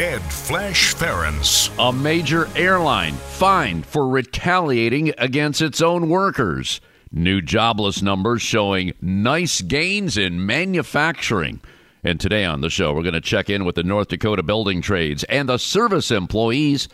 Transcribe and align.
Ed 0.00 0.22
Flash 0.22 0.92
Ferenc. 0.92 1.70
A 1.78 1.92
major 1.92 2.48
airline 2.56 3.12
fined 3.12 3.86
for 3.86 4.08
retaliating 4.08 5.12
against 5.18 5.62
its 5.62 5.80
own 5.80 6.08
workers. 6.08 6.80
New 7.12 7.40
jobless 7.40 8.02
numbers 8.02 8.42
showing 8.42 8.92
nice 9.00 9.60
gains 9.60 10.18
in 10.18 10.44
manufacturing. 10.44 11.60
And 12.02 12.18
today 12.18 12.44
on 12.44 12.60
the 12.60 12.70
show, 12.70 12.92
we're 12.92 13.02
going 13.02 13.14
to 13.14 13.20
check 13.20 13.48
in 13.48 13.64
with 13.64 13.76
the 13.76 13.84
North 13.84 14.08
Dakota 14.08 14.42
building 14.42 14.82
trades 14.82 15.22
and 15.24 15.48
the 15.48 15.58
service 15.58 16.10
employees 16.10 16.88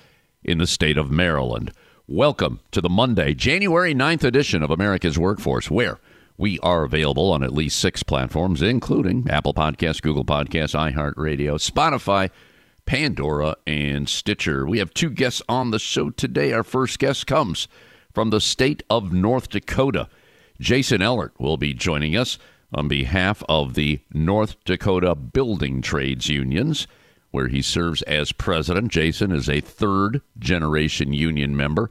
in 0.45 0.59
the 0.59 0.67
state 0.67 0.99
of 0.99 1.11
Maryland. 1.11 1.73
Welcome 2.07 2.61
to 2.71 2.83
the 2.83 2.91
Monday, 2.91 3.33
January 3.33 3.95
9th 3.95 4.25
edition 4.25 4.63
of 4.63 4.71
America's 4.71 5.19
Workforce, 5.19 5.71
where 5.71 5.99
we 6.37 6.59
are 6.59 6.85
available 6.85 7.33
on 7.33 7.43
at 7.43 7.55
least 7.55 7.81
six 7.81 8.03
platforms, 8.03 8.61
including 8.61 9.27
Apple 9.31 9.55
Podcasts, 9.55 10.03
Google 10.03 10.27
Podcasts, 10.27 10.75
iHeartRadio, 10.75 11.55
Spotify, 11.55 12.29
Pandora, 12.87 13.57
and 13.67 14.09
Stitcher. 14.09 14.67
We 14.67 14.79
have 14.79 14.95
two 14.95 15.11
guests 15.11 15.43
on 15.49 15.71
the 15.71 15.79
show 15.79 16.11
today. 16.11 16.53
Our 16.53 16.65
first 16.65 16.99
guest 16.99 17.27
comes 17.27 17.69
from 18.13 18.31
the 18.31 18.41
state 18.41 18.83
of 18.91 19.13
North 19.13 19.49
Dakota. 19.49 20.09
Jason 20.59 21.01
Ehlert 21.01 21.31
will 21.39 21.57
be 21.57 21.73
joining 21.73 22.17
us 22.17 22.39
on 22.73 22.89
behalf 22.89 23.43
of 23.49 23.75
the 23.75 24.01
North 24.13 24.63
Dakota 24.65 25.15
Building 25.15 25.83
Trades 25.83 26.29
Unions, 26.29 26.87
where 27.31 27.49
he 27.49 27.63
serves 27.63 28.03
as 28.03 28.33
president. 28.33 28.89
Jason 28.89 29.33
is 29.33 29.49
a 29.49 29.61
third 29.61 30.21
generation 30.39 31.13
union 31.13 31.57
member, 31.57 31.91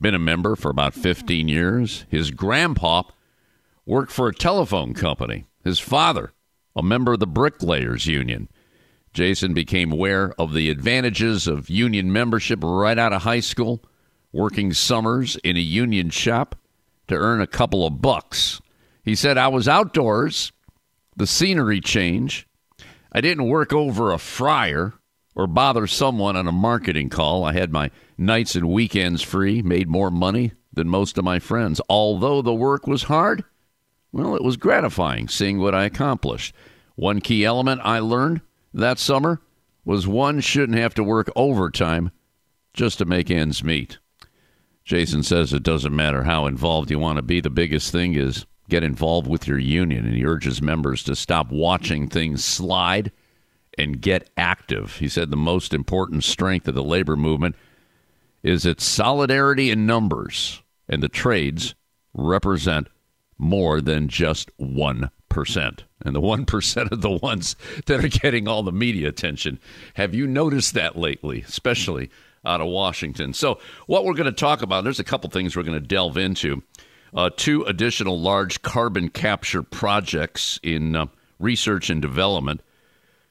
been 0.00 0.14
a 0.14 0.18
member 0.18 0.56
for 0.56 0.70
about 0.70 0.94
15 0.94 1.48
years. 1.48 2.04
His 2.08 2.30
grandpa 2.30 3.02
worked 3.86 4.12
for 4.12 4.28
a 4.28 4.34
telephone 4.34 4.94
company, 4.94 5.46
his 5.64 5.78
father, 5.78 6.32
a 6.74 6.82
member 6.82 7.14
of 7.14 7.20
the 7.20 7.26
Bricklayers 7.26 8.06
Union. 8.06 8.48
Jason 9.12 9.54
became 9.54 9.92
aware 9.92 10.32
of 10.38 10.52
the 10.52 10.70
advantages 10.70 11.46
of 11.46 11.68
union 11.68 12.12
membership 12.12 12.60
right 12.62 12.98
out 12.98 13.12
of 13.12 13.22
high 13.22 13.40
school, 13.40 13.82
working 14.32 14.72
summers 14.72 15.36
in 15.42 15.56
a 15.56 15.60
union 15.60 16.10
shop 16.10 16.56
to 17.08 17.16
earn 17.16 17.40
a 17.40 17.46
couple 17.46 17.86
of 17.86 18.00
bucks. 18.00 18.60
He 19.02 19.14
said, 19.14 19.36
I 19.36 19.48
was 19.48 19.66
outdoors, 19.66 20.52
the 21.16 21.26
scenery 21.26 21.80
change. 21.80 22.46
I 23.12 23.20
didn't 23.20 23.48
work 23.48 23.72
over 23.72 24.12
a 24.12 24.18
fryer 24.18 24.94
or 25.34 25.46
bother 25.48 25.86
someone 25.88 26.36
on 26.36 26.46
a 26.46 26.52
marketing 26.52 27.08
call. 27.08 27.44
I 27.44 27.52
had 27.52 27.72
my 27.72 27.90
nights 28.16 28.54
and 28.54 28.68
weekends 28.68 29.22
free, 29.22 29.62
made 29.62 29.88
more 29.88 30.10
money 30.10 30.52
than 30.72 30.88
most 30.88 31.18
of 31.18 31.24
my 31.24 31.40
friends. 31.40 31.80
Although 31.88 32.42
the 32.42 32.54
work 32.54 32.86
was 32.86 33.04
hard, 33.04 33.44
well, 34.12 34.36
it 34.36 34.44
was 34.44 34.56
gratifying 34.56 35.26
seeing 35.26 35.58
what 35.58 35.74
I 35.74 35.84
accomplished. 35.84 36.54
One 36.94 37.20
key 37.20 37.44
element 37.44 37.80
I 37.82 37.98
learned 37.98 38.42
that 38.72 38.98
summer 38.98 39.40
was 39.84 40.06
one 40.06 40.40
shouldn't 40.40 40.78
have 40.78 40.94
to 40.94 41.04
work 41.04 41.30
overtime 41.34 42.10
just 42.72 42.98
to 42.98 43.04
make 43.04 43.30
ends 43.30 43.64
meet. 43.64 43.98
Jason 44.84 45.22
says 45.22 45.52
it 45.52 45.62
doesn't 45.62 45.94
matter 45.94 46.24
how 46.24 46.46
involved 46.46 46.90
you 46.90 46.98
want 46.98 47.16
to 47.16 47.22
be. 47.22 47.40
The 47.40 47.50
biggest 47.50 47.92
thing 47.92 48.14
is 48.14 48.46
get 48.68 48.82
involved 48.82 49.26
with 49.26 49.46
your 49.46 49.58
union, 49.58 50.06
and 50.06 50.14
he 50.14 50.24
urges 50.24 50.62
members 50.62 51.02
to 51.04 51.16
stop 51.16 51.50
watching 51.50 52.08
things 52.08 52.44
slide 52.44 53.12
and 53.76 54.00
get 54.00 54.30
active. 54.36 54.96
He 54.96 55.08
said 55.08 55.30
the 55.30 55.36
most 55.36 55.74
important 55.74 56.24
strength 56.24 56.68
of 56.68 56.74
the 56.74 56.82
labor 56.82 57.16
movement 57.16 57.56
is 58.42 58.64
its 58.64 58.84
solidarity 58.84 59.70
in 59.70 59.86
numbers, 59.86 60.62
and 60.88 61.02
the 61.02 61.08
trades 61.08 61.74
represent 62.14 62.88
more 63.38 63.80
than 63.80 64.08
just 64.08 64.50
1%. 65.30 65.80
And 66.02 66.14
the 66.14 66.20
1% 66.20 66.92
of 66.92 67.00
the 67.02 67.10
ones 67.10 67.56
that 67.86 68.04
are 68.04 68.08
getting 68.08 68.48
all 68.48 68.62
the 68.62 68.72
media 68.72 69.08
attention. 69.08 69.58
Have 69.94 70.14
you 70.14 70.26
noticed 70.26 70.74
that 70.74 70.96
lately, 70.96 71.42
especially 71.46 72.10
out 72.44 72.60
of 72.60 72.68
Washington? 72.68 73.32
So, 73.34 73.60
what 73.86 74.04
we're 74.04 74.14
going 74.14 74.24
to 74.24 74.32
talk 74.32 74.62
about, 74.62 74.84
there's 74.84 75.00
a 75.00 75.04
couple 75.04 75.30
things 75.30 75.56
we're 75.56 75.62
going 75.62 75.80
to 75.80 75.86
delve 75.86 76.16
into. 76.16 76.62
Uh, 77.12 77.28
two 77.36 77.64
additional 77.64 78.20
large 78.20 78.62
carbon 78.62 79.08
capture 79.08 79.62
projects 79.62 80.60
in 80.62 80.94
uh, 80.94 81.06
research 81.38 81.90
and 81.90 82.00
development 82.00 82.62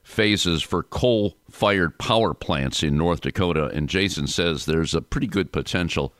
phases 0.04 0.62
for 0.62 0.84
coal 0.84 1.38
fired 1.50 1.98
power 1.98 2.34
plants 2.34 2.84
in 2.84 2.98
North 2.98 3.22
Dakota. 3.22 3.68
And 3.68 3.88
Jason 3.88 4.28
says 4.28 4.66
there's 4.66 4.94
a 4.94 5.02
pretty 5.02 5.28
good 5.28 5.52
potential 5.52 6.14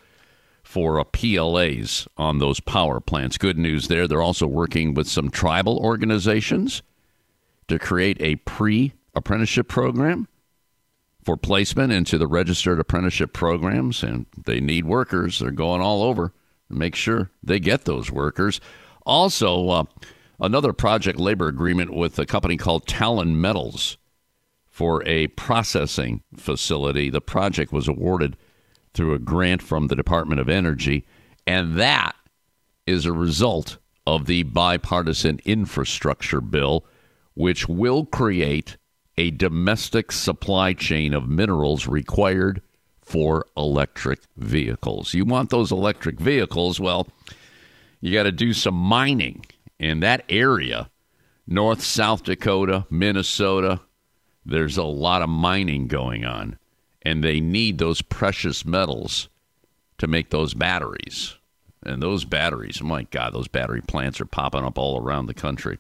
for 0.70 1.04
PLAs 1.04 2.08
on 2.16 2.38
those 2.38 2.60
power 2.60 3.00
plants. 3.00 3.40
Good 3.40 3.58
news 3.58 3.88
there. 3.88 4.08
They're 4.08 4.22
also 4.22 4.46
working 4.46 4.94
with 4.94 5.08
some 5.08 5.32
tribal 5.32 5.80
organizations 5.80 6.84
to 7.70 7.80
create 7.80 8.18
a 8.20 8.36
pre 8.36 8.94
apprenticeship 9.16 9.68
program 9.68 10.28
for 11.24 11.36
placement 11.36 11.92
into 11.92 12.20
the 12.20 12.28
registered 12.28 12.80
apprenticeship 12.80 13.34
programs. 13.34 14.04
And 14.04 14.28
they 14.46 14.60
need 14.60 14.86
workers. 14.86 15.40
They're 15.40 15.50
going 15.50 15.82
all 15.82 16.04
over 16.04 16.34
to 16.68 16.74
make 16.76 16.94
sure 16.94 17.32
they 17.42 17.60
get 17.60 17.86
those 17.86 18.12
workers. 18.12 18.62
Also, 19.08 19.70
uh, 19.70 19.84
another 20.40 20.72
project 20.72 21.18
labor 21.18 21.48
agreement 21.48 21.96
with 21.96 22.20
a 22.20 22.28
company 22.28 22.58
called 22.58 22.86
Talon 22.86 23.42
Metals 23.42 23.98
for 24.68 25.02
a 25.08 25.30
processing 25.30 26.22
facility. 26.38 27.10
The 27.10 27.22
project 27.22 27.74
was 27.74 27.88
awarded 27.88 28.38
through 29.00 29.14
a 29.14 29.20
grant 29.20 29.62
from 29.62 29.88
the 29.88 29.96
Department 29.96 30.42
of 30.42 30.50
Energy. 30.50 31.06
And 31.48 31.80
that 31.80 32.18
is 32.86 33.06
a 33.06 33.14
result 33.14 33.78
of 34.06 34.26
the 34.26 34.44
bipartisan 34.44 35.40
infrastructure 35.46 36.42
bill, 36.42 36.84
which 37.34 37.70
will 37.70 38.06
create 38.06 38.76
a 39.18 39.32
domestic 39.32 40.12
supply 40.12 40.74
chain 40.74 41.14
of 41.14 41.30
minerals 41.30 41.88
required 41.88 42.62
for 43.02 43.46
electric 43.56 44.20
vehicles. 44.36 45.14
You 45.14 45.24
want 45.24 45.50
those 45.50 45.72
electric 45.72 46.20
vehicles? 46.20 46.78
Well, 46.78 47.08
you 48.02 48.12
got 48.12 48.24
to 48.24 48.34
do 48.34 48.52
some 48.52 48.76
mining 48.76 49.46
in 49.80 50.02
that 50.02 50.26
area, 50.28 50.90
North, 51.48 51.82
South 51.82 52.24
Dakota, 52.24 52.86
Minnesota. 52.90 53.80
There's 54.46 54.76
a 54.76 54.84
lot 54.84 55.22
of 55.22 55.30
mining 55.30 55.88
going 55.88 56.26
on 56.26 56.59
and 57.10 57.24
they 57.24 57.40
need 57.40 57.80
those 57.80 58.04
precious 58.04 58.64
metals 58.64 59.30
to 59.98 60.06
make 60.06 60.30
those 60.30 60.54
batteries. 60.54 61.36
And 61.84 62.04
those 62.04 62.24
batteries, 62.24 62.84
my 62.84 63.04
God, 63.04 63.34
those 63.34 63.48
battery 63.48 63.82
plants 63.82 64.22
are 64.22 64.26
popping 64.26 64.64
up 64.64 64.78
all 64.78 65.02
around 65.02 65.26
the 65.26 65.34
country. 65.34 65.80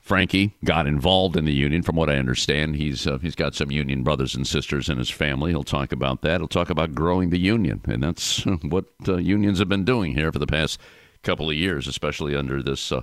Frankie 0.00 0.54
got 0.64 0.86
involved 0.86 1.36
in 1.36 1.44
the 1.44 1.52
union. 1.52 1.82
From 1.82 1.96
what 1.96 2.08
I 2.10 2.16
understand, 2.16 2.76
he's 2.76 3.06
uh, 3.06 3.18
he's 3.18 3.34
got 3.34 3.54
some 3.54 3.70
union 3.70 4.02
brothers 4.02 4.34
and 4.34 4.46
sisters 4.46 4.88
in 4.88 4.96
his 4.98 5.10
family. 5.10 5.50
He'll 5.50 5.62
talk 5.62 5.92
about 5.92 6.22
that. 6.22 6.40
He'll 6.40 6.48
talk 6.48 6.70
about 6.70 6.94
growing 6.94 7.28
the 7.30 7.38
union, 7.38 7.82
and 7.84 8.02
that's 8.02 8.44
what 8.62 8.86
uh, 9.06 9.16
unions 9.16 9.58
have 9.58 9.68
been 9.68 9.84
doing 9.84 10.14
here 10.14 10.32
for 10.32 10.38
the 10.38 10.46
past 10.46 10.80
couple 11.22 11.50
of 11.50 11.56
years, 11.56 11.86
especially 11.86 12.34
under 12.34 12.62
this 12.62 12.90
uh, 12.90 13.02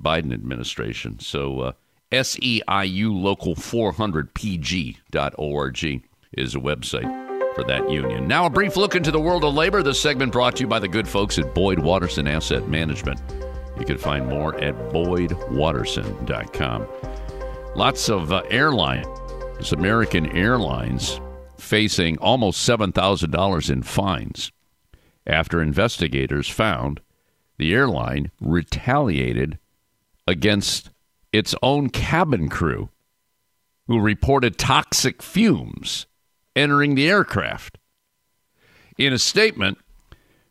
Biden 0.00 0.32
administration. 0.32 1.18
So, 1.18 1.60
uh, 1.60 1.72
SEIU 2.12 3.12
Local 3.12 3.54
400PG.org 3.54 6.02
is 6.32 6.54
a 6.54 6.58
website 6.58 7.54
for 7.54 7.60
for 7.60 7.64
that 7.64 7.90
union. 7.90 8.26
Now, 8.26 8.46
a 8.46 8.50
brief 8.50 8.76
look 8.76 8.94
into 8.94 9.10
the 9.10 9.20
world 9.20 9.44
of 9.44 9.54
labor. 9.54 9.82
This 9.82 10.00
segment 10.00 10.32
brought 10.32 10.56
to 10.56 10.62
you 10.62 10.66
by 10.66 10.78
the 10.78 10.88
good 10.88 11.08
folks 11.08 11.38
at 11.38 11.54
Boyd 11.54 11.78
Watterson 11.78 12.26
Asset 12.26 12.68
Management. 12.68 13.20
You 13.80 13.86
can 13.86 13.98
find 13.98 14.28
more 14.28 14.54
at 14.60 14.74
boydwatterson.com. 14.92 16.86
Lots 17.74 18.08
of 18.10 18.30
uh, 18.30 18.42
airline, 18.50 19.06
American 19.72 20.26
Airlines 20.36 21.20
facing 21.58 22.18
almost 22.18 22.68
$7,000 22.68 23.70
in 23.70 23.82
fines 23.82 24.52
after 25.26 25.62
investigators 25.62 26.48
found 26.48 27.00
the 27.58 27.74
airline 27.74 28.30
retaliated 28.40 29.58
against 30.26 30.90
its 31.32 31.54
own 31.62 31.88
cabin 31.90 32.48
crew 32.48 32.88
who 33.86 34.00
reported 34.00 34.58
toxic 34.58 35.22
fumes 35.22 36.06
entering 36.56 36.94
the 36.94 37.08
aircraft. 37.08 37.78
In 38.98 39.12
a 39.12 39.18
statement, 39.18 39.78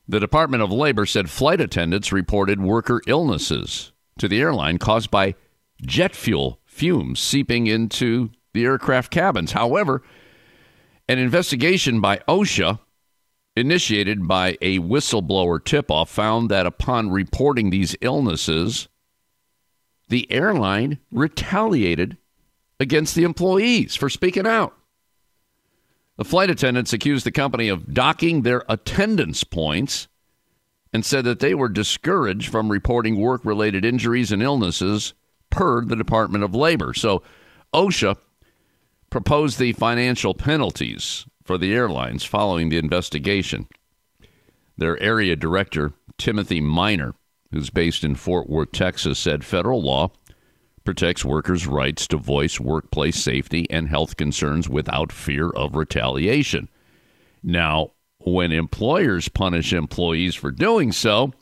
the 0.09 0.19
Department 0.19 0.63
of 0.63 0.71
Labor 0.71 1.05
said 1.05 1.29
flight 1.29 1.61
attendants 1.61 2.11
reported 2.11 2.59
worker 2.59 2.99
illnesses 3.05 3.91
to 4.17 4.27
the 4.27 4.41
airline 4.41 4.79
caused 4.79 5.11
by 5.11 5.35
jet 5.83 6.15
fuel 6.15 6.59
fumes 6.65 7.19
seeping 7.19 7.67
into 7.67 8.31
the 8.53 8.65
aircraft 8.65 9.11
cabins. 9.11 9.51
However, 9.51 10.01
an 11.07 11.19
investigation 11.19 12.01
by 12.01 12.17
OSHA, 12.27 12.79
initiated 13.55 14.27
by 14.27 14.57
a 14.61 14.79
whistleblower 14.79 15.63
tip 15.63 15.91
off, 15.91 16.09
found 16.09 16.49
that 16.49 16.65
upon 16.65 17.11
reporting 17.11 17.69
these 17.69 17.95
illnesses, 18.01 18.87
the 20.07 20.29
airline 20.31 20.97
retaliated 21.11 22.17
against 22.79 23.13
the 23.13 23.25
employees 23.25 23.95
for 23.95 24.09
speaking 24.09 24.47
out. 24.47 24.75
The 26.19 26.25
flight 26.25 26.49
attendants 26.49 26.91
accused 26.91 27.25
the 27.25 27.31
company 27.31 27.69
of 27.69 27.93
docking 27.93 28.41
their 28.41 28.65
attendance 28.67 29.45
points 29.45 30.09
and 30.91 31.05
said 31.05 31.23
that 31.23 31.39
they 31.39 31.55
were 31.55 31.69
discouraged 31.69 32.51
from 32.51 32.69
reporting 32.69 33.21
work 33.21 33.45
related 33.45 33.85
injuries 33.85 34.29
and 34.33 34.43
illnesses 34.43 35.13
per 35.49 35.85
the 35.85 35.95
Department 35.95 36.43
of 36.43 36.53
Labor. 36.53 36.93
So 36.93 37.23
OSHA 37.73 38.17
proposed 39.09 39.59
the 39.59 39.71
financial 39.71 40.33
penalties 40.33 41.25
for 41.45 41.57
the 41.57 41.73
airlines 41.73 42.25
following 42.25 42.67
the 42.67 42.79
investigation. 42.79 43.69
Their 44.77 45.01
area 45.01 45.37
director, 45.37 45.93
Timothy 46.17 46.59
Minor, 46.59 47.15
who's 47.53 47.69
based 47.69 48.03
in 48.03 48.15
Fort 48.15 48.49
Worth, 48.49 48.73
Texas, 48.73 49.17
said 49.17 49.45
federal 49.45 49.81
law 49.81 50.11
protects 50.83 51.25
workers' 51.25 51.67
rights 51.67 52.07
to 52.07 52.17
voice 52.17 52.59
workplace 52.59 53.17
safety 53.17 53.69
and 53.69 53.87
health 53.87 54.17
concerns 54.17 54.69
without 54.69 55.11
fear 55.11 55.49
of 55.49 55.75
retaliation. 55.75 56.69
Now, 57.43 57.91
when 58.19 58.51
employers 58.51 59.29
punish 59.29 59.73
employees 59.73 60.35
for 60.35 60.51
doing 60.51 60.91
so, 60.91 61.33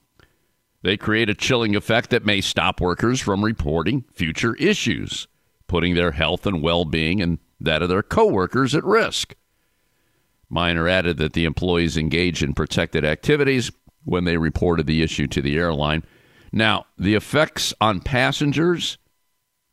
they 0.84 0.96
create 0.98 1.30
a 1.30 1.36
chilling 1.36 1.76
effect 1.76 2.12
that 2.12 2.26
may 2.26 2.42
stop 2.42 2.80
workers 2.80 3.20
from 3.20 3.44
reporting 3.44 4.06
future 4.14 4.56
issues, 4.56 5.28
putting 5.68 5.96
their 5.96 6.12
health 6.12 6.46
and 6.46 6.62
well 6.62 6.86
being 6.86 7.22
and 7.22 7.40
that 7.60 7.82
of 7.82 7.90
their 7.90 8.04
coworkers 8.04 8.76
at 8.76 8.84
risk. 8.84 9.36
Minor 10.50 10.88
added 10.88 11.18
that 11.18 11.34
the 11.34 11.46
employees 11.46 11.98
engaged 11.98 12.44
in 12.44 12.54
protected 12.54 13.04
activities 13.04 13.72
when 14.06 14.24
they 14.24 14.38
reported 14.38 14.86
the 14.86 15.02
issue 15.02 15.28
to 15.28 15.42
the 15.42 15.58
airline. 15.58 16.04
Now, 16.54 16.86
the 16.98 17.16
effects 17.16 17.74
on 17.82 18.00
passengers 18.00 18.98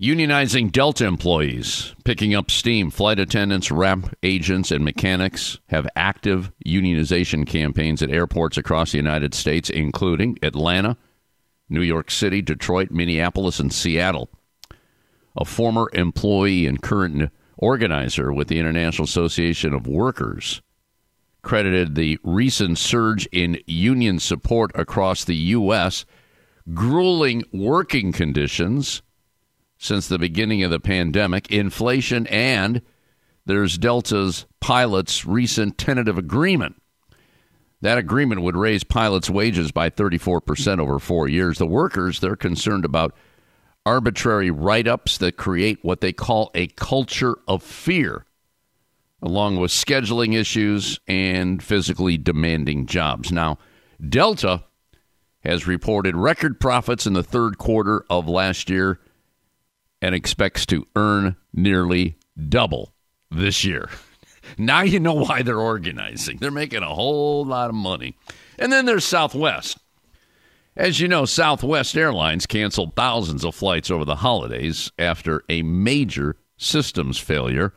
Unionizing 0.00 0.72
Delta 0.72 1.06
employees, 1.06 1.94
picking 2.02 2.34
up 2.34 2.50
steam. 2.50 2.90
Flight 2.90 3.20
attendants, 3.20 3.70
ramp 3.70 4.12
agents, 4.24 4.72
and 4.72 4.84
mechanics 4.84 5.60
have 5.68 5.86
active 5.94 6.50
unionization 6.66 7.46
campaigns 7.46 8.02
at 8.02 8.10
airports 8.10 8.58
across 8.58 8.90
the 8.90 8.98
United 8.98 9.34
States, 9.34 9.70
including 9.70 10.36
Atlanta, 10.42 10.96
New 11.68 11.80
York 11.80 12.10
City, 12.10 12.42
Detroit, 12.42 12.90
Minneapolis, 12.90 13.60
and 13.60 13.72
Seattle. 13.72 14.28
A 15.36 15.44
former 15.44 15.88
employee 15.92 16.66
and 16.66 16.82
current 16.82 17.30
organizer 17.56 18.32
with 18.32 18.48
the 18.48 18.58
International 18.58 19.04
Association 19.04 19.72
of 19.72 19.86
Workers 19.86 20.60
credited 21.42 21.94
the 21.94 22.18
recent 22.24 22.78
surge 22.78 23.26
in 23.30 23.60
union 23.64 24.18
support 24.18 24.72
across 24.74 25.22
the 25.22 25.36
U.S. 25.36 26.04
grueling 26.72 27.44
working 27.52 28.10
conditions 28.10 29.00
since 29.84 30.08
the 30.08 30.18
beginning 30.18 30.62
of 30.62 30.70
the 30.70 30.80
pandemic, 30.80 31.50
inflation, 31.52 32.26
and 32.28 32.80
there's 33.44 33.76
Delta's 33.76 34.46
pilots' 34.58 35.26
recent 35.26 35.76
tentative 35.76 36.16
agreement. 36.16 36.80
That 37.82 37.98
agreement 37.98 38.40
would 38.40 38.56
raise 38.56 38.82
pilots' 38.82 39.28
wages 39.28 39.72
by 39.72 39.90
34% 39.90 40.78
over 40.78 40.98
four 40.98 41.28
years. 41.28 41.58
The 41.58 41.66
workers, 41.66 42.20
they're 42.20 42.34
concerned 42.34 42.86
about 42.86 43.14
arbitrary 43.84 44.50
write 44.50 44.88
ups 44.88 45.18
that 45.18 45.36
create 45.36 45.80
what 45.82 46.00
they 46.00 46.14
call 46.14 46.50
a 46.54 46.68
culture 46.68 47.36
of 47.46 47.62
fear, 47.62 48.24
along 49.20 49.56
with 49.56 49.70
scheduling 49.70 50.34
issues 50.34 50.98
and 51.06 51.62
physically 51.62 52.16
demanding 52.16 52.86
jobs. 52.86 53.30
Now, 53.30 53.58
Delta 54.00 54.64
has 55.40 55.66
reported 55.66 56.16
record 56.16 56.58
profits 56.58 57.06
in 57.06 57.12
the 57.12 57.22
third 57.22 57.58
quarter 57.58 58.06
of 58.08 58.26
last 58.26 58.70
year 58.70 58.98
and 60.04 60.14
expects 60.14 60.66
to 60.66 60.86
earn 60.96 61.34
nearly 61.54 62.14
double 62.48 62.92
this 63.30 63.64
year. 63.64 63.88
Now 64.58 64.82
you 64.82 65.00
know 65.00 65.14
why 65.14 65.40
they're 65.40 65.58
organizing. 65.58 66.36
They're 66.36 66.50
making 66.50 66.82
a 66.82 66.94
whole 66.94 67.46
lot 67.46 67.70
of 67.70 67.74
money. 67.74 68.14
And 68.58 68.70
then 68.70 68.84
there's 68.84 69.06
Southwest. 69.06 69.78
As 70.76 71.00
you 71.00 71.08
know, 71.08 71.24
Southwest 71.24 71.96
Airlines 71.96 72.44
canceled 72.44 72.94
thousands 72.94 73.42
of 73.42 73.54
flights 73.54 73.90
over 73.90 74.04
the 74.04 74.16
holidays 74.16 74.92
after 74.98 75.42
a 75.48 75.62
major 75.62 76.36
systems 76.58 77.16
failure 77.16 77.72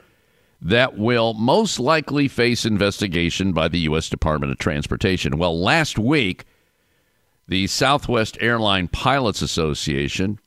that 0.61 0.97
will 0.97 1.33
most 1.35 1.79
likely 1.79 2.27
face 2.27 2.65
investigation 2.65 3.53
by 3.53 3.69
the 3.69 3.79
U.S. 3.79 4.09
Department 4.09 4.51
of 4.51 4.57
Transportation. 4.57 5.37
Well, 5.37 5.57
last 5.57 5.97
week, 5.97 6.43
the 7.47 7.67
Southwest 7.67 8.37
Airline 8.41 8.89
Pilots 8.89 9.41
Association, 9.41 10.37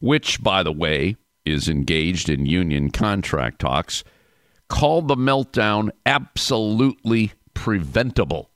which, 0.00 0.42
by 0.42 0.62
the 0.62 0.72
way, 0.72 1.16
is 1.50 1.68
engaged 1.68 2.28
in 2.28 2.46
union 2.46 2.90
contract 2.90 3.60
talks, 3.60 4.04
called 4.68 5.08
the 5.08 5.16
meltdown 5.16 5.90
absolutely 6.06 7.32
preventable. 7.54 8.50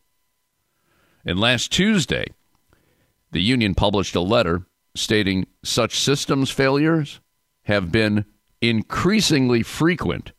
And 1.25 1.39
last 1.39 1.73
Tuesday, 1.73 2.27
the 3.33 3.43
union 3.43 3.75
published 3.75 4.15
a 4.15 4.21
letter 4.21 4.67
stating 4.95 5.47
such 5.63 5.99
systems 5.99 6.51
failures 6.51 7.21
have 7.65 7.91
been 7.91 8.25
increasingly 8.61 9.63
frequent 9.63 10.33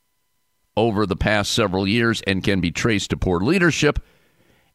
over 0.78 1.06
the 1.06 1.16
past 1.16 1.52
several 1.52 1.88
years 1.88 2.22
and 2.26 2.44
can 2.44 2.62
be 2.62 2.72
traced 2.72 3.10
to 3.10 3.18
poor 3.18 3.40
leadership 3.40 4.00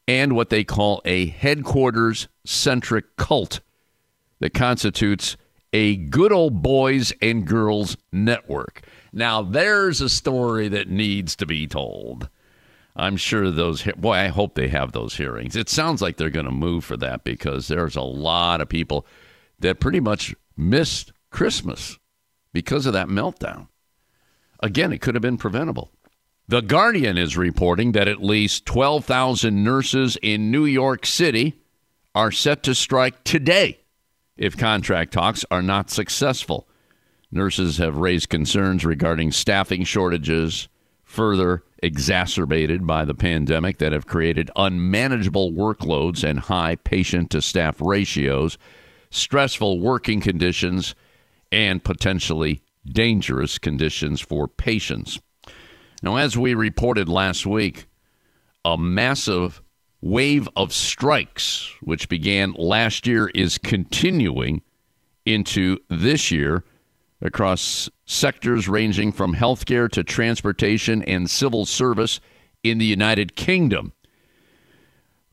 and 0.06 0.34
what 0.34 0.50
they 0.50 0.64
call 0.64 1.00
a 1.04 1.26
headquarters 1.26 2.28
centric 2.44 3.16
cult 3.16 3.60
that 4.40 4.54
constitutes 4.54 5.36
a 5.72 5.96
good 5.96 6.32
old 6.32 6.62
boys 6.62 7.12
and 7.22 7.46
girls 7.46 7.96
network. 8.12 8.82
Now, 9.12 9.42
there's 9.42 10.00
a 10.00 10.08
story 10.08 10.68
that 10.68 10.88
needs 10.88 11.36
to 11.36 11.46
be 11.46 11.66
told. 11.66 12.28
I'm 12.96 13.16
sure 13.16 13.50
those, 13.50 13.82
boy, 13.96 14.14
I 14.14 14.28
hope 14.28 14.54
they 14.54 14.68
have 14.68 14.92
those 14.92 15.16
hearings. 15.16 15.56
It 15.56 15.68
sounds 15.68 16.02
like 16.02 16.16
they're 16.16 16.30
going 16.30 16.46
to 16.46 16.52
move 16.52 16.84
for 16.84 16.96
that 16.98 17.24
because 17.24 17.68
there's 17.68 17.96
a 17.96 18.02
lot 18.02 18.60
of 18.60 18.68
people 18.68 19.06
that 19.60 19.80
pretty 19.80 20.00
much 20.00 20.34
missed 20.56 21.12
Christmas 21.30 21.98
because 22.52 22.86
of 22.86 22.92
that 22.92 23.08
meltdown. 23.08 23.68
Again, 24.60 24.92
it 24.92 25.00
could 25.00 25.14
have 25.14 25.22
been 25.22 25.38
preventable. 25.38 25.90
The 26.48 26.60
Guardian 26.60 27.16
is 27.16 27.36
reporting 27.36 27.92
that 27.92 28.08
at 28.08 28.22
least 28.22 28.66
12,000 28.66 29.62
nurses 29.62 30.18
in 30.20 30.50
New 30.50 30.64
York 30.64 31.06
City 31.06 31.54
are 32.14 32.32
set 32.32 32.64
to 32.64 32.74
strike 32.74 33.22
today 33.22 33.79
if 34.40 34.56
contract 34.56 35.12
talks 35.12 35.44
are 35.52 35.62
not 35.62 35.90
successful. 35.90 36.66
Nurses 37.30 37.76
have 37.76 37.96
raised 37.96 38.28
concerns 38.28 38.84
regarding 38.84 39.30
staffing 39.30 39.84
shortages, 39.84 40.66
further 41.04 41.62
exacerbated 41.82 42.86
by 42.86 43.04
the 43.04 43.14
pandemic, 43.14 43.78
that 43.78 43.92
have 43.92 44.06
created 44.06 44.50
unmanageable 44.56 45.52
workloads 45.52 46.24
and 46.24 46.40
high 46.40 46.74
patient 46.74 47.30
to 47.30 47.42
staff 47.42 47.80
ratios. 47.80 48.58
stressful 49.10 49.80
working 49.80 50.20
conditions, 50.20 50.94
and 51.52 51.82
potentially 51.82 52.62
dangerous 52.86 53.58
conditions 53.58 54.20
for 54.20 54.46
patients. 54.48 55.20
Now, 56.02 56.16
as 56.16 56.38
we 56.38 56.54
reported 56.54 57.08
last 57.08 57.44
week, 57.44 57.86
a 58.64 58.78
massive 58.78 59.60
wave 60.00 60.48
of 60.56 60.72
strikes, 60.72 61.72
which 61.80 62.08
began 62.08 62.52
last 62.52 63.06
year, 63.06 63.28
is 63.34 63.58
continuing 63.58 64.62
into 65.26 65.78
this 65.88 66.30
year 66.30 66.64
across 67.20 67.90
sectors 68.06 68.68
ranging 68.68 69.12
from 69.12 69.34
healthcare 69.34 69.90
to 69.90 70.02
transportation 70.02 71.02
and 71.02 71.30
civil 71.30 71.66
service 71.66 72.20
in 72.62 72.78
the 72.78 72.86
United 72.86 73.36
Kingdom. 73.36 73.92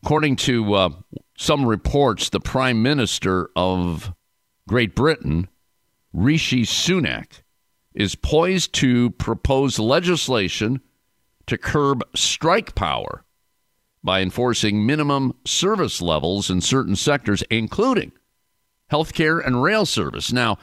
According 0.03 0.35
to 0.37 0.73
uh, 0.73 0.89
some 1.37 1.65
reports, 1.65 2.29
the 2.29 2.39
Prime 2.39 2.81
Minister 2.81 3.49
of 3.55 4.13
Great 4.67 4.95
Britain, 4.95 5.47
Rishi 6.13 6.63
Sunak, 6.63 7.41
is 7.93 8.15
poised 8.15 8.73
to 8.73 9.09
propose 9.11 9.79
legislation 9.79 10.81
to 11.47 11.57
curb 11.57 12.03
strike 12.15 12.75
power 12.75 13.23
by 14.03 14.21
enforcing 14.21 14.85
minimum 14.85 15.33
service 15.45 16.01
levels 16.01 16.49
in 16.49 16.61
certain 16.61 16.95
sectors, 16.95 17.43
including 17.49 18.11
healthcare 18.91 19.45
and 19.45 19.61
rail 19.61 19.85
service. 19.85 20.31
Now, 20.31 20.57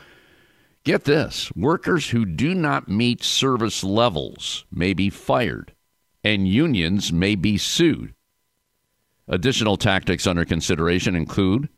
get 0.85 1.05
this 1.05 1.53
workers 1.55 2.11
who 2.11 2.25
do 2.25 2.55
not 2.55 2.88
meet 2.88 3.23
service 3.23 3.85
levels 3.85 4.64
may 4.71 4.95
be 4.95 5.11
fired, 5.11 5.75
and 6.23 6.49
unions 6.49 7.12
may 7.12 7.35
be 7.35 7.59
sued. 7.59 8.14
Additional 9.26 9.76
tactics 9.76 10.26
under 10.26 10.45
consideration 10.45 11.14
include 11.17 11.69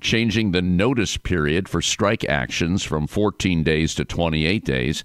changing 0.00 0.52
the 0.52 0.62
notice 0.62 1.16
period 1.16 1.68
for 1.68 1.80
strike 1.82 2.24
actions 2.24 2.84
from 2.84 3.06
14 3.06 3.62
days 3.62 3.94
to 3.94 4.04
28 4.04 4.64
days. 4.64 5.02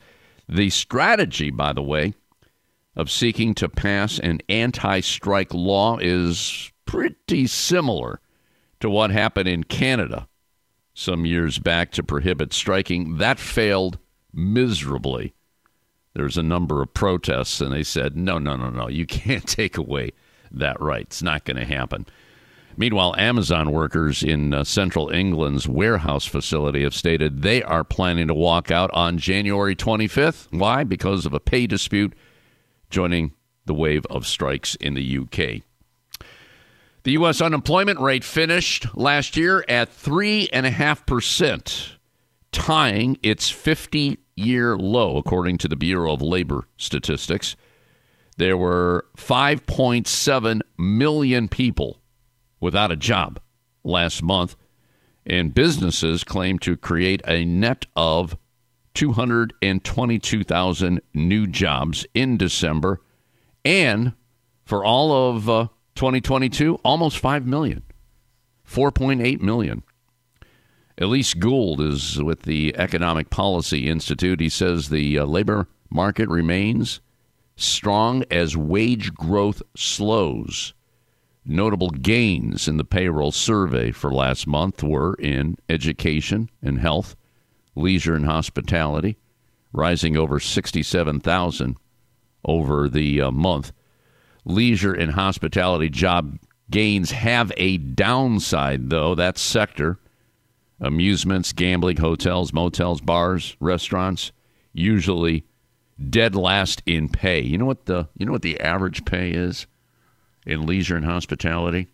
The 0.47 0.69
strategy, 0.69 1.49
by 1.51 1.73
the 1.73 1.81
way, 1.81 2.13
of 2.99 3.09
seeking 3.09 3.55
to 3.55 3.69
pass 3.69 4.19
an 4.19 4.41
anti 4.49 4.99
strike 4.99 5.53
law 5.53 5.97
is 5.99 6.69
pretty 6.85 7.47
similar 7.47 8.19
to 8.81 8.89
what 8.89 9.09
happened 9.09 9.47
in 9.47 9.63
Canada 9.63 10.27
some 10.93 11.25
years 11.25 11.59
back 11.59 11.91
to 11.91 12.03
prohibit 12.03 12.51
striking. 12.51 13.17
That 13.17 13.39
failed 13.39 13.99
miserably. 14.33 15.33
There's 16.13 16.37
a 16.37 16.43
number 16.43 16.81
of 16.81 16.93
protests, 16.93 17.61
and 17.61 17.71
they 17.71 17.83
said, 17.83 18.17
no, 18.17 18.37
no, 18.37 18.57
no, 18.57 18.69
no, 18.69 18.89
you 18.89 19.05
can't 19.07 19.47
take 19.47 19.77
away 19.77 20.11
that 20.51 20.81
right. 20.81 21.03
It's 21.03 21.23
not 21.23 21.45
going 21.45 21.57
to 21.57 21.65
happen. 21.65 22.05
Meanwhile, 22.75 23.15
Amazon 23.17 23.71
workers 23.71 24.23
in 24.23 24.53
uh, 24.53 24.65
central 24.65 25.09
England's 25.09 25.69
warehouse 25.69 26.25
facility 26.25 26.83
have 26.83 26.93
stated 26.93 27.43
they 27.43 27.63
are 27.63 27.83
planning 27.85 28.27
to 28.27 28.33
walk 28.33 28.71
out 28.71 28.89
on 28.91 29.17
January 29.17 29.75
25th. 29.75 30.47
Why? 30.51 30.83
Because 30.83 31.25
of 31.25 31.33
a 31.33 31.39
pay 31.39 31.65
dispute 31.65 32.13
joining 32.89 33.33
the 33.65 33.73
wave 33.73 34.05
of 34.09 34.27
strikes 34.27 34.75
in 34.75 34.93
the 34.93 35.19
UK. 35.19 35.61
The 37.03 37.13
U.S. 37.13 37.39
unemployment 37.41 37.99
rate 37.99 38.23
finished 38.23 38.95
last 38.95 39.35
year 39.37 39.63
at 39.69 39.91
3.5%, 39.91 41.91
tying 42.51 43.17
its 43.23 43.49
50 43.49 44.19
year 44.35 44.77
low, 44.77 45.17
according 45.17 45.57
to 45.59 45.67
the 45.67 45.75
Bureau 45.75 46.13
of 46.13 46.21
Labor 46.21 46.67
Statistics. 46.77 47.55
There 48.37 48.57
were 48.57 49.05
5.7 49.17 50.61
million 50.77 51.47
people 51.47 51.99
without 52.59 52.91
a 52.91 52.95
job 52.95 53.39
last 53.83 54.23
month, 54.23 54.55
and 55.25 55.53
businesses 55.53 56.23
claim 56.23 56.57
to 56.59 56.77
create 56.77 57.21
a 57.27 57.43
net 57.45 57.85
of 57.95 58.37
222,000 58.99 61.01
new 61.13 61.47
jobs 61.47 62.05
in 62.13 62.35
December. 62.35 62.99
And 63.63 64.11
for 64.65 64.83
all 64.83 65.29
of 65.29 65.49
uh, 65.49 65.69
2022, 65.95 66.75
almost 66.83 67.17
5 67.17 67.47
million, 67.47 67.83
4.8 68.67 69.39
million. 69.39 69.83
Elise 70.97 71.33
Gould 71.33 71.79
is 71.79 72.21
with 72.21 72.41
the 72.41 72.75
Economic 72.75 73.29
Policy 73.29 73.87
Institute. 73.87 74.41
He 74.41 74.49
says 74.49 74.89
the 74.89 75.19
uh, 75.19 75.23
labor 75.23 75.69
market 75.89 76.27
remains 76.27 76.99
strong 77.55 78.25
as 78.29 78.57
wage 78.57 79.13
growth 79.13 79.61
slows. 79.77 80.73
Notable 81.45 81.91
gains 81.91 82.67
in 82.67 82.75
the 82.75 82.83
payroll 82.83 83.31
survey 83.31 83.91
for 83.91 84.13
last 84.13 84.45
month 84.45 84.83
were 84.83 85.13
in 85.13 85.55
education 85.69 86.49
and 86.61 86.79
health, 86.79 87.15
leisure 87.79 88.15
and 88.15 88.25
hospitality, 88.25 89.17
rising 89.71 90.17
over 90.17 90.39
67,000 90.39 91.77
over 92.45 92.89
the 92.89 93.21
uh, 93.21 93.31
month. 93.31 93.71
Leisure 94.45 94.93
and 94.93 95.11
hospitality 95.11 95.89
job 95.89 96.39
gains 96.69 97.11
have 97.11 97.51
a 97.57 97.77
downside, 97.77 98.89
though. 98.89 99.15
That 99.15 99.37
sector, 99.37 99.99
amusements, 100.79 101.53
gambling, 101.53 101.97
hotels, 101.97 102.53
motels, 102.53 103.01
bars, 103.01 103.55
restaurants, 103.59 104.31
usually 104.73 105.45
dead 106.09 106.35
last 106.35 106.81
in 106.85 107.09
pay. 107.09 107.41
You 107.41 107.57
know 107.57 107.65
what 107.65 107.85
the 107.85 108.07
you 108.17 108.25
know 108.25 108.31
what 108.31 108.41
the 108.41 108.59
average 108.59 109.05
pay 109.05 109.31
is 109.31 109.67
in 110.45 110.65
leisure 110.65 110.95
and 110.95 111.05
hospitality? 111.05 111.87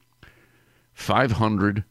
Five 0.93 1.33
hundred 1.33 1.83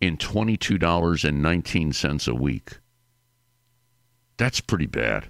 and 0.00 0.18
twenty-two 0.18 0.78
dollars 0.78 1.24
and 1.24 1.42
nineteen 1.42 1.92
cents 1.92 2.28
a 2.28 2.34
week. 2.34 2.78
That's 4.40 4.62
pretty 4.62 4.86
bad. 4.86 5.26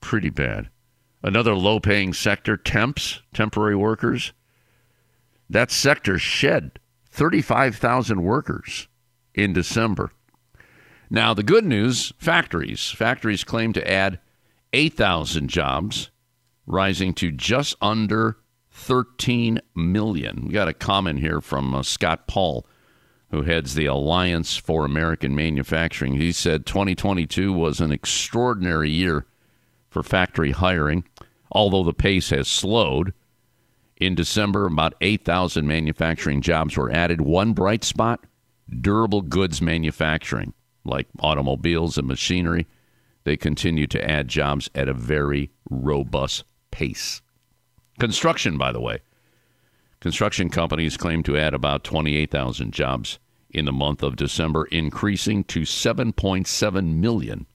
Pretty 0.00 0.30
bad. 0.30 0.68
Another 1.22 1.54
low 1.54 1.78
paying 1.78 2.12
sector, 2.12 2.56
temps, 2.56 3.20
temporary 3.32 3.76
workers. 3.76 4.32
That 5.48 5.70
sector 5.70 6.18
shed 6.18 6.80
35,000 7.08 8.24
workers 8.24 8.88
in 9.32 9.52
December. 9.52 10.10
Now, 11.08 11.34
the 11.34 11.44
good 11.44 11.64
news 11.64 12.12
factories. 12.18 12.90
Factories 12.90 13.44
claim 13.44 13.72
to 13.74 13.88
add 13.88 14.18
8,000 14.72 15.46
jobs, 15.46 16.10
rising 16.66 17.14
to 17.14 17.30
just 17.30 17.76
under 17.80 18.38
13 18.72 19.60
million. 19.76 20.46
We 20.46 20.52
got 20.52 20.66
a 20.66 20.74
comment 20.74 21.20
here 21.20 21.40
from 21.40 21.76
uh, 21.76 21.84
Scott 21.84 22.26
Paul 22.26 22.66
who 23.30 23.42
heads 23.42 23.74
the 23.74 23.86
Alliance 23.86 24.56
for 24.56 24.84
American 24.84 25.34
Manufacturing. 25.34 26.14
He 26.14 26.32
said 26.32 26.66
2022 26.66 27.52
was 27.52 27.80
an 27.80 27.92
extraordinary 27.92 28.90
year 28.90 29.26
for 29.88 30.02
factory 30.02 30.52
hiring, 30.52 31.04
although 31.50 31.84
the 31.84 31.92
pace 31.92 32.30
has 32.30 32.48
slowed. 32.48 33.12
In 33.96 34.14
December, 34.14 34.66
about 34.66 34.94
8,000 35.00 35.66
manufacturing 35.66 36.40
jobs 36.40 36.76
were 36.76 36.92
added. 36.92 37.20
One 37.20 37.52
bright 37.52 37.82
spot 37.82 38.24
durable 38.80 39.22
goods 39.22 39.62
manufacturing, 39.62 40.52
like 40.84 41.06
automobiles 41.20 41.96
and 41.98 42.06
machinery. 42.06 42.66
They 43.24 43.36
continue 43.36 43.86
to 43.88 44.10
add 44.10 44.28
jobs 44.28 44.70
at 44.74 44.88
a 44.88 44.94
very 44.94 45.50
robust 45.70 46.44
pace. 46.70 47.22
Construction, 47.98 48.58
by 48.58 48.72
the 48.72 48.80
way, 48.80 49.00
Construction 50.00 50.50
companies 50.50 50.96
claim 50.96 51.22
to 51.22 51.38
add 51.38 51.54
about 51.54 51.84
28,000 51.84 52.72
jobs 52.72 53.18
in 53.50 53.64
the 53.64 53.72
month 53.72 54.02
of 54.02 54.16
December, 54.16 54.66
increasing 54.66 55.42
to 55.44 55.60
7.7 55.60 56.94
million 56.96 57.46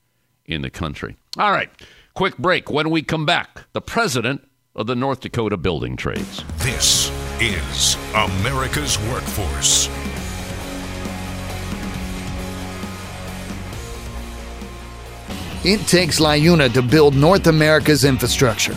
in 0.46 0.62
the 0.62 0.70
country. 0.70 1.16
All 1.38 1.52
right, 1.52 1.70
quick 2.14 2.36
break. 2.38 2.70
When 2.70 2.90
we 2.90 3.02
come 3.02 3.24
back, 3.24 3.64
the 3.72 3.80
president 3.80 4.46
of 4.74 4.86
the 4.86 4.96
North 4.96 5.20
Dakota 5.20 5.56
Building 5.56 5.96
Trades. 5.96 6.42
This 6.58 7.12
is 7.40 7.96
America's 8.14 8.98
Workforce. 9.10 9.88
It 15.64 15.86
takes 15.86 16.18
LiUNA 16.18 16.72
to 16.72 16.82
build 16.82 17.14
North 17.14 17.46
America's 17.46 18.04
infrastructure. 18.04 18.76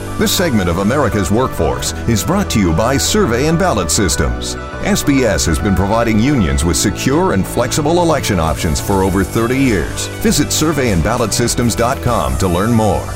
I 0.21 0.45
U 0.45 0.53
N 0.53 0.59
A 0.59 0.65
dot 0.65 0.69
org. 0.69 0.69
This 0.69 0.69
segment 0.69 0.69
of 0.69 0.77
America's 0.77 1.31
Workforce 1.31 1.93
is 2.07 2.23
brought 2.23 2.47
to 2.51 2.59
you 2.59 2.73
by 2.73 2.95
Survey 2.97 3.47
and 3.47 3.57
Ballot 3.57 3.89
Systems. 3.89 4.55
SBS 4.85 5.47
has 5.47 5.57
been 5.57 5.75
providing 5.75 6.19
unions 6.19 6.63
with 6.63 6.77
secure 6.77 7.33
and 7.33 7.43
flexible 7.43 8.03
election 8.03 8.39
options 8.39 8.79
for 8.79 9.01
over 9.01 9.23
30 9.23 9.57
years. 9.57 10.05
Visit 10.21 10.49
surveyandballotsystems.com 10.49 12.37
to 12.37 12.47
learn 12.47 12.71
more. 12.71 13.07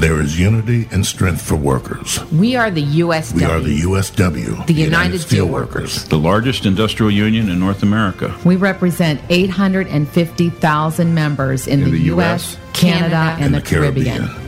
There 0.00 0.20
is 0.20 0.38
unity 0.38 0.88
and 0.90 1.06
strength 1.06 1.42
for 1.42 1.56
workers. 1.56 2.18
We 2.32 2.56
are 2.56 2.70
the 2.72 2.84
USW. 2.84 3.34
We 3.34 3.44
are 3.44 3.60
the 3.60 3.80
USW, 3.82 4.66
the 4.66 4.72
United, 4.72 5.20
Steelworkers, 5.20 6.08
the 6.08 6.18
largest 6.18 6.66
industrial 6.66 7.12
union 7.12 7.48
in 7.48 7.60
North 7.60 7.84
America. 7.84 8.36
We 8.44 8.56
represent 8.56 9.20
850,000 9.28 11.14
members 11.14 11.68
in, 11.68 11.82
in 11.82 11.84
the, 11.84 11.90
the, 11.92 12.14
US, 12.14 12.54
US 12.54 12.58
Canada, 12.72 13.08
Canada, 13.08 13.44
and, 13.44 13.54
the, 13.54 13.60
the 13.60 13.66
Caribbean. 13.66 14.26
Caribbean. 14.26 14.47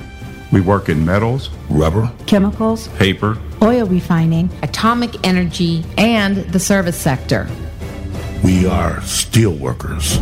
We 0.53 0.61
work 0.61 0.89
in 0.89 1.05
metals, 1.05 1.49
rubber, 1.69 2.11
chemicals, 2.27 2.89
paper, 2.89 3.39
oil 3.63 3.87
refining, 3.87 4.51
atomic 4.63 5.27
energy, 5.27 5.85
and 5.97 6.39
the 6.53 6.59
service 6.59 6.97
sector. 6.97 7.49
We 8.43 8.67
are 8.67 8.97
steelworkers, 9.01 10.19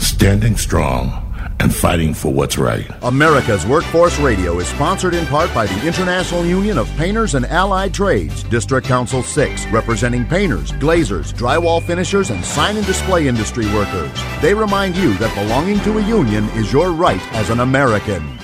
standing 0.00 0.56
strong 0.56 1.22
and 1.60 1.72
fighting 1.72 2.12
for 2.12 2.32
what's 2.32 2.58
right. 2.58 2.90
America's 3.02 3.64
Workforce 3.64 4.18
Radio 4.18 4.58
is 4.58 4.66
sponsored 4.66 5.14
in 5.14 5.24
part 5.26 5.54
by 5.54 5.66
the 5.66 5.86
International 5.86 6.44
Union 6.44 6.76
of 6.76 6.88
Painters 6.96 7.36
and 7.36 7.46
Allied 7.46 7.94
Trades, 7.94 8.42
District 8.44 8.84
Council 8.84 9.22
6, 9.22 9.66
representing 9.66 10.24
painters, 10.24 10.72
glazers, 10.72 11.32
drywall 11.32 11.80
finishers, 11.80 12.30
and 12.30 12.44
sign 12.44 12.76
and 12.76 12.86
display 12.86 13.28
industry 13.28 13.66
workers. 13.72 14.10
They 14.40 14.54
remind 14.54 14.96
you 14.96 15.14
that 15.18 15.32
belonging 15.36 15.78
to 15.80 15.98
a 15.98 16.02
union 16.04 16.48
is 16.56 16.72
your 16.72 16.90
right 16.90 17.22
as 17.34 17.48
an 17.50 17.60
American. 17.60 18.41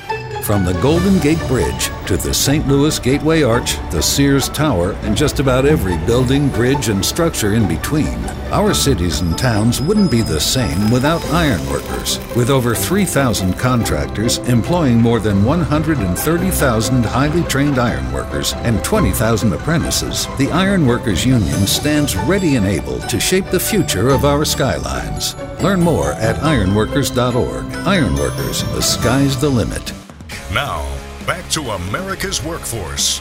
From 0.49 0.65
the 0.65 0.81
Golden 0.81 1.19
Gate 1.19 1.47
Bridge 1.47 1.91
to 2.07 2.17
the 2.17 2.33
St. 2.33 2.67
Louis 2.67 2.99
Gateway 2.99 3.43
Arch, 3.43 3.77
the 3.91 4.01
Sears 4.01 4.49
Tower, 4.49 4.93
and 5.03 5.15
just 5.15 5.41
about 5.41 5.67
every 5.67 5.99
building, 6.07 6.49
bridge, 6.49 6.89
and 6.89 7.05
structure 7.05 7.53
in 7.53 7.69
between, 7.69 8.17
our 8.51 8.73
cities 8.73 9.21
and 9.21 9.37
towns 9.37 9.83
wouldn't 9.83 10.11
be 10.11 10.23
the 10.23 10.41
same 10.41 10.91
without 10.91 11.23
ironworkers. 11.27 12.19
With 12.35 12.49
over 12.49 12.75
3,000 12.75 13.59
contractors 13.59 14.39
employing 14.39 15.03
more 15.03 15.21
than 15.21 15.45
130,000 15.45 17.05
highly 17.05 17.43
trained 17.43 17.79
ironworkers 17.79 18.55
and 18.55 18.83
20,000 18.83 19.53
apprentices, 19.53 20.27
the 20.39 20.51
Ironworkers 20.51 21.27
Union 21.27 21.67
stands 21.67 22.17
ready 22.17 22.57
and 22.57 22.65
able 22.65 23.01
to 23.01 23.21
shape 23.21 23.51
the 23.51 23.61
future 23.61 24.09
of 24.09 24.25
our 24.25 24.47
skylines. 24.47 25.37
Learn 25.63 25.83
more 25.83 26.13
at 26.13 26.37
ironworkers.org. 26.37 27.67
Ironworkers, 27.87 28.63
the 28.73 28.81
sky's 28.81 29.39
the 29.39 29.51
limit. 29.51 29.98
Now, 30.53 30.91
back 31.27 31.49
to 31.51 31.61
America's 31.61 32.43
Workforce. 32.43 33.21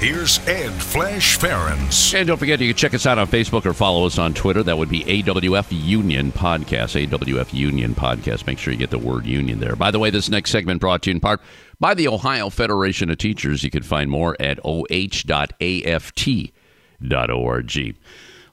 Here's 0.00 0.40
Ed 0.48 0.72
Flash 0.72 1.38
Ferenc. 1.38 2.14
And 2.14 2.26
don't 2.26 2.36
forget, 2.36 2.60
you 2.60 2.70
can 2.70 2.76
check 2.76 2.94
us 2.94 3.06
out 3.06 3.16
on 3.16 3.28
Facebook 3.28 3.64
or 3.64 3.72
follow 3.72 4.06
us 4.06 4.18
on 4.18 4.34
Twitter. 4.34 4.64
That 4.64 4.76
would 4.76 4.88
be 4.88 5.04
AWF 5.04 5.68
Union 5.70 6.32
Podcast. 6.32 7.06
AWF 7.06 7.54
Union 7.54 7.94
Podcast. 7.94 8.48
Make 8.48 8.58
sure 8.58 8.72
you 8.72 8.78
get 8.78 8.90
the 8.90 8.98
word 8.98 9.24
union 9.24 9.60
there. 9.60 9.76
By 9.76 9.92
the 9.92 10.00
way, 10.00 10.10
this 10.10 10.28
next 10.28 10.50
segment 10.50 10.80
brought 10.80 11.02
to 11.02 11.10
you 11.10 11.14
in 11.14 11.20
part 11.20 11.40
by 11.78 11.94
the 11.94 12.08
Ohio 12.08 12.50
Federation 12.50 13.08
of 13.08 13.18
Teachers. 13.18 13.62
You 13.62 13.70
can 13.70 13.84
find 13.84 14.10
more 14.10 14.36
at 14.40 14.58
oh.aft.org. 14.64 16.50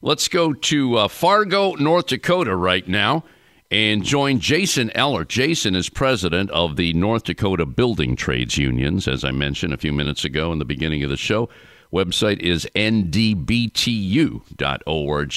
Let's 0.03 0.27
go 0.27 0.53
to 0.53 0.95
uh, 0.95 1.07
Fargo, 1.07 1.73
North 1.73 2.05
Dakota 2.05 2.55
right 2.55 2.87
now 2.87 3.23
and 3.71 4.03
join 4.03 4.39
Jason 4.39 4.89
Ehlert. 4.89 5.29
Jason 5.29 5.75
is 5.75 5.87
president 5.87 6.51
of 6.51 6.75
the 6.75 6.91
North 6.93 7.23
Dakota 7.23 7.65
Building 7.65 8.17
Trades 8.17 8.57
Unions, 8.57 9.07
as 9.07 9.23
I 9.23 9.31
mentioned 9.31 9.73
a 9.73 9.77
few 9.77 9.93
minutes 9.93 10.25
ago 10.25 10.51
in 10.51 10.59
the 10.59 10.65
beginning 10.65 11.03
of 11.03 11.09
the 11.09 11.15
show. 11.17 11.47
Website 11.91 12.39
is 12.39 12.67
ndbtu.org, 12.75 13.29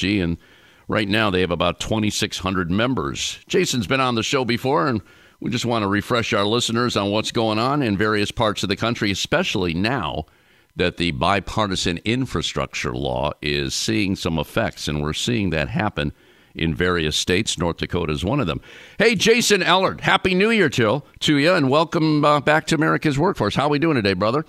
and 0.03 0.37
right 0.87 1.07
now 1.07 1.29
they 1.29 1.41
have 1.41 1.51
about 1.51 1.79
2,600 1.79 2.69
members. 2.69 3.39
Jason's 3.47 3.87
been 3.87 4.01
on 4.01 4.15
the 4.15 4.23
show 4.23 4.43
before, 4.43 4.87
and 4.87 5.01
we 5.39 5.49
just 5.49 5.65
want 5.65 5.83
to 5.83 5.87
refresh 5.87 6.33
our 6.33 6.45
listeners 6.45 6.97
on 6.97 7.11
what's 7.11 7.31
going 7.31 7.59
on 7.59 7.81
in 7.81 7.97
various 7.97 8.31
parts 8.31 8.63
of 8.63 8.69
the 8.69 8.75
country, 8.75 9.11
especially 9.11 9.73
now 9.73 10.25
that 10.75 10.97
the 10.97 11.11
bipartisan 11.11 11.99
infrastructure 11.99 12.93
law 12.93 13.31
is 13.41 13.73
seeing 13.73 14.13
some 14.17 14.37
effects, 14.37 14.89
and 14.89 15.01
we're 15.01 15.13
seeing 15.13 15.51
that 15.51 15.69
happen 15.69 16.11
in 16.55 16.73
various 16.73 17.15
states. 17.15 17.57
North 17.57 17.77
Dakota 17.77 18.13
is 18.13 18.25
one 18.25 18.39
of 18.39 18.47
them. 18.47 18.61
Hey, 18.97 19.15
Jason 19.15 19.61
Ehlert, 19.61 20.01
Happy 20.01 20.33
New 20.33 20.49
Year 20.49 20.69
to, 20.69 21.03
to 21.21 21.37
you, 21.37 21.53
and 21.53 21.69
welcome 21.69 22.23
uh, 22.23 22.39
back 22.39 22.67
to 22.67 22.75
America's 22.75 23.19
Workforce. 23.19 23.55
How 23.55 23.65
are 23.65 23.69
we 23.69 23.79
doing 23.79 23.95
today, 23.95 24.13
brother? 24.13 24.45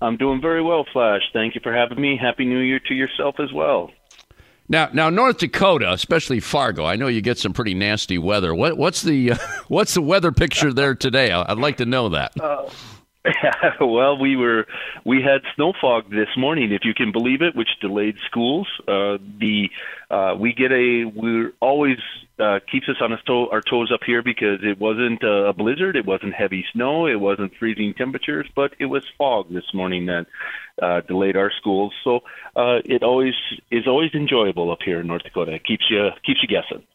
I'm 0.00 0.16
doing 0.16 0.40
very 0.40 0.62
well, 0.62 0.86
Flash. 0.92 1.22
Thank 1.32 1.54
you 1.54 1.60
for 1.62 1.74
having 1.74 2.00
me. 2.00 2.18
Happy 2.20 2.44
New 2.44 2.60
Year 2.60 2.80
to 2.88 2.94
yourself 2.94 3.36
as 3.38 3.52
well. 3.52 3.90
Now, 4.68 4.88
now, 4.92 5.10
North 5.10 5.38
Dakota, 5.38 5.92
especially 5.92 6.38
Fargo. 6.38 6.84
I 6.84 6.94
know 6.94 7.08
you 7.08 7.20
get 7.20 7.38
some 7.38 7.52
pretty 7.52 7.74
nasty 7.74 8.18
weather. 8.18 8.54
What, 8.54 8.78
what's 8.78 9.02
the 9.02 9.32
uh, 9.32 9.36
what's 9.68 9.94
the 9.94 10.00
weather 10.00 10.30
picture 10.30 10.72
there 10.72 10.94
today? 10.94 11.32
I'd 11.32 11.58
like 11.58 11.78
to 11.78 11.86
know 11.86 12.10
that. 12.10 12.40
Uh, 12.40 12.70
well, 13.80 14.16
we 14.18 14.36
were 14.36 14.66
we 15.04 15.22
had 15.22 15.42
snow 15.54 15.74
fog 15.78 16.10
this 16.10 16.28
morning, 16.38 16.72
if 16.72 16.84
you 16.84 16.94
can 16.94 17.12
believe 17.12 17.42
it, 17.42 17.54
which 17.54 17.68
delayed 17.80 18.16
schools. 18.26 18.66
Uh, 18.88 19.18
the 19.38 19.68
uh, 20.10 20.34
we 20.38 20.54
get 20.54 20.72
a 20.72 21.04
we're 21.04 21.52
always 21.60 21.98
uh, 22.38 22.60
keeps 22.70 22.88
us 22.88 22.96
on 23.02 23.16
toe, 23.26 23.48
our 23.50 23.60
toes 23.60 23.90
up 23.92 24.00
here 24.06 24.22
because 24.22 24.60
it 24.62 24.80
wasn't 24.80 25.22
a 25.22 25.52
blizzard, 25.52 25.96
it 25.96 26.06
wasn't 26.06 26.32
heavy 26.32 26.64
snow, 26.72 27.06
it 27.06 27.20
wasn't 27.20 27.52
freezing 27.58 27.92
temperatures, 27.92 28.46
but 28.56 28.72
it 28.78 28.86
was 28.86 29.04
fog 29.18 29.52
this 29.52 29.74
morning 29.74 30.06
that 30.06 30.26
uh, 30.80 31.02
delayed 31.02 31.36
our 31.36 31.52
schools. 31.60 31.92
So 32.02 32.20
uh, 32.56 32.80
it 32.86 33.02
always 33.02 33.34
is 33.70 33.86
always 33.86 34.12
enjoyable 34.14 34.70
up 34.72 34.78
here 34.82 35.00
in 35.00 35.06
North 35.06 35.24
Dakota. 35.24 35.52
It 35.52 35.64
keeps 35.64 35.84
you 35.90 36.08
keeps 36.24 36.40
you 36.42 36.48
guessing. 36.48 36.86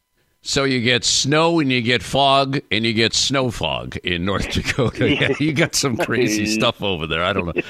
So 0.47 0.63
you 0.63 0.79
get 0.79 1.03
snow 1.03 1.59
and 1.59 1.71
you 1.71 1.81
get 1.81 2.03
fog 2.03 2.61
and 2.69 2.85
you 2.85 2.93
get 2.93 3.15
snow 3.15 3.49
fog 3.49 3.97
in 4.03 4.25
North 4.25 4.47
Dakota. 4.51 5.35
you 5.39 5.53
got 5.53 5.73
some 5.73 5.97
crazy 5.97 6.45
stuff 6.59 6.83
over 6.83 7.07
there. 7.07 7.23
I 7.23 7.33
don't 7.33 7.47
know. 7.47 7.63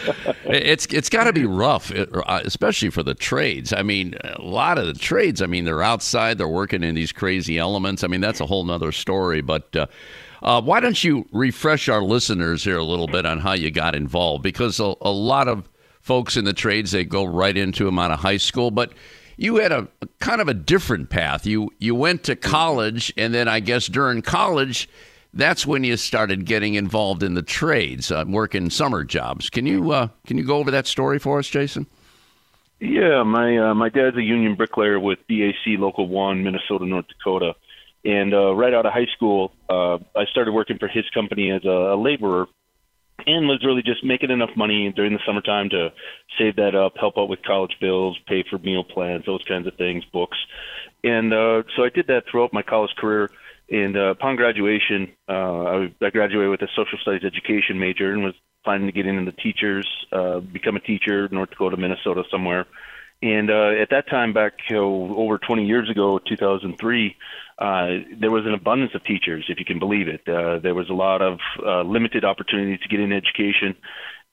It's 0.44 0.86
it's 0.88 1.08
got 1.08 1.24
to 1.24 1.32
be 1.32 1.46
rough, 1.46 1.90
uh, 1.90 2.42
especially 2.44 2.90
for 2.90 3.02
the 3.02 3.16
trades. 3.16 3.72
I 3.72 3.82
mean, 3.82 4.16
a 4.22 4.42
lot 4.42 4.78
of 4.78 4.88
the 4.88 4.94
trades. 4.94 5.42
I 5.42 5.46
mean, 5.46 5.64
they're 5.64 5.82
outside. 5.82 6.38
They're 6.38 6.50
working 6.50 6.84
in 6.84 6.96
these 6.96 7.14
crazy 7.14 7.58
elements. 7.58 8.04
I 8.04 8.08
mean, 8.08 8.20
that's 8.20 8.42
a 8.42 8.46
whole 8.46 8.66
nother 8.66 8.92
story. 8.92 9.40
But 9.40 9.74
uh, 9.74 9.86
uh, 10.44 10.62
why 10.62 10.82
don't 10.82 11.02
you 11.02 11.30
refresh 11.32 11.88
our 11.88 12.02
listeners 12.02 12.66
here 12.66 12.78
a 12.78 12.84
little 12.84 13.08
bit 13.08 13.26
on 13.26 13.40
how 13.40 13.54
you 13.54 13.72
got 13.72 13.96
involved? 13.96 14.44
Because 14.44 14.82
a, 14.82 14.94
a 15.00 15.12
lot 15.12 15.48
of 15.48 15.70
folks 16.02 16.36
in 16.36 16.44
the 16.44 16.54
trades 16.54 16.92
they 16.92 17.06
go 17.06 17.24
right 17.24 17.56
into 17.56 17.86
them 17.86 18.00
out 18.00 18.12
of 18.12 18.20
high 18.20 18.36
school, 18.36 18.70
but 18.70 18.92
you 19.38 19.58
had 19.58 19.72
a, 19.72 19.88
a, 20.02 20.08
kind 20.20 20.42
of 20.42 20.48
a 20.48 20.54
different 20.54 21.10
path. 21.10 21.46
You 21.46 21.72
you 21.80 21.96
went 21.96 22.24
to 22.26 22.36
college, 22.36 23.14
and 23.18 23.34
then 23.34 23.48
I 23.48 23.60
guess 23.60 23.88
during 23.88 24.22
college, 24.22 24.90
that's 25.34 25.66
when 25.66 25.84
you 25.84 25.98
started 25.98 26.46
getting 26.46 26.76
involved 26.76 27.24
in 27.24 27.34
the 27.34 27.42
trades, 27.42 28.12
uh, 28.12 28.24
working 28.28 28.70
summer 28.70 29.04
jobs. 29.04 29.50
Can 29.50 29.66
you 29.66 29.92
uh, 29.92 30.08
can 30.26 30.38
you 30.38 30.44
go 30.44 30.58
over 30.58 30.72
that 30.72 30.88
story 30.88 31.20
for 31.20 31.40
us, 31.40 31.48
Jason? 31.48 31.88
Yeah, 32.80 33.24
my 33.24 33.58
uh, 33.58 33.74
my 33.74 33.90
dad's 33.90 34.18
a 34.18 34.24
union 34.24 34.56
bricklayer 34.56 35.00
with 35.00 35.20
BAC 35.28 35.80
Local 35.80 36.08
One, 36.08 36.44
Minnesota, 36.44 36.86
North 36.86 37.08
Dakota, 37.08 37.56
and 38.04 38.34
uh, 38.34 38.54
right 38.54 38.74
out 38.74 38.86
of 38.86 38.94
high 38.94 39.08
school, 39.16 39.52
uh, 39.70 39.98
I 40.16 40.26
started 40.30 40.52
working 40.52 40.78
for 40.78 40.88
his 40.88 41.06
company 41.14 41.52
as 41.52 41.66
a, 41.66 41.94
a 41.94 41.98
laborer 41.98 42.48
and 43.28 43.48
was 43.48 43.64
really 43.66 43.82
just 43.82 44.04
making 44.04 44.32
enough 44.32 44.52
money 44.56 44.92
during 44.96 45.14
the 45.14 45.20
summertime 45.26 45.70
to 45.70 45.92
save 46.38 46.56
that 46.58 46.76
up, 46.76 46.94
help 47.00 47.18
out 47.18 47.30
with 47.30 47.42
college 47.44 47.76
bills, 47.80 48.18
pay 48.28 48.44
for 48.50 48.58
meal 48.60 48.84
plans, 48.84 49.26
those 49.26 49.44
kinds 49.48 49.68
of 49.68 49.76
things, 49.76 50.04
books. 50.12 50.38
And 51.04 51.34
uh, 51.34 51.64
so 51.76 51.84
I 51.84 51.90
did 51.90 52.08
that 52.08 52.24
throughout 52.30 52.54
my 52.54 52.62
college 52.62 52.96
career. 52.98 53.30
And 53.70 53.98
uh, 53.98 54.12
upon 54.12 54.36
graduation, 54.36 55.12
uh, 55.28 55.32
I, 55.32 55.96
I 56.02 56.10
graduated 56.12 56.52
with 56.52 56.62
a 56.62 56.68
social 56.76 57.00
studies 57.02 57.24
education 57.24 57.80
major 57.80 58.12
and 58.12 58.24
was 58.24 58.36
planning 58.64 58.88
to 58.88 58.92
get 58.92 59.06
into 59.06 59.32
the 59.32 59.38
teachers, 59.38 59.88
uh, 60.12 60.40
become 60.40 60.76
a 60.76 60.80
teacher, 60.80 61.30
North 61.32 61.52
Dakota, 61.52 61.78
Minnesota, 61.78 62.24
somewhere. 62.32 62.66
And 63.22 63.50
uh, 63.50 63.82
at 63.82 63.90
that 63.92 64.08
time, 64.10 64.34
back 64.34 64.54
uh, 64.70 64.76
over 64.76 65.38
20 65.38 65.66
years 65.66 65.90
ago, 65.90 66.20
2003, 66.20 67.16
uh, 67.58 67.88
there 68.20 68.32
was 68.32 68.46
an 68.46 68.54
abundance 68.54 68.94
of 68.94 69.04
teachers, 69.04 69.46
if 69.50 69.60
you 69.60 69.66
can 69.66 69.80
believe 69.80 70.08
it. 70.08 70.28
Uh, 70.28 70.60
there 70.60 70.76
was 70.76 70.90
a 70.90 70.94
lot 70.94 71.22
of 71.22 71.40
uh, 71.66 71.82
limited 71.82 72.26
opportunities 72.26 72.80
to 72.82 72.90
get 72.90 73.00
in 73.00 73.14
education, 73.14 73.76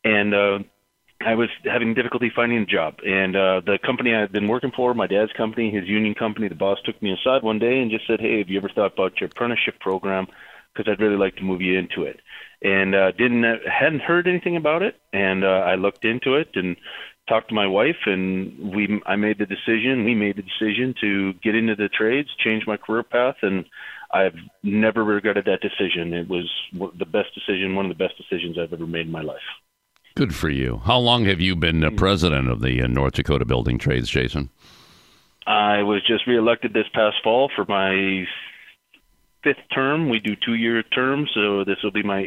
and 0.04 0.34
uh, 0.34 0.58
I 1.24 1.34
was 1.34 1.48
having 1.64 1.94
difficulty 1.94 2.32
finding 2.34 2.58
a 2.58 2.66
job. 2.66 2.98
And 3.06 3.36
uh, 3.36 3.60
the 3.64 3.78
company 3.84 4.14
I 4.14 4.20
had 4.20 4.32
been 4.32 4.48
working 4.48 4.72
for, 4.74 4.92
my 4.94 5.06
dad's 5.06 5.32
company, 5.32 5.70
his 5.70 5.86
union 5.86 6.14
company, 6.14 6.48
the 6.48 6.56
boss 6.56 6.78
took 6.84 7.00
me 7.00 7.12
aside 7.12 7.42
one 7.42 7.60
day 7.60 7.80
and 7.80 7.90
just 7.90 8.06
said, 8.06 8.20
"Hey, 8.20 8.38
have 8.38 8.48
you 8.48 8.58
ever 8.58 8.68
thought 8.68 8.94
about 8.94 9.20
your 9.20 9.28
apprenticeship 9.28 9.78
program? 9.78 10.26
Because 10.74 10.90
I'd 10.90 11.00
really 11.00 11.16
like 11.16 11.36
to 11.36 11.44
move 11.44 11.60
you 11.60 11.78
into 11.78 12.02
it." 12.02 12.20
And 12.60 12.94
uh, 12.94 13.12
didn't 13.12 13.44
hadn't 13.66 14.00
heard 14.00 14.26
anything 14.26 14.56
about 14.56 14.82
it, 14.82 14.96
and 15.12 15.44
uh, 15.44 15.62
I 15.64 15.76
looked 15.76 16.04
into 16.04 16.34
it 16.34 16.50
and 16.54 16.76
talked 17.32 17.48
to 17.48 17.54
my 17.54 17.66
wife 17.66 17.96
and 18.04 18.74
we 18.74 19.00
I 19.06 19.16
made 19.16 19.38
the 19.38 19.46
decision 19.46 20.04
we 20.04 20.14
made 20.14 20.36
the 20.36 20.42
decision 20.42 20.94
to 21.00 21.32
get 21.34 21.54
into 21.54 21.74
the 21.74 21.88
trades 21.88 22.28
change 22.38 22.66
my 22.66 22.76
career 22.76 23.02
path 23.02 23.36
and 23.40 23.64
I've 24.12 24.36
never 24.62 25.02
regretted 25.02 25.46
that 25.46 25.60
decision 25.62 26.12
it 26.12 26.28
was 26.28 26.50
the 26.72 27.06
best 27.06 27.28
decision 27.34 27.74
one 27.74 27.86
of 27.86 27.96
the 27.96 28.04
best 28.04 28.18
decisions 28.18 28.58
I've 28.58 28.74
ever 28.74 28.86
made 28.86 29.06
in 29.06 29.12
my 29.12 29.22
life 29.22 29.40
Good 30.14 30.34
for 30.34 30.50
you. 30.50 30.82
How 30.84 30.98
long 30.98 31.24
have 31.24 31.40
you 31.40 31.56
been 31.56 31.82
uh, 31.82 31.90
president 31.90 32.50
of 32.50 32.60
the 32.60 32.82
uh, 32.82 32.86
North 32.86 33.14
Dakota 33.14 33.46
Building 33.46 33.78
Trades, 33.78 34.10
Jason? 34.10 34.50
I 35.46 35.82
was 35.82 36.02
just 36.06 36.26
reelected 36.26 36.74
this 36.74 36.84
past 36.92 37.16
fall 37.24 37.50
for 37.56 37.64
my 37.66 38.26
fifth 39.42 39.64
term. 39.74 40.10
We 40.10 40.20
do 40.20 40.36
two 40.36 40.54
year 40.54 40.82
terms, 40.82 41.30
so 41.34 41.64
this 41.64 41.78
will 41.82 41.92
be 41.92 42.02
my 42.02 42.22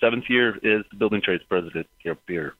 seventh 0.00 0.24
year 0.30 0.54
as 0.56 0.86
the 0.90 0.96
building 0.98 1.20
trades 1.20 1.44
president 1.48 1.86
here. 1.98 2.54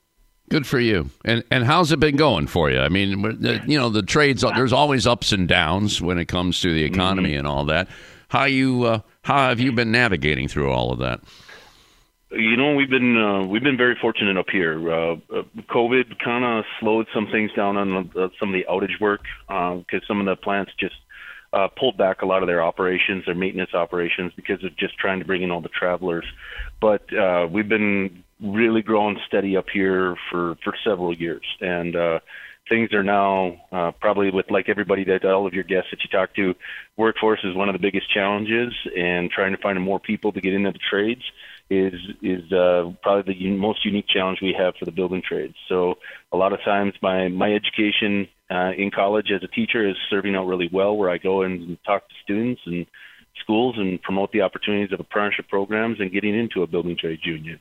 Good 0.49 0.67
for 0.67 0.81
you. 0.81 1.11
And 1.25 1.45
and 1.51 1.65
how's 1.65 1.93
it 1.93 2.01
been 2.01 2.17
going 2.17 2.47
for 2.47 2.71
you? 2.71 2.81
I 2.81 2.89
mean, 2.89 3.39
you 3.67 3.79
know, 3.79 3.91
the 3.91 4.03
trades. 4.03 4.43
There's 4.43 4.73
always 4.73 5.07
ups 5.07 5.33
and 5.33 5.47
downs 5.47 6.01
when 6.01 6.19
it 6.19 6.27
comes 6.27 6.61
to 6.63 6.73
the 6.73 6.85
economy 6.85 7.31
mm-hmm. 7.31 7.41
and 7.41 7.47
all 7.47 7.65
that. 7.67 7.89
How 8.29 8.45
you 8.45 8.85
uh, 8.85 9.01
how 9.23 9.49
have 9.49 9.61
you 9.61 9.73
been 9.73 9.93
navigating 9.93 10.49
through 10.49 10.73
all 10.73 10.93
of 10.93 10.99
that? 11.01 11.21
You 12.31 12.57
know, 12.57 12.75
we've 12.75 12.91
been 12.91 13.17
uh, 13.17 13.47
we've 13.47 13.63
been 13.63 13.77
very 13.77 13.97
fortunate 14.01 14.37
up 14.37 14.51
here. 14.51 14.91
Uh, 14.91 15.13
uh 15.33 15.43
COVID 15.71 16.19
kind 16.19 16.45
of 16.45 16.65
slowed 16.81 17.07
some 17.15 17.27
things 17.31 17.51
down 17.55 17.77
on 17.77 18.11
uh, 18.17 18.29
some 18.39 18.49
of 18.49 18.55
the 18.55 18.65
outage 18.69 19.01
work 19.01 19.23
because 19.47 20.03
uh, 20.03 20.07
some 20.07 20.21
of 20.21 20.27
the 20.27 20.37
plants 20.37 20.73
just 20.79 20.95
uh, 21.53 21.69
pulled 21.69 21.97
back 21.97 22.23
a 22.23 22.27
lot 22.27 22.43
of 22.43 22.47
their 22.47 22.63
operations, 22.63 23.25
their 23.25 23.35
maintenance 23.35 23.73
operations, 23.75 24.33
because 24.37 24.63
of 24.63 24.77
just 24.77 24.99
trying 24.99 25.19
to 25.19 25.25
bring 25.25 25.43
in 25.43 25.51
all 25.51 25.61
the 25.61 25.69
travelers. 25.71 26.25
But 26.81 27.13
uh, 27.17 27.49
we've 27.51 27.69
been 27.69 28.25
really 28.41 28.83
growing 28.83 29.19
steady 29.27 29.57
up 29.57 29.67
here 29.73 30.17
for 30.31 30.57
for 30.65 30.75
several 30.85 31.15
years, 31.15 31.45
and 31.61 31.97
uh, 31.97 32.21
things 32.69 32.93
are 32.93 33.03
now 33.03 33.57
uh, 33.73 33.91
probably 34.01 34.31
with 34.31 34.51
like 34.51 34.69
everybody 34.69 35.05
that 35.05 35.25
all 35.25 35.47
of 35.47 35.55
your 35.55 35.65
guests 35.65 35.91
that 35.91 36.01
you 36.03 36.11
talk 36.11 36.35
to, 36.35 36.55
workforce 36.97 37.41
is 37.45 37.55
one 37.55 37.69
of 37.69 37.73
the 37.73 37.79
biggest 37.79 38.13
challenges, 38.13 38.73
and 38.97 39.31
trying 39.31 39.53
to 39.53 39.63
find 39.63 39.81
more 39.81 39.99
people 39.99 40.33
to 40.33 40.41
get 40.41 40.55
into 40.55 40.71
the 40.71 40.79
trades 40.79 41.23
is 41.71 41.95
is 42.23 42.51
uh, 42.53 42.91
probably 43.03 43.35
the 43.35 43.41
un- 43.47 43.59
most 43.59 43.85
unique 43.85 44.07
challenge 44.09 44.39
we 44.41 44.55
have 44.59 44.75
for 44.77 44.85
the 44.85 44.93
building 44.93 45.23
trades. 45.23 45.55
So 45.69 45.99
a 46.33 46.37
lot 46.37 46.53
of 46.53 46.61
times, 46.65 46.95
my 47.03 47.29
my 47.29 47.53
education 47.53 48.29
uh, 48.51 48.73
in 48.77 48.91
college 48.91 49.31
as 49.35 49.43
a 49.43 49.49
teacher 49.49 49.87
is 49.89 49.97
serving 50.09 50.35
out 50.35 50.47
really 50.47 50.69
well, 50.73 50.97
where 50.97 51.11
I 51.11 51.19
go 51.19 51.43
and 51.43 51.77
talk 51.85 52.09
to 52.09 52.15
students 52.23 52.63
and 52.67 52.87
schools 53.41 53.77
and 53.79 54.01
promote 54.03 54.33
the 54.33 54.43
opportunities 54.43 54.93
of 54.93 55.01
apprenticeship 55.01 55.49
programs 55.49 56.01
and 56.01 56.11
getting 56.11 56.37
into 56.37 56.63
a 56.63 56.67
building 56.67 56.97
trades 56.97 57.25
union. 57.25 57.61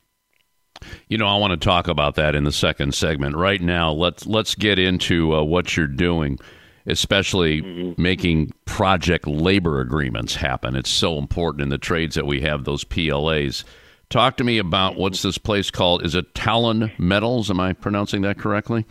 You 1.08 1.18
know, 1.18 1.28
I 1.28 1.38
want 1.38 1.52
to 1.52 1.58
talk 1.58 1.88
about 1.88 2.16
that 2.16 2.36
in 2.36 2.44
the 2.44 2.52
second 2.52 2.94
segment. 2.94 3.36
Right 3.36 3.62
now, 3.62 3.92
let's 3.92 4.26
let's 4.26 4.56
get 4.56 4.80
into 4.80 5.36
uh, 5.36 5.44
what 5.44 5.78
you're 5.78 5.88
doing, 5.88 6.40
especially 6.86 7.62
mm-hmm. 7.62 8.02
making 8.02 8.54
project 8.66 9.28
labor 9.28 9.80
agreements 9.80 10.36
happen. 10.36 10.76
It's 10.76 10.90
so 10.90 11.18
important 11.18 11.62
in 11.62 11.70
the 11.70 11.78
trades 11.78 12.16
that 12.16 12.26
we 12.26 12.42
have 12.42 12.63
those 12.63 12.84
PLAs. 12.84 13.63
Talk 14.10 14.38
to 14.38 14.44
me 14.44 14.58
about 14.58 14.96
what's 14.96 15.22
this 15.22 15.38
place 15.38 15.70
called? 15.70 16.06
Is 16.06 16.16
it 16.16 16.34
Talon 16.34 16.92
Metals? 16.98 17.50
Am 17.50 17.60
I 17.60 17.74
pronouncing 17.74 18.22
that 18.22 18.38
correctly? 18.38 18.86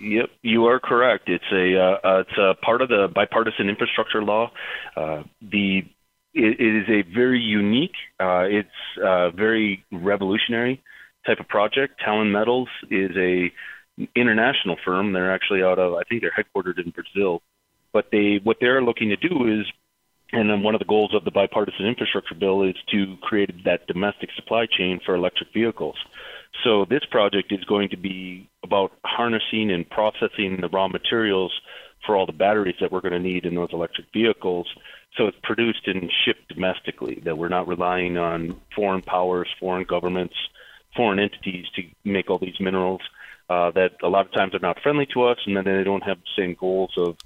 Yep, 0.00 0.30
you 0.42 0.66
are 0.66 0.78
correct. 0.78 1.28
It's 1.28 1.44
a 1.52 1.78
uh, 1.78 1.98
uh, 2.04 2.20
it's 2.20 2.38
a 2.38 2.54
part 2.62 2.82
of 2.82 2.88
the 2.88 3.08
bipartisan 3.12 3.68
infrastructure 3.68 4.22
law. 4.22 4.50
Uh, 4.96 5.22
the 5.40 5.82
it, 6.34 6.60
it 6.60 6.82
is 6.82 6.88
a 6.88 7.02
very 7.14 7.40
unique. 7.40 7.94
Uh, 8.20 8.44
it's 8.46 8.68
uh, 9.02 9.30
very 9.30 9.84
revolutionary 9.90 10.82
type 11.26 11.40
of 11.40 11.48
project. 11.48 12.00
Talon 12.04 12.32
Metals 12.32 12.68
is 12.90 13.10
a 13.16 13.52
international 14.14 14.76
firm. 14.84 15.12
They're 15.12 15.32
actually 15.32 15.62
out 15.62 15.78
of 15.78 15.94
I 15.94 16.02
think 16.08 16.22
they're 16.22 16.32
headquartered 16.32 16.78
in 16.84 16.90
Brazil, 16.90 17.42
but 17.92 18.06
they 18.12 18.40
what 18.42 18.58
they're 18.60 18.82
looking 18.82 19.10
to 19.10 19.16
do 19.16 19.60
is 19.60 19.66
and 20.32 20.50
then 20.50 20.62
one 20.62 20.74
of 20.74 20.80
the 20.80 20.86
goals 20.86 21.14
of 21.14 21.24
the 21.24 21.30
bipartisan 21.30 21.86
infrastructure 21.86 22.34
bill 22.34 22.62
is 22.62 22.74
to 22.90 23.16
create 23.22 23.64
that 23.64 23.86
domestic 23.86 24.30
supply 24.34 24.66
chain 24.66 25.00
for 25.04 25.14
electric 25.14 25.52
vehicles. 25.52 25.96
So 26.64 26.84
this 26.88 27.04
project 27.10 27.52
is 27.52 27.62
going 27.64 27.90
to 27.90 27.96
be 27.96 28.48
about 28.64 28.92
harnessing 29.04 29.70
and 29.70 29.88
processing 29.88 30.58
the 30.60 30.68
raw 30.68 30.88
materials 30.88 31.52
for 32.04 32.16
all 32.16 32.26
the 32.26 32.32
batteries 32.32 32.76
that 32.80 32.90
we're 32.90 33.00
going 33.00 33.12
to 33.12 33.20
need 33.20 33.44
in 33.44 33.54
those 33.54 33.68
electric 33.72 34.06
vehicles. 34.12 34.66
So 35.16 35.26
it's 35.26 35.36
produced 35.42 35.86
and 35.86 36.10
shipped 36.24 36.48
domestically, 36.48 37.20
that 37.24 37.38
we're 37.38 37.48
not 37.48 37.68
relying 37.68 38.18
on 38.18 38.60
foreign 38.74 39.02
powers, 39.02 39.48
foreign 39.60 39.84
governments, 39.84 40.34
foreign 40.96 41.18
entities 41.18 41.66
to 41.76 41.82
make 42.04 42.30
all 42.30 42.38
these 42.38 42.58
minerals 42.60 43.02
uh, 43.48 43.70
that 43.72 43.92
a 44.02 44.08
lot 44.08 44.26
of 44.26 44.32
times 44.32 44.54
are 44.54 44.60
not 44.60 44.80
friendly 44.82 45.06
to 45.14 45.24
us, 45.24 45.38
and 45.46 45.56
then 45.56 45.64
they 45.64 45.84
don't 45.84 46.02
have 46.02 46.18
the 46.18 46.42
same 46.42 46.56
goals 46.58 46.92
of 46.96 47.16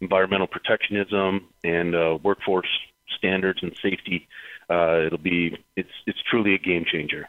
environmental 0.00 0.46
protectionism 0.46 1.48
and 1.64 1.94
uh, 1.94 2.18
workforce 2.22 2.68
standards 3.16 3.60
and 3.62 3.72
safety, 3.82 4.28
uh, 4.70 5.00
it'll 5.06 5.18
be 5.18 5.56
it's 5.76 5.90
it's 6.06 6.18
truly 6.30 6.54
a 6.54 6.58
game 6.58 6.84
changer. 6.90 7.28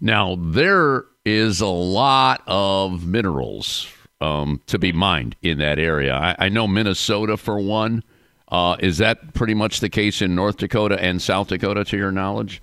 Now 0.00 0.36
there 0.38 1.04
is 1.24 1.60
a 1.60 1.66
lot 1.66 2.42
of 2.46 3.06
minerals 3.06 3.88
um, 4.20 4.60
to 4.66 4.78
be 4.78 4.92
mined 4.92 5.36
in 5.42 5.58
that 5.58 5.78
area. 5.78 6.14
I, 6.14 6.46
I 6.46 6.48
know 6.48 6.66
Minnesota 6.66 7.36
for 7.36 7.58
one. 7.58 8.02
Uh, 8.48 8.76
is 8.78 8.98
that 8.98 9.34
pretty 9.34 9.54
much 9.54 9.80
the 9.80 9.88
case 9.88 10.22
in 10.22 10.34
North 10.34 10.58
Dakota 10.58 11.02
and 11.02 11.20
South 11.20 11.48
Dakota, 11.48 11.84
to 11.86 11.96
your 11.96 12.12
knowledge? 12.12 12.62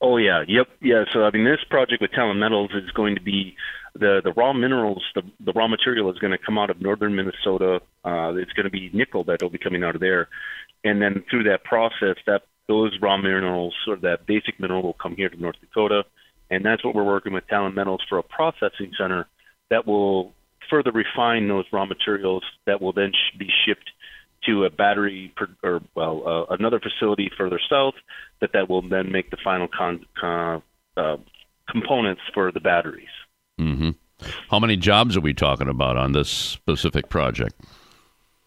Oh 0.00 0.18
yeah, 0.18 0.44
yep, 0.46 0.68
yeah. 0.82 1.04
So 1.12 1.24
I 1.24 1.30
mean, 1.30 1.44
this 1.44 1.64
project 1.70 2.02
with 2.02 2.12
Talon 2.12 2.38
Metals 2.38 2.70
is 2.74 2.90
going 2.90 3.14
to 3.14 3.20
be 3.22 3.56
the 3.94 4.20
the 4.22 4.32
raw 4.32 4.52
minerals, 4.52 5.02
the 5.14 5.22
the 5.40 5.52
raw 5.52 5.68
material 5.68 6.10
is 6.12 6.18
going 6.18 6.32
to 6.32 6.38
come 6.38 6.58
out 6.58 6.70
of 6.70 6.80
northern 6.80 7.16
Minnesota. 7.16 7.80
Uh, 8.04 8.34
it's 8.34 8.52
going 8.52 8.64
to 8.64 8.70
be 8.70 8.90
nickel 8.92 9.24
that 9.24 9.42
will 9.42 9.50
be 9.50 9.58
coming 9.58 9.82
out 9.82 9.94
of 9.94 10.00
there, 10.00 10.28
and 10.84 11.00
then 11.00 11.24
through 11.30 11.44
that 11.44 11.64
process, 11.64 12.16
that 12.26 12.42
those 12.68 12.92
raw 13.00 13.16
minerals 13.16 13.74
or 13.86 13.96
that 13.96 14.26
basic 14.26 14.60
mineral 14.60 14.82
will 14.82 14.92
come 15.00 15.16
here 15.16 15.30
to 15.30 15.40
North 15.40 15.56
Dakota, 15.60 16.04
and 16.50 16.64
that's 16.64 16.84
what 16.84 16.94
we're 16.94 17.04
working 17.04 17.32
with 17.32 17.46
Talon 17.46 17.74
Metals 17.74 18.02
for 18.08 18.18
a 18.18 18.22
processing 18.22 18.92
center 18.98 19.26
that 19.70 19.86
will 19.86 20.32
further 20.68 20.92
refine 20.92 21.48
those 21.48 21.64
raw 21.72 21.86
materials 21.86 22.42
that 22.66 22.82
will 22.82 22.92
then 22.92 23.12
sh- 23.12 23.38
be 23.38 23.48
shipped 23.64 23.90
to 24.46 24.64
a 24.64 24.70
battery 24.70 25.32
per, 25.36 25.48
or 25.62 25.80
well 25.94 26.22
uh, 26.26 26.54
another 26.54 26.80
facility 26.80 27.30
further 27.36 27.60
south 27.68 27.94
that 28.40 28.52
that 28.52 28.68
will 28.68 28.82
then 28.82 29.12
make 29.12 29.30
the 29.30 29.36
final 29.42 29.68
con, 29.68 30.04
con 30.18 30.62
uh, 30.96 31.16
components 31.68 32.22
for 32.32 32.52
the 32.52 32.60
batteries. 32.60 33.08
Mm-hmm. 33.60 33.90
How 34.50 34.58
many 34.58 34.76
jobs 34.76 35.16
are 35.16 35.20
we 35.20 35.34
talking 35.34 35.68
about 35.68 35.96
on 35.96 36.12
this 36.12 36.28
specific 36.28 37.08
project? 37.08 37.60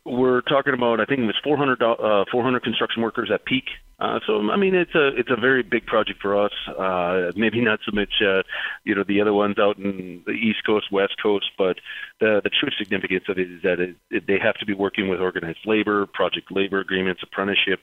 We're 0.06 0.42
talking 0.42 0.74
about, 0.74 1.00
I 1.00 1.06
think 1.06 1.20
it 1.20 1.26
was 1.26 1.40
400, 1.44 1.82
uh, 1.82 2.26
400 2.32 2.64
construction 2.64 3.04
workers 3.04 3.30
at 3.34 3.46
peak. 3.46 3.66
Uh, 4.00 4.20
so 4.26 4.50
I 4.50 4.56
mean, 4.56 4.76
it's 4.76 4.96
a 4.96 5.08
it's 5.10 5.30
a 5.30 5.36
very 5.36 5.62
big 5.62 5.86
project 5.86 6.22
for 6.22 6.46
us. 6.46 6.54
Uh, 6.68 7.32
maybe 7.36 7.60
not 7.60 7.80
so 7.86 7.92
much, 7.94 8.14
uh, 8.22 8.44
you 8.86 8.96
know, 8.96 9.04
the 9.06 9.20
other 9.20 9.34
ones 9.34 9.60
out 9.60 9.78
in 9.78 10.24
the 10.26 10.32
East 10.32 10.60
Coast, 10.66 10.86
West 10.90 11.16
Coast, 11.22 11.52
but 11.58 11.78
the 12.22 12.40
the 12.42 12.50
true 12.50 12.70
significance 12.78 13.26
of 13.28 13.38
it 13.38 13.52
is 13.52 13.62
that 13.64 13.82
it, 13.82 13.96
it, 14.10 14.24
they 14.26 14.40
have 14.42 14.56
to 14.56 14.66
be 14.66 14.74
working 14.74 15.10
with 15.10 15.20
organized 15.20 15.60
labor, 15.66 16.06
project 16.06 16.50
labor 16.50 16.80
agreements, 16.80 17.22
apprenticeship, 17.24 17.82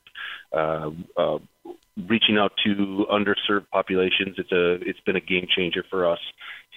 uh, 0.55 0.91
uh, 1.19 1.39
reaching 2.09 2.39
out 2.39 2.53
to 2.65 3.05
underserved 3.13 3.69
populations. 3.71 4.37
It's 4.39 4.53
a 4.53 4.75
it's 4.89 5.01
been 5.01 5.17
a 5.17 5.21
game 5.21 5.47
changer 5.55 5.85
for 5.91 6.11
us. 6.11 6.21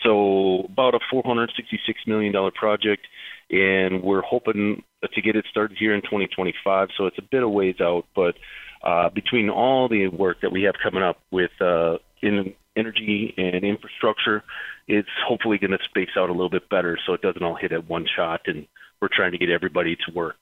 So 0.04 0.66
about 0.66 0.96
a 0.96 1.00
466 1.10 2.00
million 2.08 2.34
dollar 2.34 2.52
project, 2.52 3.08
and 3.50 4.04
we're 4.04 4.22
hoping 4.22 4.84
to 5.14 5.22
get 5.22 5.36
it 5.36 5.46
started 5.50 5.78
here 5.78 5.94
in 5.94 6.02
2025. 6.02 6.90
So 6.98 7.06
it's 7.08 7.18
a 7.18 7.24
bit 7.24 7.44
of 7.44 7.52
ways 7.52 7.76
out, 7.82 8.06
but 8.16 8.36
uh, 8.84 9.10
between 9.10 9.50
all 9.50 9.90
the 9.90 10.08
work 10.08 10.42
that 10.42 10.52
we 10.52 10.64
have 10.64 10.76
coming 10.82 11.04
up 11.04 11.20
with 11.32 11.52
uh, 11.62 11.98
in 12.22 12.54
energy 12.76 13.34
and 13.38 13.64
infrastructure, 13.64 14.44
it's 14.88 15.10
hopefully 15.28 15.58
going 15.58 15.72
to 15.72 15.80
space 15.86 16.10
out 16.18 16.30
a 16.30 16.32
little 16.34 16.50
bit 16.50 16.70
better, 16.70 16.98
so 17.06 17.14
it 17.14 17.22
doesn't 17.22 17.44
all 17.44 17.56
hit 17.56 17.72
at 17.72 17.90
one 17.90 18.06
shot. 18.16 18.42
And 18.46 18.68
we're 19.02 19.10
trying 19.12 19.32
to 19.32 19.38
get 19.38 19.50
everybody 19.50 19.96
to 19.96 20.14
work. 20.14 20.36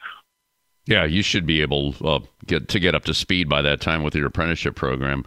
Yeah, 0.86 1.04
you 1.04 1.22
should 1.22 1.46
be 1.46 1.62
able 1.62 1.96
uh, 2.04 2.20
get 2.46 2.70
to 2.70 2.80
get 2.80 2.96
up 2.96 3.06
to 3.06 3.13
speed 3.13 3.50
by 3.50 3.62
that 3.62 3.82
time 3.82 4.04
with 4.04 4.15
your 4.15 4.28
apprenticeship 4.28 4.76
program. 4.76 5.26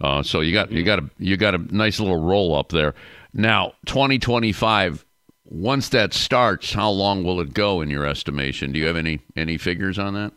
Uh, 0.00 0.22
so 0.22 0.40
you 0.40 0.52
got 0.52 0.72
you 0.72 0.82
got 0.82 0.98
a 0.98 1.10
you 1.18 1.36
got 1.36 1.54
a 1.54 1.58
nice 1.74 2.00
little 2.00 2.22
roll 2.22 2.56
up 2.56 2.70
there. 2.70 2.94
Now, 3.34 3.74
2025. 3.86 5.04
Once 5.44 5.88
that 5.88 6.14
starts, 6.14 6.72
how 6.72 6.90
long 6.90 7.24
will 7.24 7.40
it 7.40 7.52
go 7.52 7.80
in 7.80 7.90
your 7.90 8.06
estimation? 8.06 8.72
Do 8.72 8.78
you 8.78 8.86
have 8.86 8.96
any 8.96 9.20
any 9.36 9.58
figures 9.58 9.98
on 9.98 10.14
that? 10.14 10.32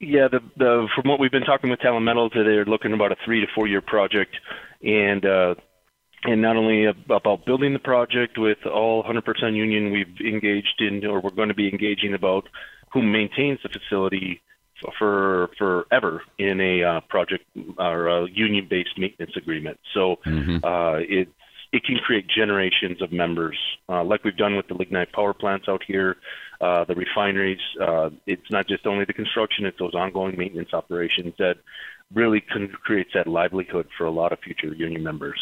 Yeah, 0.00 0.28
the, 0.28 0.40
the 0.56 0.88
from 0.94 1.10
what 1.10 1.18
we've 1.18 1.30
been 1.30 1.42
talking 1.42 1.70
with 1.70 1.80
Talon 1.80 2.04
Metals, 2.04 2.32
they're 2.34 2.64
looking 2.64 2.92
about 2.92 3.12
a 3.12 3.16
three 3.24 3.40
to 3.40 3.46
four 3.54 3.66
year 3.66 3.80
project, 3.80 4.36
and 4.82 5.26
uh, 5.26 5.54
and 6.24 6.40
not 6.40 6.56
only 6.56 6.86
about 6.86 7.44
building 7.44 7.72
the 7.72 7.78
project 7.78 8.38
with 8.38 8.58
all 8.66 9.04
100% 9.04 9.54
union, 9.54 9.92
we've 9.92 10.20
engaged 10.20 10.80
in, 10.80 11.04
or 11.06 11.20
we're 11.20 11.30
going 11.30 11.48
to 11.48 11.54
be 11.54 11.68
engaging 11.68 12.14
about 12.14 12.48
who 12.92 13.02
maintains 13.02 13.60
the 13.62 13.68
facility 13.68 14.40
for 14.98 15.50
forever 15.58 16.22
in 16.38 16.60
a 16.60 16.82
uh, 16.82 17.00
project 17.08 17.44
or 17.78 18.08
a 18.08 18.30
union-based 18.30 18.98
maintenance 18.98 19.32
agreement. 19.36 19.78
So 19.94 20.16
mm-hmm. 20.24 20.64
uh, 20.64 20.98
it 20.98 21.28
it 21.72 21.84
can 21.84 21.96
create 21.96 22.26
generations 22.28 23.02
of 23.02 23.12
members, 23.12 23.58
uh, 23.88 24.02
like 24.02 24.24
we've 24.24 24.36
done 24.36 24.56
with 24.56 24.68
the 24.68 24.74
lignite 24.74 25.12
power 25.12 25.34
plants 25.34 25.68
out 25.68 25.82
here, 25.86 26.16
uh, 26.60 26.84
the 26.84 26.94
refineries. 26.94 27.60
Uh, 27.80 28.10
it's 28.26 28.50
not 28.50 28.66
just 28.66 28.86
only 28.86 29.04
the 29.04 29.12
construction; 29.12 29.66
it's 29.66 29.78
those 29.78 29.94
ongoing 29.94 30.36
maintenance 30.36 30.72
operations 30.72 31.34
that 31.38 31.58
really 32.14 32.40
can, 32.40 32.68
creates 32.68 33.10
that 33.14 33.26
livelihood 33.26 33.86
for 33.96 34.06
a 34.06 34.10
lot 34.10 34.32
of 34.32 34.38
future 34.40 34.74
union 34.74 35.02
members. 35.02 35.38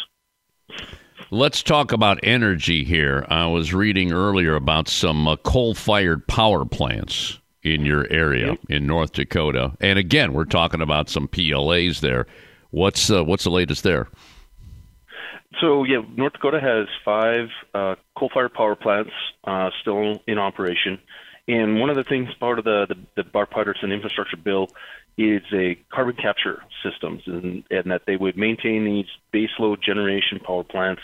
Let's 1.31 1.63
talk 1.63 1.91
about 1.91 2.19
energy 2.23 2.83
here. 2.83 3.25
I 3.29 3.47
was 3.47 3.73
reading 3.73 4.11
earlier 4.11 4.55
about 4.55 4.87
some 4.87 5.27
uh, 5.27 5.37
coal 5.37 5.73
fired 5.73 6.27
power 6.27 6.65
plants 6.65 7.39
in 7.63 7.85
your 7.85 8.07
area 8.09 8.57
in 8.69 8.85
North 8.87 9.13
Dakota. 9.13 9.73
And 9.81 9.97
again, 9.99 10.33
we're 10.33 10.45
talking 10.45 10.81
about 10.81 11.09
some 11.09 11.27
PLAs 11.27 12.01
there. 12.01 12.27
What's 12.71 13.09
uh, 13.09 13.23
what's 13.23 13.45
the 13.45 13.49
latest 13.49 13.83
there? 13.83 14.07
So 15.59 15.83
yeah, 15.83 16.01
North 16.15 16.33
Dakota 16.33 16.59
has 16.59 16.87
five 17.03 17.49
uh, 17.73 17.95
coal-fired 18.15 18.53
power 18.53 18.75
plants 18.75 19.11
uh, 19.43 19.69
still 19.81 20.21
in 20.27 20.37
operation, 20.37 20.99
and 21.47 21.79
one 21.79 21.89
of 21.89 21.95
the 21.95 22.03
things 22.03 22.29
part 22.39 22.59
of 22.59 22.65
the 22.65 22.85
the, 22.87 22.97
the 23.15 23.23
bipartisan 23.23 23.91
infrastructure 23.91 24.37
bill 24.37 24.69
is 25.17 25.41
a 25.51 25.75
carbon 25.91 26.15
capture 26.15 26.61
systems, 26.83 27.23
and, 27.25 27.63
and 27.71 27.91
that 27.91 28.03
they 28.05 28.15
would 28.15 28.37
maintain 28.37 28.85
these 28.85 29.07
baseload 29.33 29.81
generation 29.81 30.39
power 30.39 30.63
plants, 30.63 31.01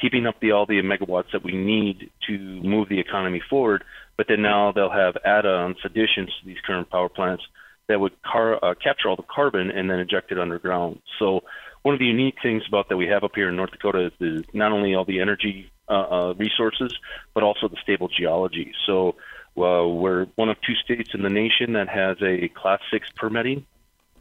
keeping 0.00 0.26
up 0.26 0.40
the 0.40 0.52
all 0.52 0.64
the 0.64 0.80
megawatts 0.80 1.30
that 1.32 1.44
we 1.44 1.52
need 1.52 2.10
to 2.26 2.38
move 2.62 2.88
the 2.88 2.98
economy 2.98 3.42
forward. 3.50 3.84
But 4.16 4.26
then 4.28 4.40
now 4.42 4.72
they'll 4.72 4.90
have 4.90 5.16
add-ons, 5.24 5.76
additions 5.84 6.30
to 6.40 6.46
these 6.46 6.58
current 6.66 6.88
power 6.88 7.08
plants 7.08 7.42
that 7.88 8.00
would 8.00 8.12
car, 8.22 8.58
uh, 8.64 8.74
capture 8.74 9.08
all 9.08 9.16
the 9.16 9.22
carbon 9.22 9.70
and 9.70 9.90
then 9.90 9.98
inject 9.98 10.32
it 10.32 10.38
underground. 10.38 11.00
So 11.18 11.42
one 11.82 11.94
of 11.94 11.98
the 11.98 12.06
unique 12.06 12.36
things 12.42 12.62
about 12.68 12.88
that 12.88 12.96
we 12.96 13.08
have 13.08 13.24
up 13.24 13.32
here 13.34 13.48
in 13.48 13.56
North 13.56 13.72
Dakota 13.72 14.06
is, 14.06 14.12
is 14.20 14.44
not 14.52 14.72
only 14.72 14.94
all 14.94 15.04
the 15.04 15.20
energy 15.20 15.70
uh, 15.88 15.92
uh, 15.92 16.34
resources, 16.34 16.94
but 17.34 17.42
also 17.42 17.68
the 17.68 17.76
stable 17.82 18.08
geology. 18.08 18.72
So 18.86 19.16
uh, 19.56 19.86
we're 19.86 20.26
one 20.36 20.48
of 20.48 20.56
two 20.66 20.74
states 20.76 21.10
in 21.12 21.22
the 21.22 21.28
nation 21.28 21.74
that 21.74 21.88
has 21.88 22.16
a 22.22 22.48
Class 22.48 22.80
Six 22.90 23.08
permitting, 23.16 23.66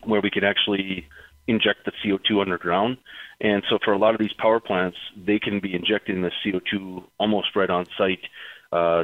where 0.04 0.22
we 0.22 0.32
can 0.32 0.44
actually 0.44 1.08
inject 1.48 1.86
the 1.86 1.92
CO2 2.04 2.42
underground. 2.42 2.98
And 3.40 3.64
so 3.70 3.78
for 3.84 3.94
a 3.94 3.98
lot 3.98 4.14
of 4.14 4.20
these 4.20 4.34
power 4.34 4.60
plants, 4.60 4.98
they 5.16 5.40
can 5.40 5.60
be 5.60 5.74
injecting 5.74 6.22
the 6.22 6.32
CO2 6.44 7.04
almost 7.20 7.56
right 7.56 7.70
on 7.70 7.86
site, 7.98 8.22
uh, 8.72 9.04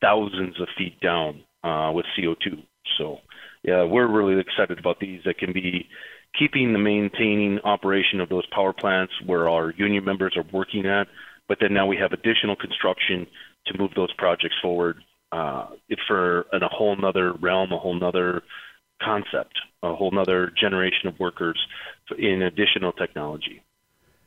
thousands 0.00 0.60
of 0.60 0.68
feet 0.76 1.00
down 1.00 1.42
uh, 1.62 1.90
with 1.94 2.06
CO2. 2.18 2.62
So 2.98 3.18
yeah, 3.62 3.84
we're 3.84 4.06
really 4.06 4.40
excited 4.40 4.78
about 4.78 5.00
these 5.00 5.22
that 5.24 5.38
can 5.38 5.52
be 5.52 5.88
keeping 6.38 6.72
the 6.72 6.78
maintaining 6.78 7.60
operation 7.60 8.20
of 8.20 8.28
those 8.28 8.46
power 8.46 8.72
plants 8.72 9.12
where 9.24 9.48
our 9.48 9.72
union 9.76 10.04
members 10.04 10.36
are 10.36 10.44
working 10.52 10.86
at, 10.86 11.06
but 11.48 11.58
then 11.60 11.72
now 11.72 11.86
we 11.86 11.96
have 11.96 12.12
additional 12.12 12.56
construction 12.56 13.26
to 13.66 13.78
move 13.78 13.90
those 13.94 14.12
projects 14.14 14.56
forward 14.60 14.98
uh, 15.32 15.66
for 16.06 16.46
in 16.52 16.62
a 16.62 16.68
whole 16.68 16.96
nother 16.96 17.32
realm, 17.34 17.72
a 17.72 17.78
whole 17.78 17.98
nother 17.98 18.42
concept, 19.02 19.60
a 19.82 19.94
whole 19.94 20.10
nother 20.10 20.52
generation 20.58 21.08
of 21.08 21.18
workers 21.18 21.58
in 22.18 22.42
additional 22.42 22.92
technology. 22.92 23.62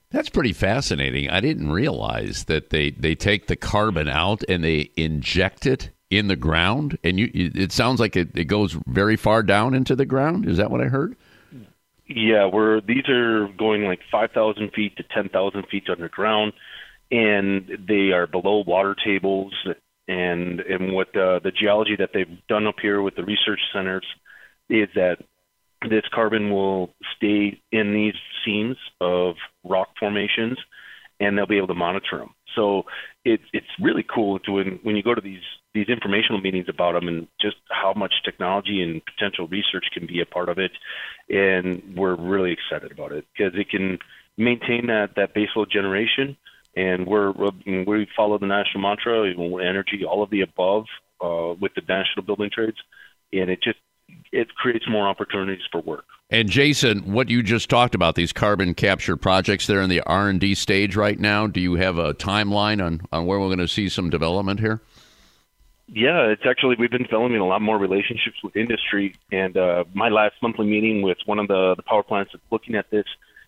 That's 0.09 0.29
pretty 0.29 0.53
fascinating. 0.53 1.29
I 1.29 1.41
didn't 1.41 1.71
realize 1.71 2.45
that 2.45 2.69
they, 2.69 2.91
they 2.91 3.15
take 3.15 3.47
the 3.47 3.57
carbon 3.57 4.07
out 4.07 4.43
and 4.47 4.63
they 4.63 4.91
inject 4.95 5.65
it 5.65 5.89
in 6.09 6.27
the 6.27 6.37
ground, 6.37 6.97
and 7.03 7.19
you 7.19 7.29
it 7.33 7.73
sounds 7.73 7.99
like 7.99 8.15
it, 8.15 8.29
it 8.33 8.45
goes 8.45 8.77
very 8.87 9.17
far 9.17 9.43
down 9.43 9.73
into 9.73 9.93
the 9.93 10.05
ground. 10.05 10.47
Is 10.47 10.55
that 10.55 10.71
what 10.71 10.79
I 10.79 10.85
heard? 10.85 11.17
Yeah, 12.07 12.47
we're 12.51 12.79
these 12.81 13.07
are 13.09 13.47
going 13.57 13.83
like 13.83 13.99
five 14.11 14.31
thousand 14.31 14.71
feet 14.73 14.95
to 14.97 15.03
ten 15.13 15.29
thousand 15.29 15.65
feet 15.69 15.89
underground, 15.89 16.53
and 17.11 17.69
they 17.87 18.11
are 18.11 18.27
below 18.27 18.63
water 18.65 18.95
tables. 19.05 19.53
And 20.07 20.61
and 20.61 20.93
what 20.93 21.09
uh, 21.09 21.39
the 21.43 21.51
geology 21.51 21.97
that 21.97 22.11
they've 22.13 22.37
done 22.47 22.65
up 22.65 22.75
here 22.81 23.01
with 23.01 23.15
the 23.15 23.25
research 23.25 23.59
centers 23.73 24.05
is 24.69 24.87
that 24.95 25.17
this 25.89 26.03
carbon 26.13 26.49
will 26.51 26.93
stay 27.17 27.61
in 27.71 27.93
these 27.93 28.15
seams 28.45 28.77
of 29.01 29.35
rock 29.65 29.89
formations, 29.99 30.57
and 31.19 31.37
they'll 31.37 31.45
be 31.45 31.57
able 31.57 31.67
to 31.67 31.73
monitor 31.73 32.19
them. 32.19 32.33
So 32.55 32.85
it's 33.25 33.43
it's 33.53 33.67
really 33.79 34.03
cool 34.03 34.39
to 34.39 34.51
when 34.51 34.79
when 34.83 34.95
you 34.95 35.03
go 35.03 35.13
to 35.13 35.21
these 35.21 35.43
these 35.73 35.89
informational 35.89 36.41
meetings 36.41 36.67
about 36.69 36.93
them 36.93 37.07
and 37.07 37.27
just 37.39 37.57
how 37.69 37.93
much 37.93 38.13
technology 38.25 38.81
and 38.81 39.01
potential 39.05 39.47
research 39.47 39.85
can 39.93 40.07
be 40.07 40.21
a 40.21 40.25
part 40.25 40.49
of 40.49 40.57
it, 40.57 40.71
and 41.29 41.95
we're 41.95 42.15
really 42.15 42.51
excited 42.51 42.91
about 42.91 43.11
it 43.11 43.25
because 43.37 43.53
it 43.59 43.69
can 43.69 43.99
maintain 44.37 44.87
that 44.87 45.15
that 45.15 45.35
baseload 45.35 45.69
generation, 45.71 46.37
and 46.75 47.05
we're 47.05 47.31
we 47.31 48.07
follow 48.15 48.37
the 48.37 48.47
national 48.47 48.81
mantra, 48.81 49.29
energy, 49.29 50.03
all 50.03 50.23
of 50.23 50.29
the 50.29 50.41
above, 50.41 50.85
uh, 51.21 51.53
with 51.59 51.73
the 51.75 51.81
national 51.87 52.25
building 52.25 52.49
trades, 52.53 52.77
and 53.33 53.49
it 53.49 53.61
just 53.61 53.79
it 54.31 54.53
creates 54.55 54.85
more 54.89 55.07
opportunities 55.07 55.63
for 55.71 55.81
work. 55.81 56.05
And 56.29 56.49
Jason, 56.49 57.13
what 57.13 57.29
you 57.29 57.41
just 57.41 57.69
talked 57.69 57.95
about 57.95 58.15
these 58.15 58.33
carbon 58.33 58.73
capture 58.73 59.15
projects, 59.15 59.65
they're 59.65 59.81
in 59.81 59.89
the 59.89 60.01
R 60.01 60.27
and 60.27 60.41
D 60.41 60.55
stage 60.55 60.95
right 60.97 61.17
now. 61.17 61.47
Do 61.47 61.61
you 61.61 61.75
have 61.75 61.97
a 61.97 62.13
timeline 62.13 62.85
on 62.85 63.01
on 63.13 63.25
where 63.25 63.39
we're 63.39 63.47
going 63.47 63.59
to 63.59 63.67
see 63.67 63.87
some 63.87 64.09
development 64.09 64.59
here? 64.59 64.81
Yeah, 65.87 66.25
it's 66.25 66.41
actually 66.45 66.75
we've 66.77 66.91
been 66.91 67.03
developing 67.03 67.37
a 67.37 67.47
lot 67.47 67.61
more 67.61 67.77
relationships 67.77 68.43
with 68.43 68.57
industry, 68.57 69.15
and 69.31 69.55
uh, 69.55 69.85
my 69.93 70.09
last 70.09 70.35
monthly 70.41 70.65
meeting 70.65 71.01
with 71.01 71.17
one 71.25 71.39
of 71.39 71.47
the, 71.47 71.75
the 71.77 71.83
power 71.83 72.03
plants 72.03 72.31
that's 72.33 72.43
looking 72.51 72.75
at 72.75 72.89
this 72.89 73.05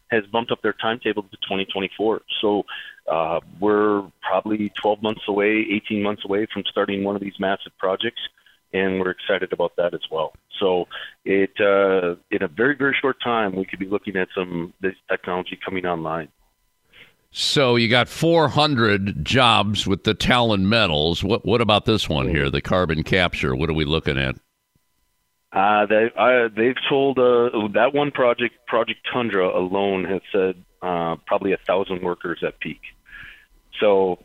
has 0.09 0.25
bumped 0.27 0.49
up 0.49 0.61
their 0.61 0.73
timetable 0.73 1.23
to 1.23 1.35
2024. 1.35 2.21
So 2.41 2.65
uh, 3.11 3.41
we're 3.59 4.03
probably 4.21 4.71
12 4.81 5.03
months 5.03 5.21
away, 5.27 5.67
18 5.69 6.01
months 6.01 6.23
away 6.23 6.47
from 6.51 6.63
starting 6.71 7.03
one 7.03 7.15
of 7.15 7.21
these 7.21 7.37
massive 7.39 7.73
projects 7.77 8.21
and 8.73 8.99
we're 8.99 9.11
excited 9.11 9.51
about 9.53 9.75
that 9.77 9.93
as 9.93 10.01
well. 10.11 10.33
So 10.59 10.87
it 11.25 11.51
uh, 11.59 12.15
in 12.31 12.43
a 12.43 12.47
very 12.47 12.75
very 12.75 12.95
short 12.99 13.17
time 13.23 13.55
we 13.55 13.65
could 13.65 13.79
be 13.79 13.87
looking 13.87 14.15
at 14.15 14.27
some 14.35 14.73
this 14.81 14.95
technology 15.09 15.57
coming 15.63 15.85
online. 15.85 16.29
So 17.31 17.75
you 17.75 17.89
got 17.89 18.09
400 18.09 19.23
jobs 19.23 19.85
with 19.85 20.03
the 20.03 20.15
Talon 20.15 20.67
metals. 20.67 21.23
What 21.23 21.45
what 21.45 21.61
about 21.61 21.85
this 21.85 22.09
one 22.09 22.27
here, 22.27 22.49
the 22.49 22.61
carbon 22.61 23.03
capture? 23.03 23.55
What 23.55 23.69
are 23.69 23.73
we 23.73 23.85
looking 23.85 24.17
at? 24.17 24.35
Uh, 25.51 25.85
they 25.85 26.09
I, 26.17 26.47
they've 26.47 26.75
told 26.87 27.17
uh, 27.17 27.49
that 27.73 27.91
one 27.93 28.11
project, 28.11 28.55
Project 28.67 28.99
Tundra 29.11 29.47
alone, 29.47 30.05
has 30.05 30.21
said 30.31 30.63
uh, 30.81 31.15
probably 31.25 31.53
a 31.53 31.57
thousand 31.67 32.01
workers 32.01 32.43
at 32.45 32.59
peak. 32.59 32.81
So 33.79 34.19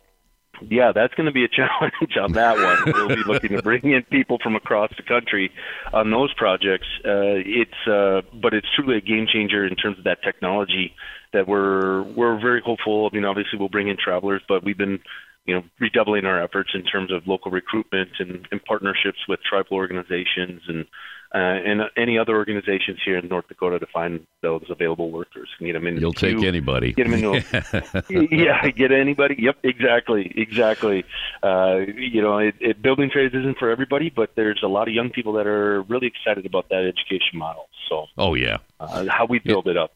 yeah, 0.68 0.92
that's 0.92 1.14
going 1.14 1.26
to 1.26 1.32
be 1.32 1.44
a 1.44 1.48
challenge 1.54 2.16
on 2.20 2.32
that 2.32 2.56
one. 2.56 2.94
we'll 2.94 3.08
be 3.08 3.24
looking 3.26 3.56
to 3.56 3.62
bring 3.62 3.82
in 3.84 4.02
people 4.04 4.38
from 4.42 4.56
across 4.56 4.90
the 4.96 5.02
country 5.02 5.50
on 5.92 6.10
those 6.10 6.32
projects. 6.34 6.86
Uh, 7.04 7.40
it's 7.44 7.88
uh, 7.88 8.22
but 8.40 8.54
it's 8.54 8.66
truly 8.74 8.98
a 8.98 9.00
game 9.00 9.26
changer 9.32 9.66
in 9.66 9.76
terms 9.76 9.98
of 9.98 10.04
that 10.04 10.22
technology 10.22 10.94
that 11.32 11.46
we're 11.48 12.02
we're 12.02 12.40
very 12.40 12.62
hopeful. 12.64 13.08
I 13.10 13.14
mean, 13.14 13.24
obviously 13.24 13.58
we'll 13.58 13.68
bring 13.68 13.88
in 13.88 13.96
travelers, 13.96 14.42
but 14.48 14.64
we've 14.64 14.78
been 14.78 15.00
you 15.46 15.54
know 15.54 15.62
redoubling 15.78 16.24
our 16.24 16.42
efforts 16.42 16.70
in 16.74 16.82
terms 16.84 17.12
of 17.12 17.26
local 17.26 17.50
recruitment 17.50 18.10
and, 18.18 18.48
and 18.50 18.64
partnerships 18.64 19.18
with 19.28 19.40
tribal 19.48 19.76
organizations 19.76 20.62
and 20.68 20.86
uh, 21.34 21.38
and 21.38 21.82
any 21.96 22.16
other 22.16 22.36
organizations 22.36 23.00
here 23.04 23.18
in 23.18 23.26
North 23.26 23.48
Dakota 23.48 23.80
to 23.80 23.86
find 23.86 24.24
those 24.40 24.64
available 24.70 25.10
workers 25.10 25.48
get 25.58 25.72
them 25.72 25.86
in. 25.86 25.96
You'll 25.96 26.12
queue, 26.12 26.36
take 26.36 26.46
anybody. 26.46 26.92
Get 26.92 27.10
them 27.10 27.14
in. 27.14 28.30
yeah, 28.30 28.70
get 28.70 28.92
anybody. 28.92 29.34
Yep, 29.38 29.56
exactly, 29.64 30.32
exactly. 30.36 31.04
Uh, 31.42 31.78
you 31.96 32.22
know, 32.22 32.38
it, 32.38 32.54
it, 32.60 32.82
building 32.82 33.10
trades 33.10 33.34
isn't 33.34 33.58
for 33.58 33.68
everybody, 33.68 34.10
but 34.10 34.30
there's 34.36 34.60
a 34.62 34.68
lot 34.68 34.86
of 34.86 34.94
young 34.94 35.10
people 35.10 35.32
that 35.32 35.46
are 35.46 35.82
really 35.82 36.06
excited 36.06 36.46
about 36.46 36.68
that 36.68 36.84
education 36.84 37.38
model. 37.38 37.68
So, 37.88 38.06
oh 38.16 38.34
yeah, 38.34 38.58
uh, 38.78 39.06
how 39.08 39.26
we 39.26 39.40
build 39.40 39.66
it, 39.66 39.72
it 39.72 39.76
up. 39.76 39.92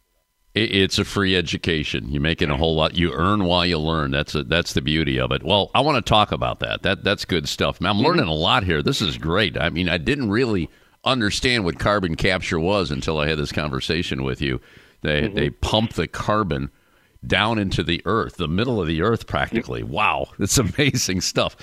It's 0.54 0.98
a 0.98 1.04
free 1.04 1.36
education. 1.36 2.10
You're 2.10 2.22
making 2.22 2.50
a 2.50 2.56
whole 2.56 2.74
lot. 2.74 2.96
You 2.96 3.12
earn 3.12 3.44
while 3.44 3.64
you 3.64 3.78
learn. 3.78 4.10
That's 4.10 4.34
a, 4.34 4.42
that's 4.42 4.72
the 4.72 4.80
beauty 4.80 5.20
of 5.20 5.30
it. 5.30 5.44
Well, 5.44 5.70
I 5.72 5.82
want 5.82 6.04
to 6.04 6.08
talk 6.08 6.32
about 6.32 6.58
that. 6.60 6.82
That 6.82 7.04
that's 7.04 7.24
good 7.24 7.48
stuff. 7.48 7.78
I'm 7.80 8.00
learning 8.00 8.26
a 8.26 8.34
lot 8.34 8.64
here. 8.64 8.82
This 8.82 9.00
is 9.00 9.18
great. 9.18 9.56
I 9.56 9.70
mean, 9.70 9.88
I 9.88 9.98
didn't 9.98 10.30
really 10.30 10.68
understand 11.12 11.64
what 11.64 11.78
carbon 11.78 12.14
capture 12.14 12.58
was 12.58 12.90
until 12.90 13.18
I 13.18 13.28
had 13.28 13.38
this 13.38 13.52
conversation 13.52 14.24
with 14.24 14.40
you. 14.40 14.60
They 15.02 15.22
mm-hmm. 15.22 15.34
they 15.34 15.50
pump 15.50 15.94
the 15.94 16.08
carbon 16.08 16.70
down 17.26 17.58
into 17.58 17.82
the 17.82 18.00
earth, 18.04 18.36
the 18.36 18.46
middle 18.46 18.80
of 18.80 18.86
the 18.86 19.02
earth 19.02 19.26
practically. 19.26 19.82
Wow, 19.82 20.28
it's 20.38 20.58
amazing 20.58 21.20
stuff. 21.20 21.56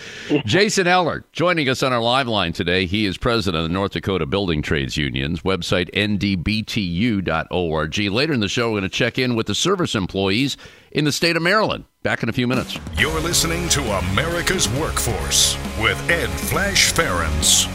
Jason 0.46 0.86
Ehlert 0.86 1.24
joining 1.32 1.70
us 1.70 1.82
on 1.82 1.94
our 1.94 2.02
live 2.02 2.28
line 2.28 2.54
today. 2.54 2.86
He 2.86 3.06
is 3.06 3.18
president 3.18 3.64
of 3.64 3.70
the 3.70 3.74
North 3.74 3.94
Dakota 3.94 4.26
Building 4.26 4.62
Trades 4.62 4.98
Unions, 4.98 5.42
website 5.42 5.90
ndbtu.org. 5.92 7.98
Later 7.98 8.34
in 8.34 8.40
the 8.40 8.48
show, 8.48 8.72
we're 8.72 8.80
going 8.80 8.84
to 8.84 8.90
check 8.90 9.18
in 9.18 9.36
with 9.36 9.48
the 9.48 9.56
service 9.56 9.96
employees 9.96 10.58
in 10.92 11.06
the 11.06 11.12
state 11.12 11.36
of 11.36 11.42
Maryland. 11.42 11.86
Back 12.04 12.22
in 12.22 12.30
a 12.30 12.34
few 12.34 12.48
minutes. 12.48 12.78
You're 12.98 13.20
listening 13.22 13.68
to 13.70 13.82
America's 14.00 14.70
Workforce 14.70 15.56
with 15.82 15.98
Ed 16.10 16.30
Flash 16.30 16.94
Ferenc. 16.94 17.75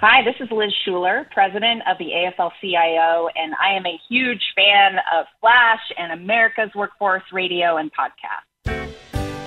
Hi, 0.00 0.22
this 0.22 0.36
is 0.38 0.48
Liz 0.52 0.72
Schuler, 0.84 1.26
president 1.32 1.82
of 1.90 1.98
the 1.98 2.04
AFL 2.04 2.52
CIO, 2.60 3.28
and 3.34 3.52
I 3.60 3.74
am 3.74 3.84
a 3.84 3.98
huge 4.08 4.40
fan 4.54 4.94
of 5.12 5.26
Flash 5.40 5.80
and 5.98 6.12
America's 6.12 6.70
Workforce 6.76 7.24
Radio 7.32 7.78
and 7.78 7.90
podcast. 7.90 8.53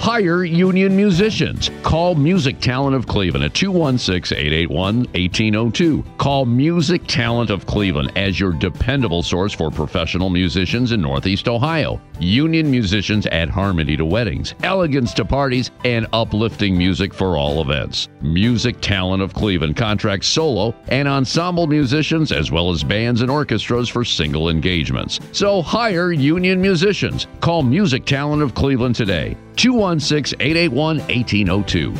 Hire 0.08 0.46
union 0.46 0.96
musicians. 0.96 1.70
Call 1.84 2.15
Music 2.15 2.62
Talent 2.62 2.96
of 2.96 3.08
Cleveland 3.08 3.43
at 3.43 3.54
216 3.54 4.38
881 4.38 5.00
1802. 5.00 6.02
Call 6.17 6.46
Music 6.46 7.06
Talent 7.08 7.50
of 7.50 7.65
Cleveland 7.65 8.13
as 8.15 8.39
your 8.39 8.54
dependable 8.54 9.22
source 9.22 9.52
for 9.52 9.70
professional 9.70 10.30
musicians 10.30 10.93
in 10.93 11.02
Northeast 11.02 11.50
Ohio. 11.50 12.00
Union 12.22 12.72
musicians 12.72 13.28
add 13.28 13.50
harmony 13.50 13.98
to 13.98 14.06
weddings, 14.06 14.56
elegance 14.63 15.13
to 15.13 15.26
parties, 15.26 15.72
and 15.84 16.08
uplifting 16.13 16.78
music 16.78 17.13
for 17.13 17.36
all 17.36 17.60
events. 17.60 18.08
Music 18.22 18.80
Talent 18.80 19.22
of 19.22 19.34
Cleveland 19.34 19.76
contracts 19.76 20.28
solo 20.28 20.74
and 20.88 21.10
ensemble 21.10 21.67
musicians 21.67 22.32
as 22.32 22.50
well 22.50 22.72
as 22.72 22.82
bands 22.82 23.20
and 23.20 23.30
orchestras 23.30 23.89
for 23.89 24.06
single 24.06 24.48
engagements. 24.48 25.20
So 25.34 25.62
hire 25.62 26.13
union 26.13 26.62
musicians. 26.62 27.28
Call 27.41 27.62
Music 27.62 28.06
Talent 28.06 28.41
of 28.41 28.56
Cleveland 28.56 28.96
today. 28.96 29.36
216 29.58 30.39
881 30.39 31.00
1802. 31.00 31.93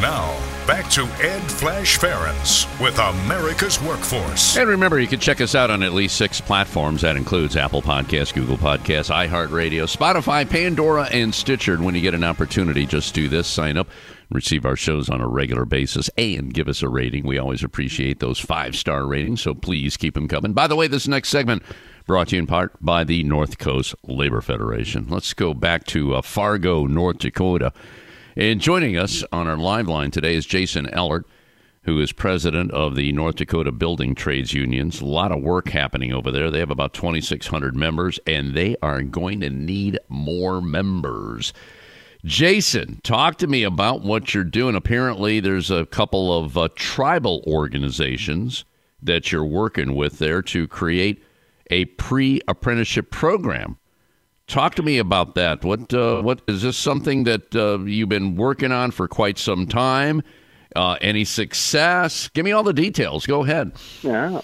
Now, 0.00 0.38
back 0.64 0.88
to 0.90 1.02
Ed 1.20 1.42
Flash 1.50 1.98
Ferenc 1.98 2.80
with 2.80 2.96
America's 3.00 3.82
Workforce. 3.82 4.56
And 4.56 4.68
remember, 4.68 5.00
you 5.00 5.08
can 5.08 5.18
check 5.18 5.40
us 5.40 5.56
out 5.56 5.70
on 5.70 5.82
at 5.82 5.92
least 5.92 6.16
six 6.16 6.40
platforms. 6.40 7.02
That 7.02 7.16
includes 7.16 7.56
Apple 7.56 7.82
Podcasts, 7.82 8.32
Google 8.32 8.56
Podcasts, 8.56 9.12
iHeartRadio, 9.12 9.92
Spotify, 9.92 10.48
Pandora, 10.48 11.08
and 11.10 11.34
Stitcher. 11.34 11.74
And 11.74 11.84
when 11.84 11.96
you 11.96 12.00
get 12.00 12.14
an 12.14 12.22
opportunity, 12.22 12.86
just 12.86 13.12
do 13.12 13.28
this 13.28 13.48
sign 13.48 13.76
up, 13.76 13.88
receive 14.30 14.64
our 14.64 14.76
shows 14.76 15.10
on 15.10 15.20
a 15.20 15.26
regular 15.26 15.64
basis, 15.64 16.08
and 16.16 16.54
give 16.54 16.68
us 16.68 16.80
a 16.80 16.88
rating. 16.88 17.26
We 17.26 17.38
always 17.38 17.64
appreciate 17.64 18.20
those 18.20 18.38
five 18.38 18.76
star 18.76 19.04
ratings, 19.04 19.40
so 19.40 19.52
please 19.52 19.96
keep 19.96 20.14
them 20.14 20.28
coming. 20.28 20.52
By 20.52 20.68
the 20.68 20.76
way, 20.76 20.86
this 20.86 21.08
next 21.08 21.30
segment 21.30 21.64
brought 22.06 22.28
to 22.28 22.36
you 22.36 22.42
in 22.42 22.46
part 22.46 22.72
by 22.80 23.02
the 23.02 23.24
North 23.24 23.58
Coast 23.58 23.96
Labor 24.04 24.42
Federation. 24.42 25.08
Let's 25.08 25.34
go 25.34 25.54
back 25.54 25.86
to 25.86 26.14
uh, 26.14 26.22
Fargo, 26.22 26.86
North 26.86 27.18
Dakota. 27.18 27.72
And 28.38 28.60
joining 28.60 28.96
us 28.96 29.24
on 29.32 29.48
our 29.48 29.56
live 29.56 29.88
line 29.88 30.12
today 30.12 30.36
is 30.36 30.46
Jason 30.46 30.86
Ehlert, 30.92 31.24
who 31.82 32.00
is 32.00 32.12
president 32.12 32.70
of 32.70 32.94
the 32.94 33.10
North 33.10 33.34
Dakota 33.34 33.72
Building 33.72 34.14
Trades 34.14 34.54
Unions. 34.54 35.00
A 35.00 35.06
lot 35.06 35.32
of 35.32 35.42
work 35.42 35.70
happening 35.70 36.12
over 36.12 36.30
there. 36.30 36.48
They 36.48 36.60
have 36.60 36.70
about 36.70 36.94
2,600 36.94 37.74
members, 37.74 38.20
and 38.28 38.54
they 38.54 38.76
are 38.80 39.02
going 39.02 39.40
to 39.40 39.50
need 39.50 39.98
more 40.08 40.60
members. 40.60 41.52
Jason, 42.24 43.00
talk 43.02 43.38
to 43.38 43.48
me 43.48 43.64
about 43.64 44.02
what 44.02 44.32
you're 44.32 44.44
doing. 44.44 44.76
Apparently, 44.76 45.40
there's 45.40 45.72
a 45.72 45.86
couple 45.86 46.32
of 46.32 46.56
uh, 46.56 46.68
tribal 46.76 47.42
organizations 47.44 48.64
that 49.02 49.32
you're 49.32 49.44
working 49.44 49.96
with 49.96 50.20
there 50.20 50.42
to 50.42 50.68
create 50.68 51.24
a 51.70 51.86
pre 51.86 52.40
apprenticeship 52.46 53.10
program 53.10 53.78
Talk 54.48 54.74
to 54.76 54.82
me 54.82 54.96
about 54.96 55.34
that. 55.34 55.62
What 55.62 55.92
uh, 55.92 56.22
what 56.22 56.40
is 56.48 56.62
this 56.62 56.76
something 56.76 57.24
that 57.24 57.54
uh, 57.54 57.80
you've 57.84 58.08
been 58.08 58.34
working 58.34 58.72
on 58.72 58.90
for 58.90 59.06
quite 59.06 59.38
some 59.38 59.66
time? 59.66 60.22
Uh, 60.74 60.96
any 61.02 61.24
success? 61.24 62.28
Give 62.28 62.46
me 62.46 62.52
all 62.52 62.62
the 62.62 62.72
details. 62.72 63.26
Go 63.26 63.44
ahead. 63.44 63.72
Yeah. 64.02 64.40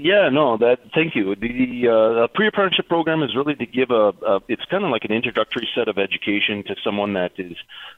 Yeah, 0.00 0.28
no, 0.28 0.56
that. 0.58 0.78
Thank 0.94 1.16
you. 1.16 1.34
The 1.34 2.22
uh, 2.22 2.28
pre-apprenticeship 2.32 2.86
program 2.86 3.24
is 3.24 3.34
really 3.34 3.56
to 3.56 3.66
give 3.66 3.90
a. 3.90 4.10
a 4.24 4.40
it's 4.46 4.64
kind 4.66 4.84
of 4.84 4.90
like 4.90 5.02
an 5.02 5.10
introductory 5.10 5.68
set 5.74 5.88
of 5.88 5.98
education 5.98 6.62
to 6.68 6.76
someone 6.84 7.14
that 7.14 7.32
is 7.36 7.56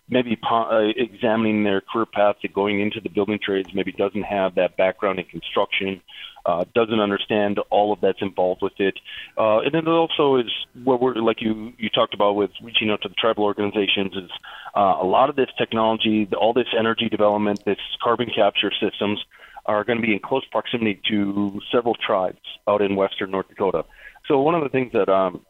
maybe 0.08 0.34
po- 0.34 0.70
uh, 0.70 0.92
examining 0.96 1.62
their 1.62 1.82
career 1.82 2.06
path 2.06 2.36
to 2.40 2.48
going 2.48 2.80
into 2.80 3.02
the 3.02 3.10
building 3.10 3.38
trades. 3.44 3.68
Maybe 3.74 3.92
doesn't 3.92 4.22
have 4.22 4.54
that 4.54 4.78
background 4.78 5.18
in 5.18 5.26
construction, 5.26 6.00
uh, 6.46 6.64
doesn't 6.74 7.00
understand 7.00 7.58
all 7.68 7.92
of 7.92 8.00
that's 8.00 8.22
involved 8.22 8.62
with 8.62 8.80
it, 8.80 8.98
uh, 9.36 9.58
and 9.58 9.74
then 9.74 9.86
also 9.86 10.36
is 10.36 10.50
what 10.82 11.02
we're 11.02 11.16
like 11.16 11.42
you 11.42 11.74
you 11.76 11.90
talked 11.90 12.14
about 12.14 12.34
with 12.34 12.50
reaching 12.62 12.88
out 12.88 13.02
to 13.02 13.10
the 13.10 13.14
tribal 13.16 13.44
organizations 13.44 14.14
is 14.16 14.30
uh, 14.74 14.96
a 15.02 15.04
lot 15.04 15.28
of 15.28 15.36
this 15.36 15.50
technology, 15.58 16.26
all 16.34 16.54
this 16.54 16.72
energy 16.78 17.10
development, 17.10 17.62
this 17.66 17.76
carbon 18.02 18.30
capture 18.34 18.72
systems 18.80 19.22
are 19.70 19.84
going 19.84 20.00
to 20.00 20.06
be 20.06 20.12
in 20.12 20.18
close 20.18 20.44
proximity 20.50 21.00
to 21.08 21.60
several 21.72 21.94
tribes 21.94 22.38
out 22.66 22.82
in 22.82 22.96
western 22.96 23.30
North 23.30 23.48
Dakota. 23.48 23.84
So 24.26 24.40
one 24.40 24.54
of 24.54 24.62
the 24.62 24.68
things 24.68 24.92
that 24.92 25.08
um, 25.08 25.44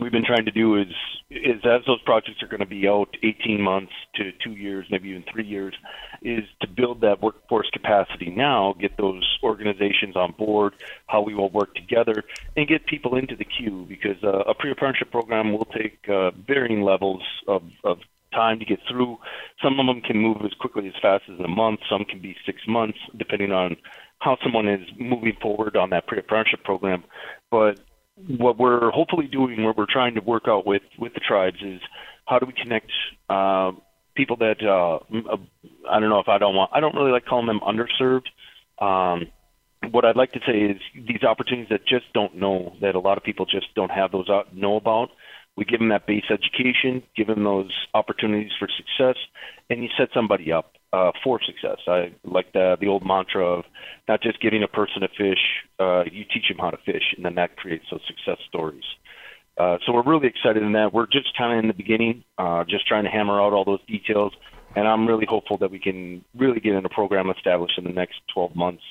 we've 0.00 0.12
been 0.12 0.24
trying 0.24 0.44
to 0.44 0.50
do 0.50 0.76
is 0.76 0.88
is 1.30 1.64
as 1.64 1.80
those 1.86 2.00
projects 2.02 2.42
are 2.42 2.46
going 2.46 2.60
to 2.60 2.66
be 2.66 2.86
out 2.86 3.16
18 3.22 3.60
months 3.62 3.92
to 4.16 4.32
two 4.44 4.52
years, 4.52 4.86
maybe 4.90 5.08
even 5.08 5.24
three 5.32 5.46
years, 5.46 5.74
is 6.20 6.44
to 6.60 6.68
build 6.68 7.00
that 7.00 7.22
workforce 7.22 7.70
capacity 7.72 8.30
now, 8.30 8.74
get 8.78 8.98
those 8.98 9.38
organizations 9.42 10.14
on 10.14 10.32
board, 10.32 10.74
how 11.06 11.22
we 11.22 11.34
will 11.34 11.48
work 11.48 11.74
together, 11.74 12.24
and 12.54 12.68
get 12.68 12.84
people 12.86 13.16
into 13.16 13.34
the 13.34 13.44
queue 13.44 13.86
because 13.88 14.22
uh, 14.22 14.40
a 14.40 14.54
pre-apprenticeship 14.54 15.10
program 15.10 15.52
will 15.52 15.64
take 15.64 16.06
uh, 16.08 16.30
varying 16.46 16.82
levels 16.82 17.22
of, 17.48 17.62
of 17.82 17.98
time 18.32 18.58
to 18.58 18.64
get 18.64 18.80
through. 18.88 19.18
Some 19.62 19.78
of 19.78 19.86
them 19.86 20.00
can 20.00 20.18
move 20.18 20.38
as 20.44 20.52
quickly 20.60 20.88
as 20.88 20.94
fast 21.00 21.24
as 21.32 21.38
a 21.40 21.48
month. 21.48 21.80
Some 21.88 22.04
can 22.04 22.20
be 22.20 22.36
six 22.44 22.58
months, 22.66 22.98
depending 23.16 23.52
on 23.52 23.76
how 24.18 24.36
someone 24.42 24.68
is 24.68 24.86
moving 24.98 25.36
forward 25.40 25.76
on 25.76 25.90
that 25.90 26.06
pre-apprenticeship 26.06 26.64
program. 26.64 27.04
But 27.50 27.78
what 28.26 28.58
we're 28.58 28.90
hopefully 28.90 29.26
doing, 29.26 29.62
what 29.64 29.76
we're 29.76 29.86
trying 29.90 30.14
to 30.14 30.20
work 30.20 30.44
out 30.48 30.66
with 30.66 30.82
with 30.98 31.14
the 31.14 31.20
tribes, 31.20 31.58
is 31.62 31.80
how 32.26 32.38
do 32.38 32.46
we 32.46 32.52
connect 32.52 32.90
uh, 33.28 33.72
people 34.14 34.36
that 34.36 34.62
uh, 34.62 34.98
I 35.90 36.00
don't 36.00 36.08
know 36.08 36.20
if 36.20 36.28
I 36.28 36.38
don't 36.38 36.54
want 36.54 36.70
I 36.72 36.80
don't 36.80 36.94
really 36.94 37.12
like 37.12 37.26
calling 37.26 37.46
them 37.46 37.60
underserved. 37.60 38.26
Um, 38.78 39.28
what 39.90 40.04
I'd 40.04 40.16
like 40.16 40.32
to 40.32 40.40
say 40.46 40.52
is 40.52 40.80
these 40.94 41.24
opportunities 41.24 41.68
that 41.70 41.86
just 41.86 42.12
don't 42.14 42.36
know 42.36 42.74
that 42.80 42.94
a 42.94 43.00
lot 43.00 43.18
of 43.18 43.24
people 43.24 43.46
just 43.46 43.66
don't 43.74 43.90
have 43.90 44.12
those 44.12 44.28
out, 44.30 44.54
know 44.54 44.76
about 44.76 45.10
we 45.56 45.64
give 45.64 45.80
them 45.80 45.90
that 45.90 46.06
base 46.06 46.24
education, 46.30 47.02
give 47.16 47.26
them 47.26 47.44
those 47.44 47.70
opportunities 47.94 48.52
for 48.58 48.68
success, 48.68 49.16
and 49.68 49.82
you 49.82 49.88
set 49.98 50.08
somebody 50.14 50.50
up 50.50 50.72
uh, 50.92 51.12
for 51.22 51.40
success. 51.42 51.78
I 51.86 52.12
like 52.24 52.52
the 52.52 52.76
the 52.80 52.88
old 52.88 53.04
mantra 53.04 53.44
of 53.44 53.64
not 54.08 54.22
just 54.22 54.40
giving 54.40 54.62
a 54.62 54.68
person 54.68 55.02
a 55.02 55.08
fish, 55.08 55.38
uh, 55.78 56.04
you 56.10 56.24
teach 56.24 56.48
them 56.48 56.58
how 56.58 56.70
to 56.70 56.78
fish, 56.78 57.14
and 57.16 57.24
then 57.24 57.34
that 57.36 57.56
creates 57.56 57.84
those 57.90 58.00
success 58.06 58.38
stories. 58.48 58.84
Uh, 59.58 59.76
so 59.84 59.92
we're 59.92 60.02
really 60.02 60.28
excited 60.28 60.62
in 60.62 60.72
that. 60.72 60.94
We're 60.94 61.06
just 61.06 61.36
kind 61.36 61.52
of 61.52 61.62
in 61.62 61.68
the 61.68 61.74
beginning, 61.74 62.24
uh, 62.38 62.64
just 62.64 62.86
trying 62.86 63.04
to 63.04 63.10
hammer 63.10 63.40
out 63.40 63.52
all 63.52 63.64
those 63.64 63.84
details, 63.86 64.32
and 64.74 64.88
I'm 64.88 65.06
really 65.06 65.26
hopeful 65.28 65.58
that 65.58 65.70
we 65.70 65.78
can 65.78 66.24
really 66.34 66.60
get 66.60 66.74
in 66.74 66.84
a 66.84 66.88
program 66.88 67.28
established 67.30 67.76
in 67.76 67.84
the 67.84 67.90
next 67.90 68.16
12 68.32 68.56
months 68.56 68.82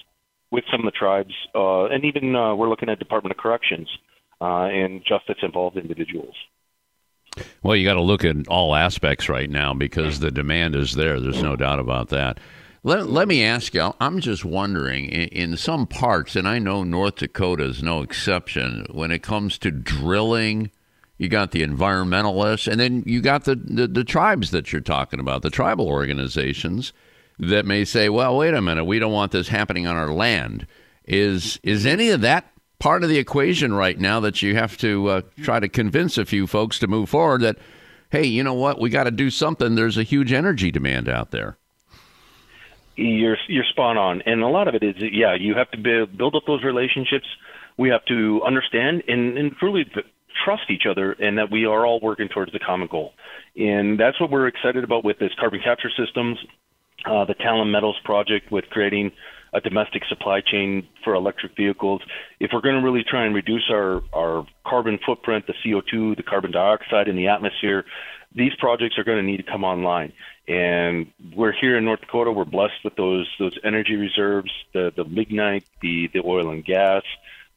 with 0.52 0.64
some 0.70 0.82
of 0.82 0.86
the 0.86 0.92
tribes, 0.92 1.34
uh, 1.56 1.86
and 1.86 2.06
even 2.06 2.36
uh, 2.36 2.54
we're 2.54 2.70
looking 2.70 2.90
at 2.90 3.00
Department 3.00 3.32
of 3.32 3.38
Corrections 3.38 3.88
uh, 4.42 4.66
and 4.66 5.04
justice 5.06 5.38
involved 5.44 5.78
individuals. 5.78 6.36
Well, 7.64 7.76
you 7.76 7.86
got 7.86 7.94
to 7.94 8.02
look 8.02 8.26
at 8.26 8.48
all 8.48 8.76
aspects 8.76 9.30
right 9.30 9.50
now 9.50 9.74
because 9.74 10.20
the 10.20 10.32
demand 10.32 10.76
is 10.76 10.96
there. 10.96 11.20
There's 11.20 11.42
no 11.42 11.56
doubt 11.56 11.80
about 11.80 12.10
that. 12.10 12.40
Let, 12.84 13.08
let 13.10 13.28
me 13.28 13.44
ask 13.44 13.74
you, 13.76 13.94
I'm 14.02 14.20
just 14.20 14.44
wondering, 14.44 15.06
in, 15.06 15.28
in 15.52 15.58
some 15.58 15.86
parts, 15.86 16.36
and 16.36 16.48
I 16.48 16.58
know 16.58 16.84
North 16.84 17.18
Dakota 17.18 17.66
is 17.66 17.84
no 17.84 18.02
exception, 18.02 18.88
when 18.92 19.12
it 19.12 19.22
comes 19.22 19.60
to 19.60 19.70
drilling, 19.70 20.72
you 21.20 21.30
got 21.30 21.52
the 21.52 21.62
environmentalists, 21.62 22.70
and 22.70 22.80
then 22.80 23.04
you 23.06 23.22
got 23.22 23.44
the, 23.44 23.56
the, 23.56 23.88
the 23.88 24.04
tribes 24.04 24.50
that 24.50 24.74
you're 24.74 24.82
talking 24.82 25.20
about, 25.20 25.44
the 25.44 25.52
tribal 25.52 25.88
organizations 25.88 26.92
that 27.38 27.66
may 27.66 27.86
say, 27.86 28.10
well, 28.10 28.36
wait 28.36 28.56
a 28.56 28.62
minute, 28.62 28.86
we 28.86 28.98
don't 28.98 29.14
want 29.14 29.32
this 29.32 29.50
happening 29.50 29.86
on 29.86 29.96
our 29.96 30.12
land. 30.12 30.66
Is, 31.06 31.60
is 31.62 31.86
any 31.86 32.10
of 32.10 32.22
that 32.22 32.51
part 32.82 33.04
of 33.04 33.10
the 33.10 33.20
equation 33.20 33.74
right 33.74 34.00
now 34.00 34.20
that 34.20 34.42
you 34.42 34.56
have 34.56 34.76
to 34.76 35.08
uh, 35.08 35.22
try 35.44 35.60
to 35.60 35.70
convince 35.70 36.18
a 36.18 36.26
few 36.26 36.48
folks 36.48 36.80
to 36.80 36.88
move 36.88 37.10
forward 37.10 37.42
that, 37.42 37.58
hey, 38.10 38.26
you 38.26 38.44
know 38.44 38.56
what, 38.56 38.80
we 38.80 38.90
got 38.90 39.04
to 39.04 39.12
do 39.12 39.30
something. 39.30 39.76
There's 39.76 40.00
a 40.00 40.04
huge 40.04 40.34
energy 40.34 40.72
demand 40.72 41.08
out 41.08 41.30
there. 41.30 41.58
You're 42.96 43.38
you're 43.48 43.64
spot 43.64 43.98
on, 43.98 44.22
and 44.26 44.42
a 44.42 44.48
lot 44.48 44.68
of 44.68 44.76
it 44.76 44.84
is 44.84 44.96
yeah. 45.00 45.34
You 45.34 45.56
have 45.56 45.72
to 45.72 45.78
build 45.78 46.18
build 46.18 46.36
up 46.36 46.44
those 46.46 46.62
relationships. 46.64 47.26
We 47.78 47.90
have 47.90 48.04
to 48.06 48.42
understand 48.46 49.04
and, 49.08 49.38
and 49.38 49.56
truly 49.58 49.86
trust 50.44 50.64
each 50.70 50.84
other, 50.90 51.14
and 51.14 51.38
that 51.38 51.50
we 51.50 51.66
are 51.66 51.86
all 51.86 52.00
working 52.02 52.28
towards 52.28 52.52
the 52.52 52.60
common 52.60 52.90
goal. 52.92 53.14
And 53.56 53.98
that's 54.00 54.20
what 54.20 54.30
we're 54.30 54.48
excited 54.48 54.84
about 54.84 55.06
with 55.06 55.20
this 55.20 55.32
carbon 55.40 55.62
capture 55.64 55.90
systems, 55.98 56.38
uh, 57.06 57.26
the 57.26 57.34
Talon 57.34 57.72
Metals 57.72 57.98
project 58.04 58.52
with 58.52 58.66
creating 58.70 59.14
a 59.54 59.62
domestic 59.62 60.04
supply 60.06 60.42
chain 60.42 60.88
for 61.04 61.14
electric 61.14 61.56
vehicles. 61.56 62.02
If 62.40 62.52
we're 62.54 62.62
going 62.62 62.76
to 62.76 62.82
really 62.82 63.04
try 63.04 63.26
and 63.26 63.36
reduce 63.36 63.70
our, 63.70 64.02
our 64.14 64.46
carbon 64.66 65.00
footprint, 65.06 65.46
the 65.48 65.54
CO2, 65.54 66.16
the 66.16 66.24
carbon 66.24 66.52
dioxide 66.52 67.08
in 67.08 67.16
the 67.16 67.28
atmosphere, 67.28 67.86
these 68.34 68.54
projects 68.56 68.98
are 68.98 69.04
going 69.04 69.18
to 69.18 69.24
need 69.24 69.38
to 69.38 69.44
come 69.44 69.64
online. 69.64 70.14
And 70.48 71.12
we're 71.36 71.52
here 71.52 71.78
in 71.78 71.86
North 71.86 72.02
Dakota. 72.02 72.32
We're 72.32 72.46
blessed 72.46 72.84
with 72.84 72.96
those 72.96 73.30
those 73.40 73.58
energy 73.64 73.96
reserves, 73.96 74.52
the 74.74 74.92
the 74.96 75.04
lignite, 75.04 75.66
the 75.82 76.10
the 76.14 76.22
oil 76.26 76.50
and 76.50 76.66
gas, 76.66 77.04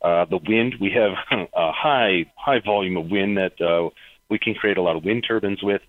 uh, 0.02 0.26
the 0.26 0.38
wind. 0.38 0.76
We 0.80 0.90
have 0.90 1.12
a 1.54 1.72
high 1.72 2.26
high 2.36 2.60
volume 2.60 2.96
of 2.96 3.10
wind 3.10 3.38
that 3.38 3.60
uh, 3.60 3.90
we 4.28 4.38
can 4.38 4.54
create 4.54 4.76
a 4.76 4.82
lot 4.82 4.96
of 4.96 5.04
wind 5.04 5.24
turbines 5.26 5.62
with, 5.62 5.82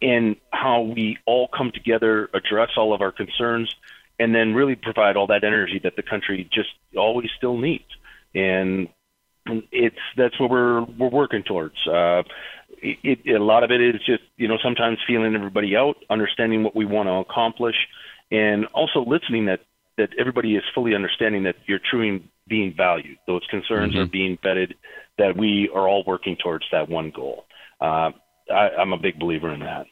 and 0.00 0.36
how 0.50 0.82
we 0.82 1.18
all 1.26 1.48
come 1.48 1.72
together, 1.72 2.30
address 2.32 2.70
all 2.76 2.94
of 2.94 3.00
our 3.00 3.12
concerns, 3.12 3.74
and 4.18 4.34
then 4.34 4.54
really 4.54 4.76
provide 4.76 5.16
all 5.16 5.26
that 5.26 5.44
energy 5.44 5.80
that 5.82 5.96
the 5.96 6.02
country 6.02 6.48
just 6.52 6.70
always 6.96 7.28
still 7.36 7.56
needs. 7.56 7.84
And 8.34 8.88
it's 9.72 9.96
that's 10.16 10.38
what 10.40 10.50
we're 10.50 10.82
we're 10.82 11.10
working 11.10 11.42
towards. 11.42 11.76
Uh, 11.86 12.22
it, 12.78 13.20
it, 13.24 13.40
a 13.40 13.44
lot 13.44 13.62
of 13.62 13.70
it 13.70 13.80
is 13.80 14.00
just 14.04 14.22
you 14.36 14.48
know 14.48 14.58
sometimes 14.62 14.98
feeling 15.06 15.34
everybody 15.34 15.76
out, 15.76 15.96
understanding 16.10 16.62
what 16.62 16.74
we 16.74 16.84
want 16.84 17.08
to 17.08 17.12
accomplish, 17.12 17.76
and 18.30 18.66
also 18.66 19.04
listening 19.06 19.46
that 19.46 19.60
that 19.98 20.10
everybody 20.18 20.56
is 20.56 20.62
fully 20.74 20.94
understanding 20.94 21.44
that 21.44 21.56
you're 21.66 21.80
truly 21.90 22.22
being 22.48 22.74
valued. 22.76 23.16
Those 23.26 23.42
concerns 23.50 23.92
mm-hmm. 23.92 24.02
are 24.02 24.06
being 24.06 24.38
vetted. 24.44 24.74
That 25.18 25.36
we 25.36 25.70
are 25.74 25.88
all 25.88 26.04
working 26.06 26.36
towards 26.42 26.66
that 26.72 26.88
one 26.90 27.10
goal. 27.14 27.44
Uh, 27.80 28.10
I, 28.50 28.70
I'm 28.78 28.92
a 28.92 28.98
big 28.98 29.18
believer 29.18 29.52
in 29.52 29.60
that. 29.60 29.86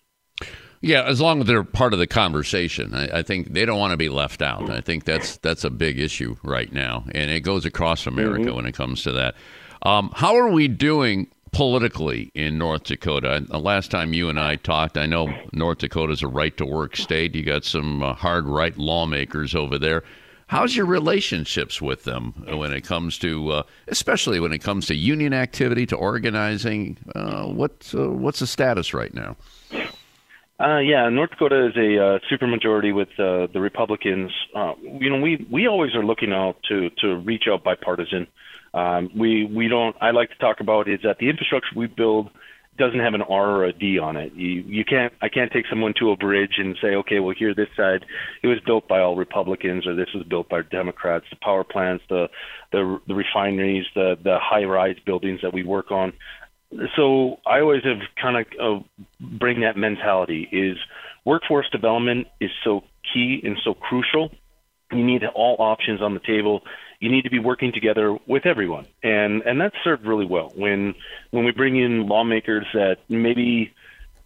Yeah, 0.84 1.04
as 1.04 1.18
long 1.18 1.40
as 1.40 1.46
they're 1.46 1.64
part 1.64 1.94
of 1.94 1.98
the 1.98 2.06
conversation, 2.06 2.92
I, 2.92 3.20
I, 3.20 3.22
think 3.22 3.54
they 3.54 3.64
don't 3.64 3.78
want 3.78 3.92
to 3.92 3.96
be 3.96 4.10
left 4.10 4.42
out. 4.42 4.68
I 4.68 4.82
think 4.82 5.04
that's 5.04 5.38
that's 5.38 5.64
a 5.64 5.70
big 5.70 5.98
issue 5.98 6.36
right 6.42 6.70
now, 6.70 7.04
and 7.14 7.30
it 7.30 7.40
goes 7.40 7.64
across 7.64 8.06
America 8.06 8.44
mm-hmm. 8.44 8.56
when 8.56 8.66
it 8.66 8.72
comes 8.72 9.02
to 9.04 9.12
that. 9.12 9.34
Um, 9.80 10.12
how 10.14 10.36
are 10.36 10.48
we 10.48 10.68
doing 10.68 11.28
politically 11.52 12.30
in 12.34 12.58
North 12.58 12.84
Dakota? 12.84 13.46
The 13.48 13.58
last 13.58 13.90
time 13.90 14.12
you 14.12 14.28
and 14.28 14.38
I 14.38 14.56
talked, 14.56 14.98
I 14.98 15.06
know 15.06 15.34
North 15.54 15.78
Dakota 15.78 16.12
is 16.12 16.20
a 16.20 16.28
right 16.28 16.54
to 16.58 16.66
work 16.66 16.96
state. 16.96 17.34
You 17.34 17.44
got 17.44 17.64
some 17.64 18.02
uh, 18.02 18.12
hard 18.12 18.44
right 18.44 18.76
lawmakers 18.76 19.54
over 19.54 19.78
there. 19.78 20.04
How's 20.48 20.76
your 20.76 20.84
relationships 20.84 21.80
with 21.80 22.04
them 22.04 22.44
when 22.58 22.74
it 22.74 22.82
comes 22.84 23.18
to, 23.20 23.50
uh, 23.50 23.62
especially 23.88 24.38
when 24.38 24.52
it 24.52 24.58
comes 24.58 24.84
to 24.88 24.94
union 24.94 25.32
activity, 25.32 25.86
to 25.86 25.96
organizing? 25.96 26.98
Uh, 27.14 27.46
what 27.46 27.90
uh, 27.94 28.10
what's 28.10 28.40
the 28.40 28.46
status 28.46 28.92
right 28.92 29.14
now? 29.14 29.36
Uh, 30.58 30.78
yeah, 30.78 31.08
North 31.08 31.30
Dakota 31.30 31.66
is 31.66 31.76
a 31.76 31.98
uh, 31.98 32.18
supermajority 32.30 32.94
with 32.94 33.08
uh, 33.18 33.52
the 33.52 33.60
Republicans. 33.60 34.30
Uh, 34.54 34.74
you 34.82 35.10
know, 35.10 35.20
we 35.20 35.44
we 35.50 35.66
always 35.66 35.94
are 35.96 36.04
looking 36.04 36.32
out 36.32 36.56
to 36.68 36.90
to 37.00 37.16
reach 37.16 37.44
out 37.50 37.64
bipartisan. 37.64 38.28
Um, 38.72 39.10
we 39.16 39.46
we 39.46 39.66
don't. 39.66 39.96
I 40.00 40.12
like 40.12 40.30
to 40.30 40.38
talk 40.38 40.60
about 40.60 40.88
is 40.88 41.00
that 41.02 41.18
the 41.18 41.28
infrastructure 41.28 41.70
we 41.76 41.88
build 41.88 42.30
doesn't 42.78 43.00
have 43.00 43.14
an 43.14 43.22
R 43.22 43.50
or 43.50 43.64
a 43.64 43.72
D 43.72 43.98
on 43.98 44.16
it. 44.16 44.32
You 44.34 44.62
you 44.66 44.84
can't. 44.84 45.12
I 45.20 45.28
can't 45.28 45.50
take 45.50 45.64
someone 45.68 45.92
to 45.98 46.12
a 46.12 46.16
bridge 46.16 46.54
and 46.58 46.76
say, 46.80 46.94
okay, 46.96 47.18
well 47.18 47.34
here 47.36 47.52
this 47.52 47.68
side 47.76 48.04
it 48.44 48.46
was 48.46 48.60
built 48.64 48.86
by 48.86 49.00
all 49.00 49.16
Republicans 49.16 49.88
or 49.88 49.96
this 49.96 50.12
was 50.14 50.24
built 50.24 50.48
by 50.48 50.62
Democrats. 50.62 51.24
The 51.30 51.36
power 51.42 51.64
plants, 51.64 52.04
the 52.08 52.28
the 52.70 53.00
the 53.08 53.14
refineries, 53.14 53.86
the 53.96 54.16
the 54.22 54.38
high 54.40 54.64
rise 54.64 54.96
buildings 55.04 55.40
that 55.42 55.52
we 55.52 55.64
work 55.64 55.90
on 55.90 56.12
so 56.96 57.38
I 57.46 57.60
always 57.60 57.82
have 57.84 57.98
kind 58.20 58.36
of 58.36 58.82
uh, 58.82 59.06
bring 59.20 59.60
that 59.60 59.76
mentality 59.76 60.48
is 60.50 60.76
workforce 61.24 61.68
development 61.70 62.26
is 62.40 62.50
so 62.64 62.84
key 63.12 63.40
and 63.44 63.56
so 63.64 63.74
crucial. 63.74 64.30
You 64.92 65.04
need 65.04 65.24
all 65.24 65.56
options 65.58 66.02
on 66.02 66.14
the 66.14 66.20
table. 66.20 66.62
You 67.00 67.10
need 67.10 67.22
to 67.22 67.30
be 67.30 67.38
working 67.38 67.72
together 67.72 68.16
with 68.26 68.46
everyone, 68.46 68.86
and 69.02 69.42
and 69.42 69.60
that's 69.60 69.74
served 69.82 70.06
really 70.06 70.26
well 70.26 70.52
when 70.54 70.94
when 71.30 71.44
we 71.44 71.50
bring 71.50 71.76
in 71.76 72.06
lawmakers 72.06 72.66
that 72.72 72.98
maybe 73.08 73.72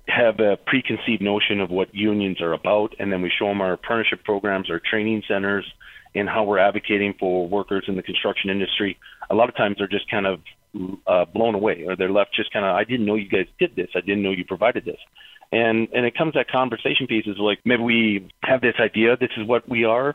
have 0.09 0.41
a 0.41 0.57
preconceived 0.57 1.23
notion 1.23 1.61
of 1.61 1.71
what 1.71 1.95
unions 1.95 2.41
are 2.41 2.53
about, 2.53 2.95
and 2.99 3.13
then 3.13 3.23
we 3.23 3.31
show 3.37 3.47
them 3.47 3.61
our 3.61 3.75
apprenticeship 3.75 4.25
programs, 4.25 4.71
our 4.71 4.81
training 4.81 5.23
centers, 5.29 5.71
and 6.15 6.29
how 6.29 6.45
we're 6.45 6.59
advocating 6.59 7.15
for 7.19 7.47
workers 7.47 7.85
in 7.89 7.97
the 7.97 8.03
construction 8.03 8.51
industry. 8.51 8.99
A 9.31 9.35
lot 9.35 9.49
of 9.49 9.57
times 9.57 9.77
they're 9.79 9.87
just 9.87 10.11
kind 10.11 10.27
of 10.27 10.41
uh, 11.07 11.25
blown 11.27 11.55
away, 11.55 11.85
or 11.87 11.97
they're 11.97 12.11
left 12.11 12.35
just 12.35 12.53
kind 12.53 12.65
of, 12.65 12.75
I 12.75 12.85
didn't 12.85 13.07
know 13.07 13.15
you 13.15 13.29
guys 13.29 13.47
did 13.59 13.77
this. 13.77 13.89
I 13.95 14.01
didn't 14.01 14.23
know 14.23 14.31
you 14.31 14.45
provided 14.45 14.85
this. 14.85 15.01
And 15.51 15.89
and 15.95 16.05
it 16.05 16.15
comes 16.15 16.35
that 16.35 16.51
conversation 16.51 17.07
piece 17.07 17.27
is 17.27 17.39
like 17.39 17.61
maybe 17.65 17.83
we 17.83 18.29
have 18.43 18.61
this 18.61 18.75
idea, 18.79 19.17
this 19.17 19.31
is 19.39 19.47
what 19.47 19.67
we 19.69 19.85
are, 19.85 20.15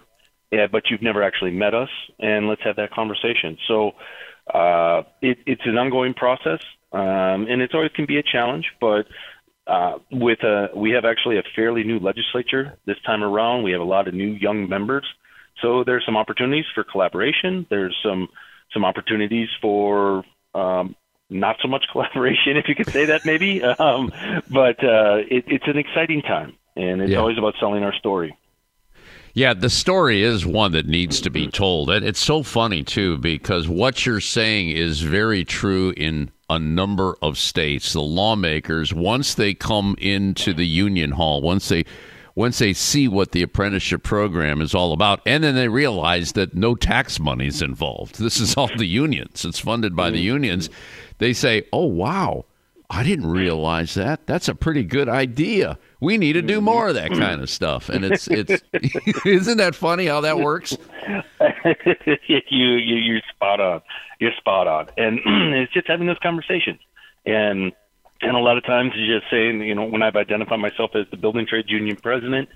yeah, 0.52 0.68
but 0.72 0.84
you've 0.90 1.02
never 1.02 1.24
actually 1.24 1.52
met 1.52 1.74
us, 1.74 1.90
and 2.20 2.48
let's 2.48 2.62
have 2.64 2.76
that 2.76 2.92
conversation. 2.92 3.58
So 3.68 3.94
uh, 4.54 5.02
it, 5.22 5.40
it's 5.48 5.64
an 5.66 5.78
ongoing 5.80 6.14
process, 6.14 6.60
um, 6.92 7.48
and 7.50 7.64
it's 7.64 7.74
always 7.74 7.92
can 7.96 8.06
be 8.06 8.18
a 8.18 8.24
challenge, 8.24 8.68
but 8.80 9.08
uh, 9.66 9.98
with 10.12 10.44
a, 10.44 10.68
we 10.76 10.92
have 10.92 11.06
actually 11.06 11.38
a 11.40 11.44
fairly 11.56 11.84
new 11.84 11.98
legislature 11.98 12.78
this 12.86 12.98
time 13.04 13.24
around. 13.24 13.64
We 13.64 13.72
have 13.72 13.82
a 13.82 13.86
lot 13.86 14.08
of 14.08 14.14
new 14.14 14.34
young 14.34 14.70
members, 14.70 15.06
so 15.64 15.84
there's 15.84 16.06
some 16.06 16.18
opportunities 16.18 16.66
for 16.76 16.84
collaboration. 16.84 17.66
There's 17.72 17.98
some 18.06 18.28
some 18.72 18.86
opportunities 18.86 19.50
for 19.62 20.24
um, 20.54 20.96
not 21.30 21.58
so 21.62 21.68
much 21.68 21.86
collaboration, 21.92 22.58
if 22.58 22.68
you 22.68 22.76
could 22.76 22.90
say 22.90 23.06
that, 23.06 23.26
maybe. 23.26 23.64
Um, 23.64 24.12
but 24.50 24.84
uh, 24.84 25.22
it, 25.30 25.46
it's 25.48 25.68
an 25.68 25.78
exciting 25.78 26.22
time, 26.22 26.58
and 26.76 27.02
it's 27.02 27.12
yeah. 27.12 27.18
always 27.18 27.38
about 27.38 27.56
selling 27.60 27.84
our 27.84 27.94
story. 27.94 28.38
Yeah, 29.36 29.56
the 29.56 29.70
story 29.70 30.22
is 30.22 30.46
one 30.46 30.74
that 30.74 30.86
needs 30.86 31.20
to 31.22 31.32
be 31.32 31.48
told. 31.48 31.90
And 31.90 32.06
it's 32.06 32.20
so 32.20 32.44
funny, 32.44 32.84
too, 32.84 33.18
because 33.18 33.68
what 33.68 34.06
you're 34.06 34.20
saying 34.20 34.70
is 34.70 35.02
very 35.02 35.44
true 35.44 35.92
in 35.98 36.30
a 36.52 36.60
number 36.60 37.16
of 37.20 37.40
states. 37.40 37.94
The 37.94 38.02
lawmakers, 38.02 38.94
once 38.94 39.34
they 39.34 39.56
come 39.56 39.96
into 40.00 40.54
the 40.54 40.68
union 40.68 41.12
hall, 41.12 41.42
once 41.42 41.68
they 41.70 41.84
once 42.36 42.60
they 42.60 42.74
see 42.74 43.08
what 43.08 43.32
the 43.32 43.42
apprenticeship 43.42 44.04
program 44.04 44.62
is 44.62 44.74
all 44.74 44.92
about, 44.92 45.22
and 45.26 45.44
then 45.44 45.56
they 45.56 45.68
realize 45.68 46.32
that 46.34 46.56
no 46.56 46.76
tax 46.76 47.20
money 47.20 47.48
is 47.48 47.62
involved. 47.62 48.20
This 48.20 48.40
is 48.40 48.56
all 48.56 48.70
the 48.76 48.88
unions. 48.88 49.46
It's 49.46 49.60
funded 49.60 49.96
by 49.96 50.10
the 50.10 50.18
mm-hmm. 50.18 50.26
unions. 50.26 50.70
They 51.20 51.34
say, 51.34 51.64
"Oh 51.72 51.86
wow, 51.86 52.46
I 52.90 53.04
didn't 53.04 53.30
realize 53.30 53.94
that. 53.94 54.26
That's 54.26 54.48
a 54.48 54.56
pretty 54.56 54.84
good 54.84 55.10
idea. 55.10 55.78
We 56.02 56.18
need 56.18 56.34
to 56.34 56.42
do 56.42 56.58
mm-hmm. 56.58 56.66
more 56.66 56.88
of 56.90 56.96
that 56.96 57.12
kind 57.12 57.42
of 57.42 57.50
stuff." 57.50 57.90
And 57.90 58.04
it's 58.04 58.28
it's 58.28 58.64
isn't 59.26 59.58
that 59.58 59.76
funny 59.76 60.08
how 60.08 60.22
that 60.22 60.40
works? 60.40 60.76
you 62.28 62.48
you 62.48 62.76
you're 62.78 63.22
spot 63.36 63.60
on. 63.60 63.82
You're 64.20 64.34
spot 64.38 64.68
on. 64.68 64.88
And 64.98 65.20
it's 65.54 65.74
just 65.74 65.88
having 65.88 66.08
those 66.08 66.20
conversations 66.24 66.80
and 67.26 67.72
and 68.24 68.36
a 68.36 68.40
lot 68.40 68.58
of 68.58 68.66
times 68.66 68.92
you 68.96 69.20
just 69.20 69.30
saying, 69.30 69.62
you 69.62 69.76
know, 69.76 69.86
when 69.86 70.02
I've 70.02 70.16
identified 70.16 70.60
myself 70.60 70.92
as 70.96 71.06
the 71.12 71.18
building 71.18 71.46
trades 71.46 71.70
union 71.70 71.98
president, 71.98 72.50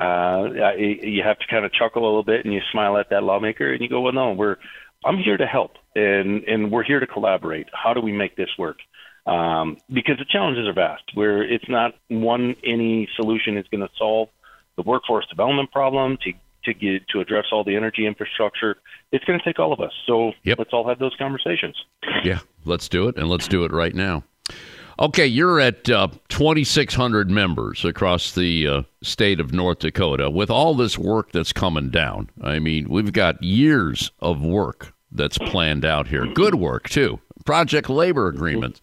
uh, 0.00 0.04
I, 0.04 0.74
you 0.76 1.22
have 1.22 1.38
to 1.38 1.46
kind 1.46 1.64
of 1.64 1.72
chuckle 1.72 2.02
a 2.02 2.06
little 2.06 2.22
bit 2.22 2.44
and 2.44 2.52
you 2.52 2.60
smile 2.72 2.96
at 2.96 3.10
that 3.10 3.22
lawmaker 3.22 3.72
and 3.72 3.80
you 3.80 3.88
go, 3.88 4.00
well, 4.00 4.12
no, 4.12 4.32
we're, 4.32 4.56
I'm 5.04 5.18
here 5.18 5.36
to 5.36 5.46
help 5.46 5.72
and, 5.94 6.44
and 6.44 6.70
we're 6.70 6.82
here 6.82 7.00
to 7.00 7.06
collaborate. 7.06 7.66
How 7.72 7.94
do 7.94 8.00
we 8.00 8.12
make 8.12 8.36
this 8.36 8.50
work? 8.58 8.78
Um, 9.26 9.78
because 9.90 10.18
the 10.18 10.26
challenges 10.28 10.68
are 10.68 10.74
vast 10.74 11.04
where 11.14 11.42
it's 11.42 11.68
not 11.68 11.94
one, 12.08 12.56
any 12.62 13.08
solution 13.16 13.56
is 13.56 13.66
going 13.70 13.80
to 13.80 13.88
solve 13.96 14.28
the 14.76 14.82
workforce 14.82 15.26
development 15.28 15.72
problem 15.72 16.18
to, 16.24 16.32
to 16.64 16.74
get, 16.74 17.08
to 17.08 17.20
address 17.20 17.46
all 17.52 17.64
the 17.64 17.76
energy 17.76 18.06
infrastructure. 18.06 18.76
It's 19.12 19.24
going 19.24 19.38
to 19.38 19.44
take 19.44 19.58
all 19.58 19.72
of 19.72 19.80
us. 19.80 19.92
So 20.06 20.32
yep. 20.42 20.58
let's 20.58 20.72
all 20.72 20.86
have 20.88 20.98
those 20.98 21.14
conversations. 21.16 21.76
Yeah, 22.22 22.40
let's 22.64 22.88
do 22.88 23.08
it. 23.08 23.16
And 23.16 23.28
let's 23.28 23.48
do 23.48 23.64
it 23.64 23.72
right 23.72 23.94
now. 23.94 24.24
Okay, 24.98 25.26
you're 25.26 25.58
at 25.58 25.90
uh, 25.90 26.08
2,600 26.28 27.28
members 27.28 27.84
across 27.84 28.32
the 28.32 28.68
uh, 28.68 28.82
state 29.02 29.40
of 29.40 29.52
North 29.52 29.80
Dakota. 29.80 30.30
With 30.30 30.50
all 30.50 30.74
this 30.74 30.96
work 30.96 31.32
that's 31.32 31.52
coming 31.52 31.90
down, 31.90 32.30
I 32.40 32.60
mean, 32.60 32.88
we've 32.88 33.12
got 33.12 33.42
years 33.42 34.12
of 34.20 34.42
work 34.42 34.94
that's 35.10 35.36
planned 35.38 35.84
out 35.84 36.06
here. 36.06 36.26
Good 36.26 36.54
work, 36.54 36.88
too. 36.88 37.18
Project 37.44 37.90
labor 37.90 38.28
agreements. 38.28 38.80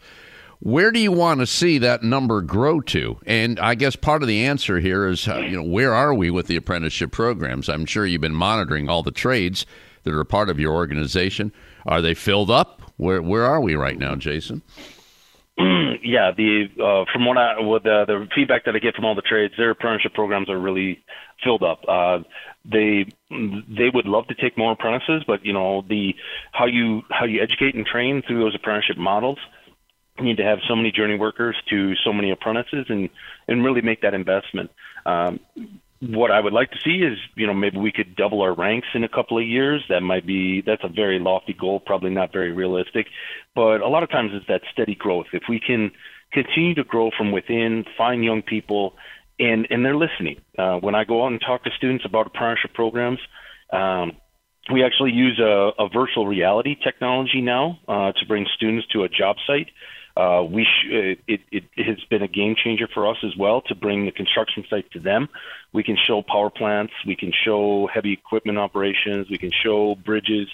Where 0.59 0.91
do 0.91 0.99
you 0.99 1.14
want 1.14 1.39
to 1.39 1.47
see 1.47 1.78
that 1.78 2.03
number 2.03 2.41
grow 2.41 2.82
to? 2.82 3.18
And 3.26 3.57
I 3.59 3.76
guess 3.76 3.95
part 3.95 4.22
of 4.22 4.28
the 4.28 4.45
answer 4.45 4.80
here 4.80 5.07
is, 5.07 5.28
uh, 5.28 5.38
you 5.38 5.55
know, 5.55 5.64
where 5.64 5.93
are 5.93 6.14
we 6.14 6.30
with 6.30 6.47
the 6.47 6.57
apprenticeship 6.57 7.12
programs? 7.12 7.70
I'm 7.70 7.86
sure 7.86 8.05
you've 8.05 8.22
been 8.22 8.36
monitoring 8.36 8.89
all 8.89 9.01
the 9.01 9.12
trades 9.12 9.66
that 10.03 10.14
are 10.14 10.24
part 10.26 10.49
of 10.49 10.59
your 10.59 10.74
organization. 10.74 11.53
Are 11.86 12.01
they 12.01 12.14
filled 12.14 12.51
up? 12.51 12.82
Where 12.97 13.22
where 13.22 13.45
are 13.45 13.62
we 13.62 13.76
right 13.76 13.97
now, 13.97 14.16
Jason? 14.16 14.62
yeah, 16.04 16.32
the 16.32 16.68
uh, 16.82 17.06
from 17.12 17.26
what 17.26 17.38
I 17.38 17.60
with 17.60 17.84
the, 17.84 18.06
the 18.08 18.28
feedback 18.34 18.66
that 18.66 18.76
I 18.76 18.80
get 18.80 18.95
from 18.95 19.06
all 19.06 19.16
the 19.16 19.22
trades, 19.22 19.54
their 19.58 19.72
apprenticeship 19.72 20.14
programs 20.14 20.49
are 20.49 20.60
really 20.60 21.04
filled 21.43 21.64
up. 21.64 21.84
Uh, 21.88 22.20
they 22.66 23.06
they 23.30 23.89
would 23.93 24.06
love 24.06 24.28
to 24.28 24.36
take 24.36 24.58
more 24.58 24.72
apprentices, 24.72 25.24
but 25.28 25.45
you 25.45 25.54
know 25.54 25.84
the 25.88 26.16
how 26.52 26.66
you 26.66 27.02
how 27.10 27.26
you 27.26 27.41
educate 27.41 27.76
and 27.76 27.86
train 27.86 28.22
through 28.26 28.39
those 28.39 28.56
apprenticeship 28.56 28.97
models. 28.97 29.39
You 30.18 30.26
need 30.26 30.38
to 30.38 30.43
have 30.43 30.60
so 30.68 30.76
many 30.76 30.91
journey 30.91 31.18
workers 31.18 31.56
to 31.70 31.95
so 31.95 32.14
many 32.14 32.32
apprentices, 32.32 32.86
and 32.89 33.10
and 33.47 33.64
really 33.64 33.82
make 33.82 34.02
that 34.02 34.14
investment. 34.14 34.72
Um, 35.06 35.39
what 36.02 36.32
I 36.32 36.39
would 36.39 36.54
like 36.54 36.72
to 36.72 36.78
see 36.84 37.04
is, 37.04 37.18
you 37.36 37.45
know, 37.45 37.54
maybe 37.54 37.78
we 37.78 37.91
could 37.91 38.16
double 38.16 38.41
our 38.41 38.54
ranks 38.54 38.88
in 38.95 39.04
a 39.04 39.10
couple 39.10 39.38
of 39.38 39.45
years. 39.45 39.84
That 39.89 40.02
might 40.02 40.26
be 40.26 40.62
that's 40.62 40.84
a 40.84 40.89
very 40.89 41.20
lofty 41.20 41.54
goal, 41.54 41.80
probably 41.80 42.10
not 42.10 42.34
very 42.34 42.52
realistic, 42.52 43.06
but 43.54 43.82
a 43.82 43.88
lot 43.88 44.02
of 44.02 44.10
times 44.10 44.32
it's 44.34 44.47
that 44.47 44.62
steady 44.72 44.95
growth. 44.95 45.28
If 45.32 45.43
we 45.47 45.60
can 45.60 45.91
continue 46.34 46.74
to 46.76 46.84
grow 46.84 47.12
from 47.16 47.32
within, 47.32 47.86
find 47.97 48.24
young 48.24 48.41
people, 48.41 48.95
and 49.38 49.68
and 49.70 49.86
they're 49.86 49.95
listening. 49.95 50.41
Uh, 50.58 50.78
when 50.78 50.95
I 50.95 51.04
go 51.04 51.24
out 51.24 51.32
and 51.32 51.39
talk 51.39 51.64
to 51.66 51.72
students 51.78 52.04
about 52.04 52.26
apprenticeship 52.28 52.74
programs, 52.74 53.20
um, 53.72 54.14
we 54.74 54.84
actually 54.84 55.12
use 55.12 55.39
a, 55.39 55.72
a 55.78 55.88
virtual 55.88 56.26
reality 56.26 56.76
technology 56.84 57.41
now 57.41 57.80
uh, 57.88 58.12
to 58.14 58.26
bring 58.28 58.47
students 58.56 58.88
to 58.93 59.04
a 59.04 59.10
job 59.10 59.36
site. 59.45 59.68
Uh, 60.16 60.43
we 60.43 60.64
sh- 60.64 61.20
it, 61.28 61.41
it, 61.51 61.64
it 61.76 61.86
has 61.86 61.97
been 62.09 62.22
a 62.22 62.28
game 62.28 62.55
changer 62.62 62.88
for 62.93 63.09
us 63.09 63.18
as 63.24 63.36
well 63.38 63.62
to 63.62 63.76
bring 63.76 64.05
the 64.05 64.12
construction 64.12 64.66
site 64.70 64.89
to 64.91 64.99
them. 64.99 65.30
We 65.72 65.84
can 65.84 65.97
show 66.07 66.22
power 66.22 66.49
plants, 66.49 66.93
we 67.07 67.16
can 67.16 67.32
show 67.45 67.88
heavy 67.93 68.14
equipment 68.14 68.57
operations, 68.57 69.28
we 69.30 69.38
can 69.38 69.51
show 69.64 69.95
bridges, 69.95 70.47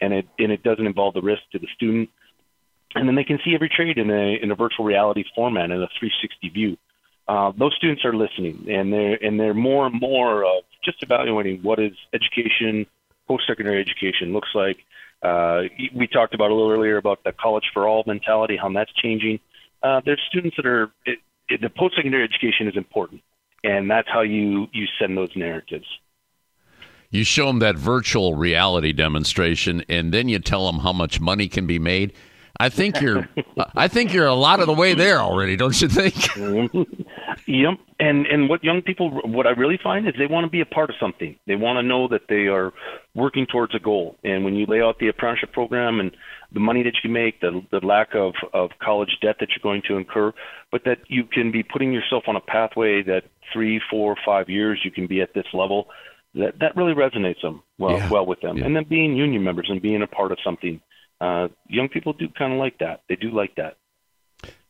and 0.00 0.12
it 0.12 0.26
and 0.38 0.50
it 0.50 0.62
doesn't 0.62 0.86
involve 0.86 1.14
the 1.14 1.20
risk 1.20 1.42
to 1.52 1.58
the 1.58 1.68
student. 1.74 2.08
And 2.94 3.08
then 3.08 3.14
they 3.14 3.24
can 3.24 3.38
see 3.44 3.54
every 3.54 3.68
trade 3.68 3.98
in 3.98 4.10
a 4.10 4.38
in 4.42 4.50
a 4.50 4.54
virtual 4.54 4.86
reality 4.86 5.24
format 5.34 5.70
in 5.70 5.82
a 5.82 5.88
360 5.98 6.48
view. 6.48 6.76
Uh, 7.28 7.52
those 7.56 7.74
students 7.76 8.04
are 8.04 8.14
listening, 8.14 8.66
and 8.68 8.92
they're 8.92 9.18
and 9.22 9.38
they're 9.38 9.54
more 9.54 9.86
and 9.86 10.00
more 10.00 10.44
of 10.44 10.64
just 10.84 11.02
evaluating 11.02 11.62
what 11.62 11.78
is 11.78 11.92
education, 12.12 12.86
post-secondary 13.28 13.80
education 13.80 14.32
looks 14.32 14.48
like 14.54 14.78
uh, 15.22 15.62
we 15.94 16.06
talked 16.06 16.34
about 16.34 16.50
a 16.50 16.54
little 16.54 16.70
earlier 16.70 16.96
about 16.96 17.22
the 17.24 17.32
college 17.32 17.64
for 17.72 17.86
all 17.86 18.02
mentality, 18.06 18.56
how 18.56 18.70
that's 18.72 18.92
changing. 18.94 19.38
Uh, 19.82 20.00
there's 20.04 20.20
students 20.28 20.56
that 20.56 20.66
are 20.66 20.90
it, 21.06 21.18
it, 21.48 21.60
the 21.60 21.70
post-secondary 21.70 22.24
education 22.24 22.68
is 22.68 22.76
important, 22.76 23.20
and 23.64 23.90
that's 23.90 24.08
how 24.08 24.22
you 24.22 24.66
you 24.72 24.86
send 24.98 25.16
those 25.16 25.30
narratives. 25.36 25.86
You 27.10 27.24
show 27.24 27.46
them 27.46 27.58
that 27.58 27.76
virtual 27.76 28.34
reality 28.34 28.92
demonstration, 28.92 29.84
and 29.88 30.12
then 30.12 30.28
you 30.28 30.38
tell 30.38 30.66
them 30.66 30.80
how 30.80 30.92
much 30.92 31.20
money 31.20 31.46
can 31.46 31.66
be 31.66 31.78
made. 31.78 32.14
I 32.58 32.68
think 32.68 33.00
you're, 33.00 33.28
I 33.74 33.88
think 33.88 34.12
you're 34.12 34.26
a 34.26 34.34
lot 34.34 34.60
of 34.60 34.66
the 34.66 34.72
way 34.74 34.94
there 34.94 35.18
already, 35.18 35.56
don't 35.56 35.80
you 35.80 35.88
think? 35.88 36.14
yep. 37.46 37.78
And 37.98 38.26
and 38.26 38.48
what 38.48 38.62
young 38.62 38.82
people, 38.82 39.10
what 39.10 39.46
I 39.46 39.50
really 39.50 39.78
find 39.82 40.06
is 40.06 40.14
they 40.18 40.26
want 40.26 40.44
to 40.44 40.50
be 40.50 40.60
a 40.60 40.66
part 40.66 40.90
of 40.90 40.96
something. 41.00 41.36
They 41.46 41.56
want 41.56 41.78
to 41.78 41.82
know 41.82 42.08
that 42.08 42.22
they 42.28 42.46
are 42.48 42.72
working 43.14 43.46
towards 43.46 43.74
a 43.74 43.78
goal. 43.78 44.16
And 44.24 44.44
when 44.44 44.54
you 44.54 44.66
lay 44.66 44.80
out 44.80 44.98
the 44.98 45.08
apprenticeship 45.08 45.52
program 45.52 46.00
and 46.00 46.10
the 46.52 46.60
money 46.60 46.82
that 46.82 46.94
you 47.02 47.10
make, 47.10 47.40
the 47.40 47.64
the 47.70 47.84
lack 47.84 48.14
of 48.14 48.34
of 48.52 48.70
college 48.82 49.16
debt 49.22 49.36
that 49.40 49.48
you're 49.50 49.62
going 49.62 49.82
to 49.88 49.96
incur, 49.96 50.32
but 50.70 50.84
that 50.84 50.98
you 51.08 51.24
can 51.24 51.52
be 51.52 51.62
putting 51.62 51.92
yourself 51.92 52.24
on 52.26 52.36
a 52.36 52.40
pathway 52.40 53.02
that 53.02 53.24
three, 53.52 53.80
four, 53.90 54.16
five 54.24 54.48
years 54.48 54.80
you 54.84 54.90
can 54.90 55.06
be 55.06 55.20
at 55.20 55.34
this 55.34 55.46
level. 55.52 55.88
That 56.34 56.58
that 56.60 56.76
really 56.76 56.94
resonates 56.94 57.42
them 57.42 57.62
well 57.78 57.98
yeah. 57.98 58.10
well 58.10 58.26
with 58.26 58.40
them. 58.40 58.58
Yeah. 58.58 58.64
And 58.66 58.76
then 58.76 58.84
being 58.84 59.16
union 59.16 59.42
members 59.42 59.66
and 59.68 59.80
being 59.80 60.02
a 60.02 60.06
part 60.06 60.32
of 60.32 60.38
something 60.44 60.80
uh, 61.22 61.48
young 61.68 61.88
people 61.88 62.12
do 62.12 62.28
kind 62.36 62.52
of 62.52 62.58
like 62.58 62.78
that. 62.78 63.02
They 63.08 63.14
do 63.14 63.30
like 63.30 63.54
that. 63.54 63.76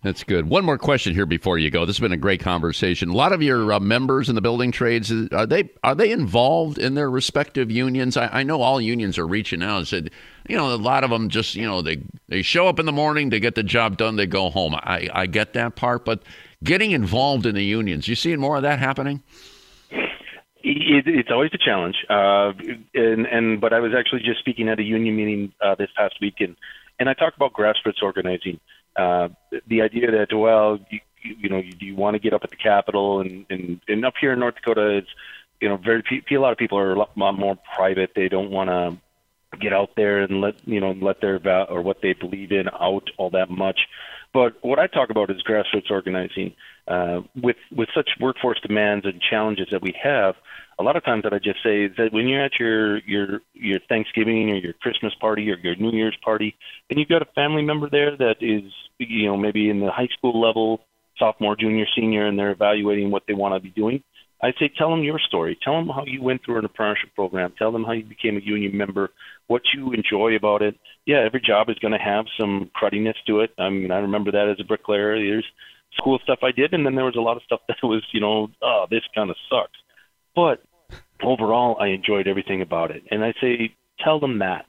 That's 0.02 0.24
good. 0.24 0.48
One 0.48 0.64
more 0.64 0.78
question 0.78 1.14
here 1.14 1.26
before 1.26 1.58
you 1.58 1.70
go. 1.70 1.86
This 1.86 1.96
has 1.96 2.02
been 2.02 2.12
a 2.12 2.16
great 2.16 2.40
conversation. 2.40 3.08
A 3.08 3.14
lot 3.14 3.32
of 3.32 3.40
your 3.40 3.72
uh, 3.72 3.80
members 3.80 4.28
in 4.28 4.34
the 4.34 4.40
building 4.40 4.72
trades 4.72 5.12
are 5.32 5.46
they 5.46 5.70
are 5.82 5.94
they 5.94 6.10
involved 6.10 6.76
in 6.76 6.94
their 6.94 7.08
respective 7.08 7.70
unions? 7.70 8.16
I, 8.16 8.26
I, 8.26 8.42
know 8.42 8.60
all 8.60 8.80
unions 8.80 9.16
are 9.16 9.26
reaching 9.26 9.62
out 9.62 9.78
and 9.78 9.88
said, 9.88 10.10
you 10.48 10.56
know, 10.56 10.74
a 10.74 10.76
lot 10.76 11.04
of 11.04 11.10
them 11.10 11.28
just 11.28 11.54
you 11.54 11.64
know 11.64 11.80
they 11.82 12.02
they 12.28 12.42
show 12.42 12.66
up 12.66 12.80
in 12.80 12.86
the 12.86 12.92
morning, 12.92 13.30
they 13.30 13.40
get 13.40 13.54
the 13.54 13.62
job 13.62 13.96
done, 13.96 14.16
they 14.16 14.26
go 14.26 14.50
home. 14.50 14.74
I 14.74 15.08
I 15.12 15.26
get 15.26 15.52
that 15.52 15.76
part, 15.76 16.04
but 16.04 16.22
getting 16.64 16.90
involved 16.90 17.46
in 17.46 17.54
the 17.54 17.64
unions, 17.64 18.08
you 18.08 18.16
seeing 18.16 18.40
more 18.40 18.56
of 18.56 18.62
that 18.62 18.80
happening? 18.80 19.22
It, 20.64 21.06
it's 21.06 21.30
always 21.30 21.50
a 21.52 21.58
challenge, 21.58 21.96
uh, 22.08 22.52
and 22.94 23.26
and 23.26 23.60
but 23.60 23.72
I 23.72 23.80
was 23.80 23.92
actually 23.96 24.22
just 24.22 24.38
speaking 24.40 24.68
at 24.68 24.78
a 24.78 24.82
union 24.82 25.16
meeting 25.16 25.52
uh, 25.60 25.74
this 25.74 25.90
past 25.96 26.14
week, 26.20 26.36
and 26.40 26.56
and 26.98 27.08
I 27.08 27.14
talked 27.14 27.36
about 27.36 27.52
grassroots 27.52 28.02
organizing. 28.02 28.60
Uh, 28.94 29.28
the 29.66 29.82
idea 29.82 30.10
that 30.10 30.36
well, 30.36 30.78
you, 30.90 31.00
you 31.22 31.48
know, 31.48 31.58
you, 31.58 31.72
you 31.80 31.96
want 31.96 32.14
to 32.14 32.20
get 32.20 32.32
up 32.32 32.44
at 32.44 32.50
the 32.50 32.56
Capitol, 32.56 33.20
and, 33.20 33.44
and 33.50 33.80
and 33.88 34.04
up 34.04 34.14
here 34.20 34.32
in 34.32 34.38
North 34.38 34.54
Dakota, 34.56 34.98
it's 34.98 35.08
you 35.60 35.68
know 35.68 35.76
very 35.76 36.02
a 36.30 36.36
lot 36.36 36.52
of 36.52 36.58
people 36.58 36.78
are 36.78 36.92
a 36.92 36.98
lot 36.98 37.16
more 37.16 37.58
private. 37.74 38.12
They 38.14 38.28
don't 38.28 38.50
want 38.50 38.70
to 38.70 39.58
get 39.58 39.72
out 39.72 39.90
there 39.96 40.22
and 40.22 40.40
let 40.40 40.54
you 40.66 40.80
know 40.80 40.92
let 40.92 41.20
their 41.20 41.40
or 41.70 41.82
what 41.82 42.00
they 42.02 42.12
believe 42.12 42.52
in 42.52 42.68
out 42.68 43.10
all 43.16 43.30
that 43.30 43.50
much. 43.50 43.80
But 44.32 44.54
what 44.62 44.78
I 44.78 44.86
talk 44.86 45.10
about 45.10 45.30
is 45.30 45.42
grassroots 45.42 45.90
organizing. 45.90 46.54
Uh, 46.88 47.20
with 47.40 47.56
with 47.70 47.88
such 47.94 48.10
workforce 48.18 48.58
demands 48.60 49.04
and 49.06 49.20
challenges 49.20 49.68
that 49.70 49.82
we 49.82 49.94
have, 50.02 50.34
a 50.78 50.82
lot 50.82 50.96
of 50.96 51.04
times 51.04 51.22
that 51.22 51.32
I 51.32 51.38
just 51.38 51.62
say 51.62 51.86
that 51.86 52.12
when 52.12 52.26
you're 52.28 52.44
at 52.44 52.58
your 52.58 52.98
your 53.00 53.42
your 53.54 53.78
Thanksgiving 53.88 54.50
or 54.50 54.56
your 54.56 54.72
Christmas 54.72 55.14
party 55.20 55.50
or 55.50 55.58
your 55.58 55.76
New 55.76 55.92
Year's 55.92 56.16
party, 56.24 56.56
and 56.90 56.98
you've 56.98 57.08
got 57.08 57.22
a 57.22 57.28
family 57.36 57.62
member 57.62 57.88
there 57.88 58.16
that 58.16 58.36
is 58.40 58.64
you 58.98 59.26
know 59.26 59.36
maybe 59.36 59.70
in 59.70 59.80
the 59.80 59.90
high 59.90 60.08
school 60.16 60.40
level, 60.40 60.84
sophomore, 61.18 61.54
junior, 61.54 61.86
senior, 61.94 62.26
and 62.26 62.38
they're 62.38 62.50
evaluating 62.50 63.10
what 63.10 63.24
they 63.28 63.34
want 63.34 63.54
to 63.54 63.60
be 63.60 63.70
doing. 63.70 64.02
I 64.42 64.52
say 64.58 64.70
tell 64.76 64.90
them 64.90 65.04
your 65.04 65.20
story. 65.20 65.56
Tell 65.62 65.74
them 65.74 65.88
how 65.88 66.04
you 66.04 66.20
went 66.20 66.44
through 66.44 66.58
an 66.58 66.64
apprenticeship 66.64 67.14
program. 67.14 67.54
Tell 67.56 67.70
them 67.70 67.84
how 67.84 67.92
you 67.92 68.04
became 68.04 68.36
a 68.36 68.40
union 68.40 68.76
member. 68.76 69.10
What 69.46 69.62
you 69.72 69.92
enjoy 69.92 70.34
about 70.34 70.62
it. 70.62 70.74
Yeah, 71.06 71.20
every 71.24 71.40
job 71.40 71.70
is 71.70 71.78
going 71.78 71.92
to 71.92 71.98
have 71.98 72.26
some 72.38 72.70
crudiness 72.74 73.14
to 73.28 73.40
it. 73.40 73.50
I 73.56 73.68
mean, 73.68 73.92
I 73.92 73.98
remember 73.98 74.32
that 74.32 74.48
as 74.48 74.58
a 74.58 74.64
bricklayer. 74.64 75.16
There's 75.16 75.46
cool 76.02 76.18
stuff 76.24 76.40
I 76.42 76.50
did, 76.50 76.74
and 76.74 76.84
then 76.84 76.96
there 76.96 77.04
was 77.04 77.16
a 77.16 77.20
lot 77.20 77.36
of 77.36 77.42
stuff 77.44 77.60
that 77.68 77.76
was, 77.82 78.02
you 78.12 78.20
know, 78.20 78.48
oh, 78.62 78.86
this 78.90 79.02
kind 79.14 79.30
of 79.30 79.36
sucks. 79.48 79.78
But 80.34 80.62
overall, 81.22 81.76
I 81.80 81.88
enjoyed 81.88 82.26
everything 82.26 82.62
about 82.62 82.90
it. 82.90 83.04
And 83.10 83.24
I 83.24 83.34
say, 83.40 83.74
tell 84.02 84.18
them 84.18 84.40
that. 84.40 84.66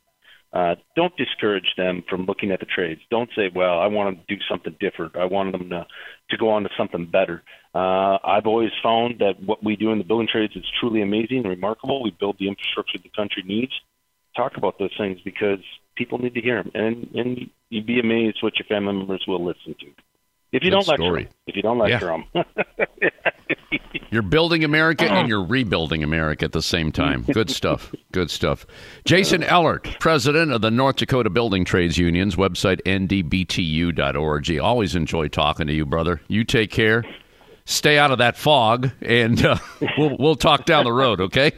Uh, 0.53 0.75
don't 0.95 1.15
discourage 1.17 1.73
them 1.77 2.03
from 2.07 2.25
looking 2.25 2.51
at 2.51 2.59
the 2.59 2.65
trades. 2.67 3.01
Don't 3.09 3.29
say, 3.35 3.49
well, 3.53 3.79
I 3.79 3.87
want 3.87 4.15
them 4.15 4.23
to 4.27 4.35
do 4.35 4.41
something 4.47 4.75
different. 4.79 5.15
I 5.15 5.25
want 5.25 5.51
them 5.51 5.69
to, 5.69 5.87
to 6.29 6.37
go 6.37 6.49
on 6.49 6.63
to 6.63 6.69
something 6.77 7.07
better. 7.07 7.41
Uh, 7.73 8.19
I've 8.23 8.45
always 8.45 8.69
found 8.83 9.19
that 9.19 9.41
what 9.43 9.63
we 9.63 9.75
do 9.75 9.91
in 9.91 9.97
the 9.97 10.03
building 10.03 10.27
trades 10.31 10.55
is 10.55 10.63
truly 10.79 11.01
amazing 11.01 11.37
and 11.37 11.49
remarkable. 11.49 12.03
We 12.03 12.11
build 12.11 12.37
the 12.39 12.47
infrastructure 12.47 12.99
the 13.01 13.09
country 13.15 13.43
needs. 13.47 13.71
Talk 14.37 14.57
about 14.57 14.77
those 14.77 14.93
things 14.95 15.19
because 15.25 15.59
people 15.95 16.19
need 16.19 16.35
to 16.35 16.41
hear 16.41 16.61
them. 16.61 16.71
And, 16.75 17.09
and 17.15 17.49
you'd 17.69 17.87
be 17.87 17.99
amazed 17.99 18.37
what 18.41 18.57
your 18.59 18.67
family 18.67 18.93
members 18.93 19.25
will 19.27 19.43
listen 19.43 19.75
to. 19.79 19.87
If 20.53 20.63
you 20.63 20.69
Good 20.69 20.85
don't 20.85 20.87
lecture 20.87 21.15
them. 21.15 21.27
If 21.47 21.55
you 21.55 21.61
don't 21.63 21.79
lecture 21.79 22.15
yeah. 22.33 22.43
them. 22.43 23.81
you're 24.11 24.21
building 24.21 24.63
America 24.63 25.05
and 25.05 25.27
you're 25.27 25.43
rebuilding 25.43 26.03
America 26.03 26.45
at 26.45 26.51
the 26.51 26.61
same 26.61 26.91
time. 26.91 27.23
Good 27.33 27.49
stuff. 27.49 27.91
Good 28.11 28.29
stuff. 28.29 28.67
Jason 29.03 29.41
Ehlert, 29.41 29.99
president 29.99 30.51
of 30.51 30.61
the 30.61 30.69
North 30.69 30.97
Dakota 30.97 31.31
Building 31.31 31.65
Trades 31.65 31.97
Union's 31.97 32.35
website, 32.35 32.81
ndbtu.org. 32.83 34.59
Always 34.59 34.95
enjoy 34.95 35.27
talking 35.27 35.65
to 35.65 35.73
you, 35.73 35.87
brother. 35.87 36.21
You 36.27 36.43
take 36.43 36.69
care. 36.69 37.03
Stay 37.65 37.97
out 37.97 38.11
of 38.11 38.19
that 38.19 38.37
fog, 38.37 38.91
and 39.01 39.43
uh, 39.43 39.57
we'll, 39.97 40.15
we'll 40.19 40.35
talk 40.35 40.65
down 40.65 40.83
the 40.83 40.93
road, 40.93 41.19
okay? 41.19 41.51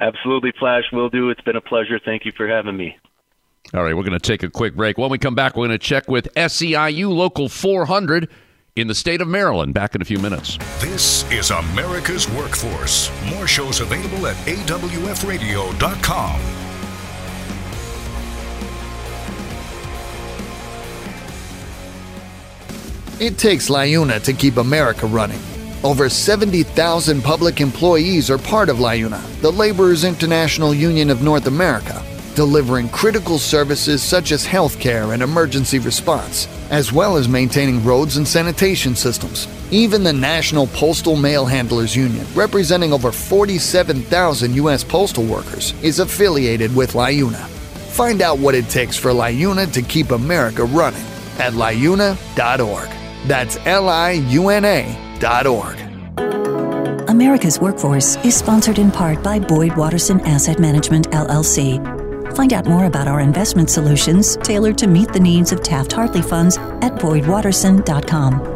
Absolutely, 0.00 0.52
Flash. 0.58 0.84
Will 0.92 1.10
do. 1.10 1.28
It's 1.28 1.40
been 1.42 1.56
a 1.56 1.60
pleasure. 1.60 2.00
Thank 2.02 2.24
you 2.24 2.32
for 2.34 2.48
having 2.48 2.76
me. 2.76 2.96
All 3.74 3.82
right, 3.82 3.96
we're 3.96 4.04
going 4.04 4.18
to 4.18 4.20
take 4.20 4.42
a 4.42 4.50
quick 4.50 4.74
break. 4.74 4.96
When 4.96 5.10
we 5.10 5.18
come 5.18 5.34
back, 5.34 5.56
we're 5.56 5.66
going 5.66 5.78
to 5.78 5.84
check 5.84 6.08
with 6.08 6.32
SEIU 6.34 7.12
Local 7.14 7.48
400 7.48 8.28
in 8.76 8.86
the 8.86 8.94
state 8.94 9.20
of 9.20 9.28
Maryland. 9.28 9.74
Back 9.74 9.94
in 9.94 10.02
a 10.02 10.04
few 10.04 10.18
minutes. 10.18 10.56
This 10.78 11.30
is 11.32 11.50
America's 11.50 12.28
Workforce. 12.30 13.10
More 13.30 13.46
shows 13.46 13.80
available 13.80 14.26
at 14.26 14.36
awfradio.com. 14.46 16.40
It 23.18 23.38
takes 23.38 23.70
LIUNA 23.70 24.22
to 24.24 24.32
keep 24.34 24.58
America 24.58 25.06
running. 25.06 25.40
Over 25.82 26.08
70,000 26.10 27.22
public 27.22 27.60
employees 27.62 28.28
are 28.30 28.36
part 28.36 28.68
of 28.68 28.76
LIUNA, 28.76 29.40
the 29.40 29.50
Laborers 29.50 30.04
International 30.04 30.74
Union 30.74 31.08
of 31.10 31.22
North 31.22 31.46
America, 31.46 32.02
delivering 32.36 32.88
critical 32.90 33.38
services 33.38 34.02
such 34.02 34.30
as 34.30 34.46
healthcare 34.46 35.12
and 35.12 35.22
emergency 35.22 35.80
response, 35.80 36.46
as 36.70 36.92
well 36.92 37.16
as 37.16 37.28
maintaining 37.28 37.82
roads 37.82 38.18
and 38.18 38.28
sanitation 38.28 38.94
systems. 38.94 39.48
Even 39.72 40.04
the 40.04 40.12
National 40.12 40.68
Postal 40.68 41.16
Mail 41.16 41.44
Handlers 41.44 41.96
Union, 41.96 42.24
representing 42.34 42.92
over 42.92 43.10
47,000 43.10 44.54
U.S. 44.54 44.84
postal 44.84 45.24
workers, 45.24 45.72
is 45.82 45.98
affiliated 45.98 46.76
with 46.76 46.92
LIUNA. 46.92 47.44
Find 47.96 48.22
out 48.22 48.38
what 48.38 48.54
it 48.54 48.68
takes 48.68 48.96
for 48.96 49.10
LIUNA 49.10 49.72
to 49.72 49.82
keep 49.82 50.10
America 50.10 50.64
running 50.64 51.02
at 51.38 51.54
liuna.org. 51.54 52.88
That's 53.26 53.56
L 53.64 53.88
I 53.88 54.12
U 54.12 54.50
N 54.50 54.64
A.org. 54.64 55.80
America's 57.08 57.58
Workforce 57.58 58.16
is 58.26 58.36
sponsored 58.36 58.78
in 58.78 58.90
part 58.90 59.22
by 59.22 59.38
Boyd 59.38 59.74
Watterson 59.74 60.20
Asset 60.20 60.60
Management, 60.60 61.10
LLC. 61.12 61.95
Find 62.36 62.52
out 62.52 62.66
more 62.66 62.84
about 62.84 63.08
our 63.08 63.20
investment 63.20 63.70
solutions 63.70 64.36
tailored 64.36 64.76
to 64.78 64.86
meet 64.86 65.10
the 65.10 65.18
needs 65.18 65.52
of 65.52 65.62
Taft 65.62 65.90
Hartley 65.90 66.20
funds 66.20 66.58
at 66.58 66.92
BoydWatterson.com. 66.96 68.55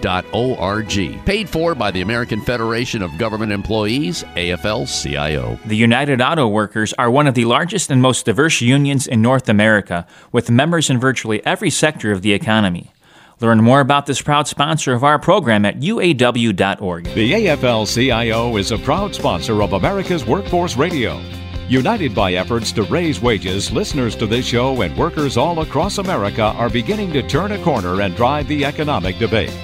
AFL.org. 0.00 1.24
Paid 1.24 1.48
for 1.48 1.74
by 1.74 1.90
the 1.90 2.00
American 2.00 2.40
Federation 2.40 3.02
of 3.02 3.16
Government 3.18 3.52
Employees, 3.52 4.24
AFL 4.36 4.86
CIO. 4.86 5.58
The 5.66 5.76
United 5.76 6.20
Auto 6.20 6.48
Workers 6.48 6.92
are 6.94 7.10
one 7.10 7.26
of 7.26 7.34
the 7.34 7.44
largest 7.44 7.90
and 7.90 8.00
most 8.00 8.24
diverse 8.24 8.60
unions 8.60 9.06
in 9.06 9.22
North 9.22 9.48
America, 9.48 10.06
with 10.32 10.50
members 10.50 10.90
in 10.90 10.98
virtually 10.98 11.44
every 11.44 11.70
sector 11.70 12.12
of 12.12 12.22
the 12.22 12.32
economy. 12.32 12.92
Learn 13.40 13.62
more 13.62 13.80
about 13.80 14.06
this 14.06 14.20
proud 14.20 14.48
sponsor 14.48 14.92
of 14.94 15.04
our 15.04 15.18
program 15.18 15.64
at 15.64 15.78
uaw.org. 15.78 17.04
The 17.04 17.32
AFL 17.32 17.94
CIO 17.94 18.56
is 18.56 18.72
a 18.72 18.78
proud 18.78 19.14
sponsor 19.14 19.62
of 19.62 19.74
America's 19.74 20.26
Workforce 20.26 20.76
Radio. 20.76 21.20
United 21.68 22.14
by 22.14 22.32
efforts 22.32 22.72
to 22.72 22.82
raise 22.84 23.20
wages, 23.20 23.70
listeners 23.70 24.16
to 24.16 24.26
this 24.26 24.46
show 24.46 24.80
and 24.80 24.96
workers 24.96 25.36
all 25.36 25.60
across 25.60 25.98
America 25.98 26.42
are 26.42 26.70
beginning 26.70 27.12
to 27.12 27.22
turn 27.22 27.52
a 27.52 27.62
corner 27.62 28.00
and 28.00 28.16
drive 28.16 28.48
the 28.48 28.64
economic 28.64 29.18
debate. 29.18 29.54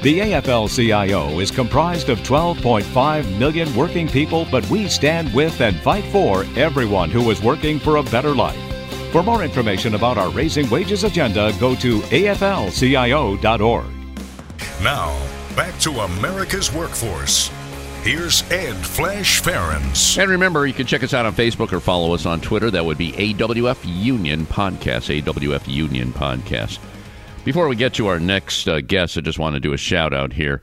The 0.00 0.20
AFL 0.20 0.68
CIO 0.72 1.40
is 1.40 1.50
comprised 1.50 2.08
of 2.08 2.20
12.5 2.20 3.36
million 3.36 3.74
working 3.74 4.06
people, 4.06 4.46
but 4.48 4.68
we 4.70 4.86
stand 4.86 5.34
with 5.34 5.60
and 5.60 5.76
fight 5.80 6.04
for 6.12 6.44
everyone 6.56 7.10
who 7.10 7.28
is 7.32 7.42
working 7.42 7.80
for 7.80 7.96
a 7.96 8.02
better 8.04 8.32
life. 8.32 8.56
For 9.10 9.24
more 9.24 9.42
information 9.42 9.96
about 9.96 10.16
our 10.16 10.30
Raising 10.30 10.70
Wages 10.70 11.02
agenda, 11.02 11.52
go 11.58 11.74
to 11.76 11.98
aflcio.org. 11.98 13.86
Now, 14.84 15.20
back 15.56 15.76
to 15.80 15.90
America's 15.90 16.72
Workforce. 16.72 17.50
Here's 18.04 18.48
Ed 18.52 18.76
Flash 18.76 19.42
Ferenc. 19.42 20.16
And 20.16 20.30
remember, 20.30 20.64
you 20.68 20.74
can 20.74 20.86
check 20.86 21.02
us 21.02 21.12
out 21.12 21.26
on 21.26 21.34
Facebook 21.34 21.72
or 21.72 21.80
follow 21.80 22.14
us 22.14 22.24
on 22.24 22.40
Twitter. 22.40 22.70
That 22.70 22.84
would 22.84 22.98
be 22.98 23.10
AWF 23.14 23.78
Union 23.82 24.46
Podcast. 24.46 25.20
AWF 25.20 25.66
Union 25.66 26.12
Podcast. 26.12 26.78
Before 27.48 27.66
we 27.66 27.76
get 27.76 27.94
to 27.94 28.08
our 28.08 28.20
next 28.20 28.68
uh, 28.68 28.82
guest, 28.82 29.16
I 29.16 29.22
just 29.22 29.38
want 29.38 29.54
to 29.54 29.60
do 29.60 29.72
a 29.72 29.78
shout 29.78 30.12
out 30.12 30.34
here. 30.34 30.60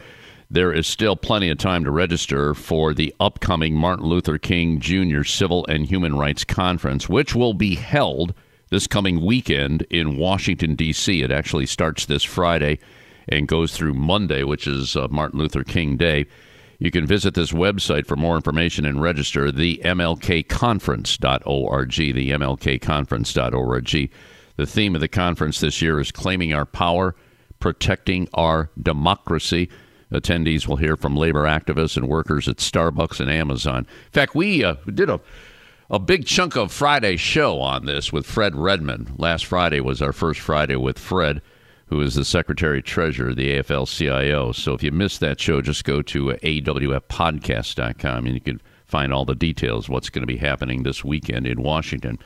There 0.51 0.71
is 0.71 0.85
still 0.85 1.15
plenty 1.15 1.49
of 1.49 1.57
time 1.57 1.83
to 1.83 1.89
register 1.89 2.53
for 2.53 2.93
the 2.93 3.11
upcoming 3.19 3.73
Martin 3.73 4.05
Luther 4.05 4.37
King 4.37 4.79
Jr. 4.79 5.23
Civil 5.23 5.65
and 5.65 5.87
Human 5.87 6.15
Rights 6.15 6.43
Conference, 6.43 7.09
which 7.09 7.33
will 7.33 7.55
be 7.55 7.73
held 7.73 8.35
this 8.69 8.85
coming 8.85 9.25
weekend 9.25 9.81
in 9.89 10.17
Washington, 10.17 10.75
D.C. 10.75 11.23
It 11.23 11.31
actually 11.31 11.65
starts 11.65 12.05
this 12.05 12.23
Friday 12.23 12.77
and 13.27 13.47
goes 13.47 13.75
through 13.75 13.95
Monday, 13.95 14.43
which 14.43 14.67
is 14.67 14.95
uh, 14.95 15.07
Martin 15.09 15.39
Luther 15.39 15.63
King 15.63 15.97
Day. 15.97 16.27
You 16.77 16.91
can 16.91 17.07
visit 17.07 17.33
this 17.33 17.51
website 17.51 18.05
for 18.05 18.15
more 18.15 18.35
information 18.35 18.85
and 18.85 19.01
register, 19.01 19.51
the 19.51 19.81
MLKconference.org, 19.83 21.95
the 21.95 22.29
MLKconference.org. 22.29 24.11
The 24.57 24.65
theme 24.65 24.95
of 24.95 25.01
the 25.01 25.07
conference 25.09 25.59
this 25.59 25.81
year 25.81 25.99
is 25.99 26.11
Claiming 26.11 26.53
Our 26.53 26.65
Power, 26.65 27.15
Protecting 27.59 28.29
Our 28.33 28.69
Democracy. 28.81 29.69
Attendees 30.11 30.67
will 30.67 30.77
hear 30.77 30.95
from 30.95 31.17
labor 31.17 31.43
activists 31.43 31.97
and 31.97 32.07
workers 32.07 32.47
at 32.47 32.57
Starbucks 32.57 33.19
and 33.19 33.29
Amazon. 33.29 33.79
In 33.79 34.11
fact, 34.11 34.33
we 34.33 34.63
uh, 34.63 34.75
did 34.93 35.09
a, 35.09 35.19
a 35.89 35.99
big 35.99 36.25
chunk 36.25 36.55
of 36.55 36.71
Friday's 36.71 37.19
show 37.19 37.59
on 37.59 37.85
this 37.85 38.13
with 38.13 38.25
Fred 38.25 38.55
Redmond. 38.55 39.15
Last 39.17 39.45
Friday 39.45 39.81
was 39.81 40.01
our 40.01 40.13
first 40.13 40.39
Friday 40.39 40.77
with 40.77 40.97
Fred, 40.97 41.41
who 41.87 41.99
is 41.99 42.15
the 42.15 42.23
Secretary 42.23 42.81
Treasurer 42.81 43.29
of 43.29 43.35
the 43.35 43.57
AFL 43.57 43.87
CIO. 43.93 44.53
So 44.53 44.73
if 44.73 44.83
you 44.83 44.91
missed 44.91 45.19
that 45.19 45.41
show, 45.41 45.61
just 45.61 45.83
go 45.83 46.01
to 46.03 46.27
awfpodcast.com 46.27 48.25
and 48.25 48.33
you 48.33 48.41
can 48.41 48.61
find 48.85 49.13
all 49.13 49.25
the 49.25 49.35
details 49.35 49.89
what's 49.89 50.09
going 50.09 50.21
to 50.21 50.27
be 50.27 50.37
happening 50.37 50.83
this 50.83 51.03
weekend 51.03 51.45
in 51.45 51.61
Washington. 51.61 52.19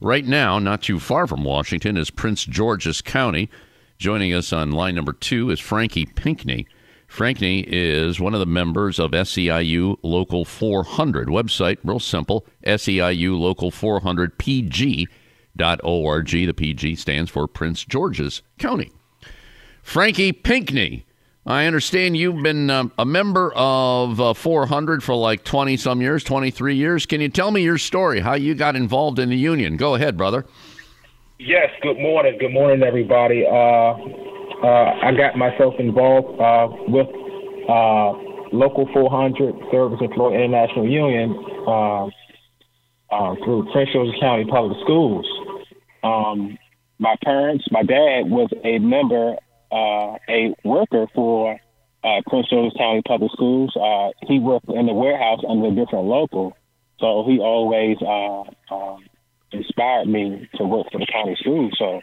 Right 0.00 0.26
now, 0.26 0.58
not 0.58 0.82
too 0.82 1.00
far 1.00 1.26
from 1.26 1.42
Washington, 1.42 1.96
is 1.96 2.10
Prince 2.10 2.44
George's 2.44 3.00
County. 3.00 3.48
Joining 3.96 4.34
us 4.34 4.52
on 4.52 4.72
line 4.72 4.94
number 4.94 5.14
two 5.14 5.48
is 5.48 5.58
Frankie 5.58 6.04
Pinkney. 6.04 6.66
Frankie 7.08 7.60
is 7.66 8.20
one 8.20 8.34
of 8.34 8.40
the 8.40 8.46
members 8.46 8.98
of 8.98 9.12
SEIU 9.12 9.96
Local 10.02 10.44
400 10.44 11.28
website, 11.28 11.78
real 11.82 11.98
simple, 11.98 12.46
SEIU 12.66 13.38
Local 13.38 13.70
400 13.70 14.36
PG.org. 14.36 15.08
The 16.28 16.52
PG 16.52 16.96
stands 16.96 17.30
for 17.30 17.46
Prince 17.46 17.84
George's 17.84 18.42
County. 18.58 18.92
Frankie 19.82 20.32
Pinkney, 20.32 21.06
I 21.46 21.66
understand 21.66 22.16
you've 22.16 22.42
been 22.42 22.70
um, 22.70 22.90
a 22.98 23.06
member 23.06 23.52
of 23.54 24.20
uh, 24.20 24.34
400 24.34 25.00
for 25.04 25.14
like 25.14 25.44
20 25.44 25.76
some 25.76 26.02
years, 26.02 26.24
23 26.24 26.74
years. 26.74 27.06
Can 27.06 27.20
you 27.20 27.28
tell 27.28 27.52
me 27.52 27.62
your 27.62 27.78
story, 27.78 28.18
how 28.18 28.34
you 28.34 28.56
got 28.56 28.74
involved 28.74 29.20
in 29.20 29.28
the 29.28 29.36
union? 29.36 29.76
Go 29.76 29.94
ahead, 29.94 30.16
brother. 30.16 30.44
Yes, 31.38 31.70
good 31.82 32.00
morning. 32.00 32.36
Good 32.40 32.52
morning, 32.52 32.82
everybody. 32.82 33.46
Uh, 33.46 33.52
uh, 33.52 34.98
I 35.04 35.12
got 35.16 35.36
myself 35.36 35.74
involved 35.78 36.40
uh, 36.40 36.66
with 36.88 37.06
uh, 37.68 38.10
Local 38.52 38.88
400 38.92 39.54
Service 39.70 40.00
Employee 40.00 40.34
International 40.34 40.88
Union 40.88 41.30
uh, 41.68 43.34
through 43.44 43.68
Prince 43.72 43.90
George's 43.92 44.18
County 44.18 44.46
Public 44.46 44.76
Schools. 44.82 45.26
Um, 46.02 46.58
my 46.98 47.14
parents, 47.22 47.64
my 47.70 47.84
dad 47.84 48.22
was 48.28 48.50
a 48.64 48.80
member 48.80 49.36
uh, 49.72 50.16
a 50.28 50.54
worker 50.64 51.06
for 51.14 51.58
uh, 52.04 52.20
Prince 52.26 52.48
George's 52.48 52.76
County 52.78 53.02
Public 53.06 53.32
Schools. 53.32 53.74
Uh, 53.76 54.10
he 54.26 54.38
worked 54.38 54.68
in 54.68 54.86
the 54.86 54.94
warehouse 54.94 55.40
under 55.48 55.68
a 55.68 55.70
different 55.70 56.06
local, 56.06 56.56
so 57.00 57.24
he 57.26 57.38
always 57.38 57.96
uh, 58.00 58.42
uh, 58.74 58.96
inspired 59.52 60.06
me 60.06 60.48
to 60.56 60.64
work 60.64 60.86
for 60.92 60.98
the 60.98 61.06
county 61.06 61.36
schools. 61.40 61.72
So 61.78 62.00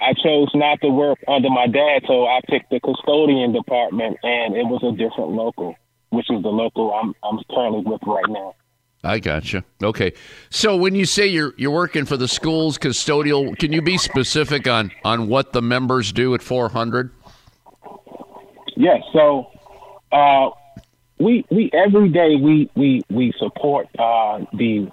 I 0.00 0.12
chose 0.12 0.50
not 0.54 0.80
to 0.82 0.88
work 0.88 1.18
under 1.26 1.48
my 1.48 1.66
dad, 1.66 2.02
so 2.06 2.26
I 2.26 2.40
picked 2.48 2.70
the 2.70 2.80
custodian 2.80 3.52
department, 3.52 4.18
and 4.22 4.54
it 4.54 4.64
was 4.64 4.82
a 4.82 4.92
different 4.92 5.30
local, 5.30 5.74
which 6.10 6.30
is 6.30 6.42
the 6.42 6.50
local 6.50 6.92
I'm 6.92 7.14
I'm 7.22 7.38
currently 7.50 7.82
with 7.84 8.02
right 8.06 8.28
now. 8.28 8.54
I 9.06 9.20
gotcha. 9.20 9.64
Okay, 9.82 10.12
so 10.50 10.76
when 10.76 10.94
you 10.94 11.06
say 11.06 11.26
you're 11.26 11.54
you're 11.56 11.70
working 11.70 12.04
for 12.04 12.16
the 12.16 12.28
schools 12.28 12.76
custodial, 12.76 13.56
can 13.58 13.72
you 13.72 13.80
be 13.80 13.98
specific 13.98 14.66
on 14.66 14.90
on 15.04 15.28
what 15.28 15.52
the 15.52 15.62
members 15.62 16.12
do 16.12 16.34
at 16.34 16.42
400? 16.42 17.12
Yes. 18.76 19.02
So, 19.12 19.50
uh, 20.12 20.50
we 21.18 21.44
we 21.50 21.70
every 21.72 22.08
day 22.08 22.36
we 22.36 22.68
we 22.74 23.02
we 23.08 23.32
support 23.38 23.86
uh, 23.98 24.40
the 24.52 24.90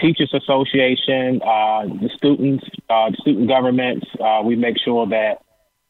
teachers 0.00 0.34
association, 0.34 1.40
uh, 1.42 1.84
the 1.86 2.10
students, 2.16 2.64
uh, 2.90 3.10
the 3.10 3.16
student 3.20 3.48
governments. 3.48 4.06
Uh, 4.20 4.42
we 4.44 4.56
make 4.56 4.76
sure 4.84 5.06
that 5.06 5.38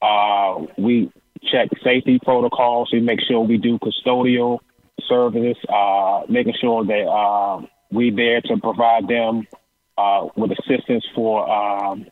uh, 0.02 0.66
we 0.76 1.10
check 1.50 1.68
safety 1.82 2.18
protocols. 2.22 2.90
We 2.92 3.00
make 3.00 3.20
sure 3.26 3.40
we 3.40 3.56
do 3.56 3.78
custodial 3.78 4.58
service, 5.08 5.56
uh, 5.68 6.22
making 6.28 6.54
sure 6.60 6.84
that 6.84 7.06
uh, 7.06 7.64
we 7.90 8.10
there 8.10 8.40
to 8.42 8.56
provide 8.58 9.08
them 9.08 9.46
uh, 9.98 10.28
with 10.36 10.50
assistance 10.52 11.04
for 11.14 11.48
um, 11.48 12.06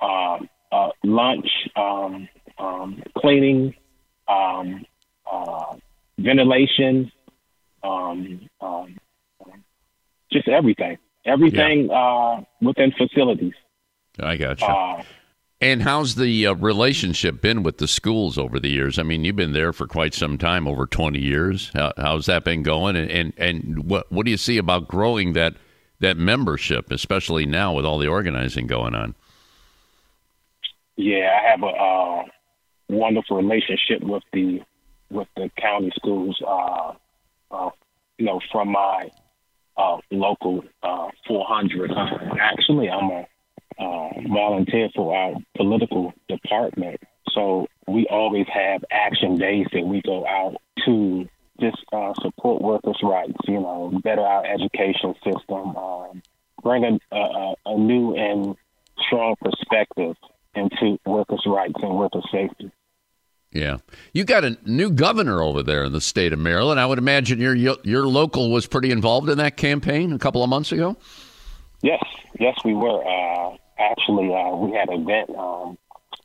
uh, 0.00 0.38
uh, 0.72 0.88
lunch, 1.04 1.48
um, 1.76 2.28
um, 2.58 3.02
cleaning, 3.18 3.74
um, 4.28 4.84
uh, 5.30 5.76
ventilation, 6.18 7.12
um, 7.82 8.48
um, 8.60 8.96
just 10.32 10.48
everything, 10.48 10.98
everything 11.24 11.90
uh, 11.90 12.40
within 12.60 12.92
facilities. 12.92 13.54
I 14.18 14.36
got 14.36 14.60
you. 14.60 14.66
Uh, 14.66 15.02
and 15.62 15.80
how's 15.80 16.16
the 16.16 16.48
uh, 16.48 16.54
relationship 16.54 17.40
been 17.40 17.62
with 17.62 17.78
the 17.78 17.86
schools 17.86 18.36
over 18.36 18.58
the 18.58 18.68
years? 18.68 18.98
I 18.98 19.04
mean, 19.04 19.24
you've 19.24 19.36
been 19.36 19.52
there 19.52 19.72
for 19.72 19.86
quite 19.86 20.12
some 20.12 20.36
time, 20.36 20.66
over 20.66 20.86
20 20.86 21.20
years. 21.20 21.70
How, 21.72 21.92
how's 21.96 22.26
that 22.26 22.42
been 22.42 22.64
going? 22.64 22.96
And, 22.96 23.08
and, 23.08 23.32
and 23.36 23.84
what, 23.88 24.10
what 24.10 24.24
do 24.24 24.32
you 24.32 24.36
see 24.36 24.58
about 24.58 24.88
growing 24.88 25.34
that, 25.34 25.54
that 26.00 26.16
membership, 26.16 26.90
especially 26.90 27.46
now 27.46 27.72
with 27.74 27.86
all 27.86 27.98
the 27.98 28.08
organizing 28.08 28.66
going 28.66 28.96
on? 28.96 29.14
Yeah, 30.96 31.30
I 31.40 31.50
have 31.50 31.62
a 31.62 31.66
uh, 31.66 32.24
wonderful 32.88 33.36
relationship 33.36 34.02
with 34.02 34.24
the 34.32 34.60
with 35.10 35.28
the 35.36 35.50
county 35.58 35.92
schools. 35.94 36.40
Uh, 36.46 36.92
uh, 37.52 37.70
you 38.18 38.26
know, 38.26 38.40
from 38.50 38.72
my 38.72 39.10
uh, 39.76 39.98
local 40.10 40.64
uh, 40.82 41.08
400. 41.26 41.92
actually, 42.40 42.90
I'm 42.90 43.10
a 43.10 43.26
uh, 43.78 44.08
volunteer 44.28 44.88
for 44.94 45.16
our 45.16 45.34
political 45.56 46.12
department. 46.28 47.00
So 47.30 47.66
we 47.86 48.06
always 48.10 48.46
have 48.52 48.84
action 48.90 49.36
days 49.36 49.66
that 49.72 49.84
we 49.84 50.02
go 50.02 50.26
out 50.26 50.56
to 50.84 51.28
just 51.60 51.78
uh, 51.92 52.12
support 52.20 52.62
workers' 52.62 53.00
rights, 53.02 53.36
you 53.46 53.60
know, 53.60 53.92
better 54.02 54.22
our 54.22 54.44
education 54.44 55.14
system, 55.24 55.76
um, 55.76 56.22
bring 56.62 56.84
a, 56.84 57.16
a, 57.16 57.54
a 57.66 57.78
new 57.78 58.14
and 58.14 58.56
strong 59.06 59.36
perspective 59.40 60.16
into 60.54 60.98
workers' 61.06 61.44
rights 61.46 61.80
and 61.82 61.96
workers' 61.96 62.26
safety. 62.30 62.70
Yeah, 63.52 63.78
you 64.14 64.24
got 64.24 64.44
a 64.44 64.56
new 64.64 64.90
governor 64.90 65.42
over 65.42 65.62
there 65.62 65.84
in 65.84 65.92
the 65.92 66.00
state 66.00 66.32
of 66.32 66.38
Maryland. 66.38 66.80
I 66.80 66.86
would 66.86 66.98
imagine 66.98 67.38
your 67.38 67.54
your 67.54 68.06
local 68.06 68.50
was 68.50 68.66
pretty 68.66 68.90
involved 68.90 69.28
in 69.28 69.38
that 69.38 69.58
campaign 69.58 70.12
a 70.12 70.18
couple 70.18 70.42
of 70.42 70.48
months 70.48 70.72
ago. 70.72 70.96
Yes, 71.82 72.02
yes, 72.40 72.56
we 72.64 72.72
were. 72.72 73.04
Uh, 73.04 73.56
actually, 73.78 74.32
uh, 74.34 74.54
we 74.56 74.72
had 74.72 74.88
an 74.88 75.02
event 75.02 75.30
um, 75.36 75.78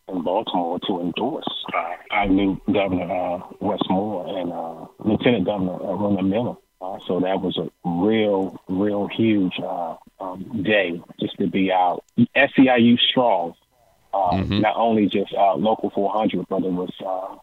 in 0.07 0.23
Baltimore 0.23 0.79
to 0.87 1.01
endorse 1.01 1.65
uh, 1.73 1.95
our 2.11 2.27
new 2.27 2.59
governor, 2.71 3.11
uh, 3.11 3.39
Wes 3.59 3.79
Moore, 3.89 4.39
and 4.39 4.51
uh, 4.51 4.85
Lieutenant 4.99 5.45
Governor 5.45 5.75
uh, 5.75 5.95
Aruna 5.95 6.27
Miller. 6.27 6.55
Uh, 6.79 6.97
so 7.07 7.19
that 7.19 7.41
was 7.41 7.57
a 7.57 7.69
real, 7.89 8.55
real 8.67 9.07
huge 9.07 9.53
uh, 9.59 9.95
um, 10.19 10.63
day 10.63 11.01
just 11.19 11.37
to 11.37 11.47
be 11.47 11.71
out. 11.71 12.03
SEIU 12.35 12.99
strong, 12.99 13.55
uh, 14.13 14.31
mm-hmm. 14.31 14.61
not 14.61 14.75
only 14.75 15.07
just 15.07 15.33
uh, 15.33 15.55
local 15.55 15.89
400, 15.89 16.45
but 16.47 16.63
it 16.63 16.71
was 16.71 16.91
uh, 17.05 17.35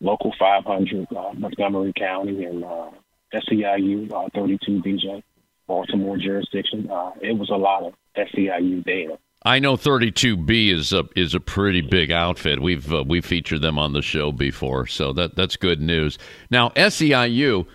local 0.00 0.32
500, 0.38 1.06
uh, 1.14 1.32
Montgomery 1.34 1.92
County 1.94 2.44
and 2.44 2.64
uh, 2.64 2.90
SEIU 3.34 4.10
uh, 4.12 4.28
32 4.34 4.82
BJ, 4.82 5.22
Baltimore 5.66 6.16
jurisdiction. 6.16 6.90
Uh, 6.90 7.12
it 7.20 7.36
was 7.36 7.50
a 7.50 7.56
lot 7.56 7.84
of 7.84 7.94
SEIU 8.16 8.84
there. 8.84 9.18
I 9.42 9.58
know 9.58 9.76
32B 9.76 10.70
is 10.70 10.92
a 10.92 11.04
is 11.16 11.34
a 11.34 11.40
pretty 11.40 11.80
big 11.80 12.10
outfit. 12.10 12.60
We've 12.60 12.92
uh, 12.92 13.04
we 13.06 13.22
featured 13.22 13.62
them 13.62 13.78
on 13.78 13.94
the 13.94 14.02
show 14.02 14.32
before, 14.32 14.86
so 14.86 15.12
that 15.14 15.34
that's 15.34 15.56
good 15.56 15.80
news. 15.80 16.18
Now 16.50 16.70
SEIU, 16.70 17.66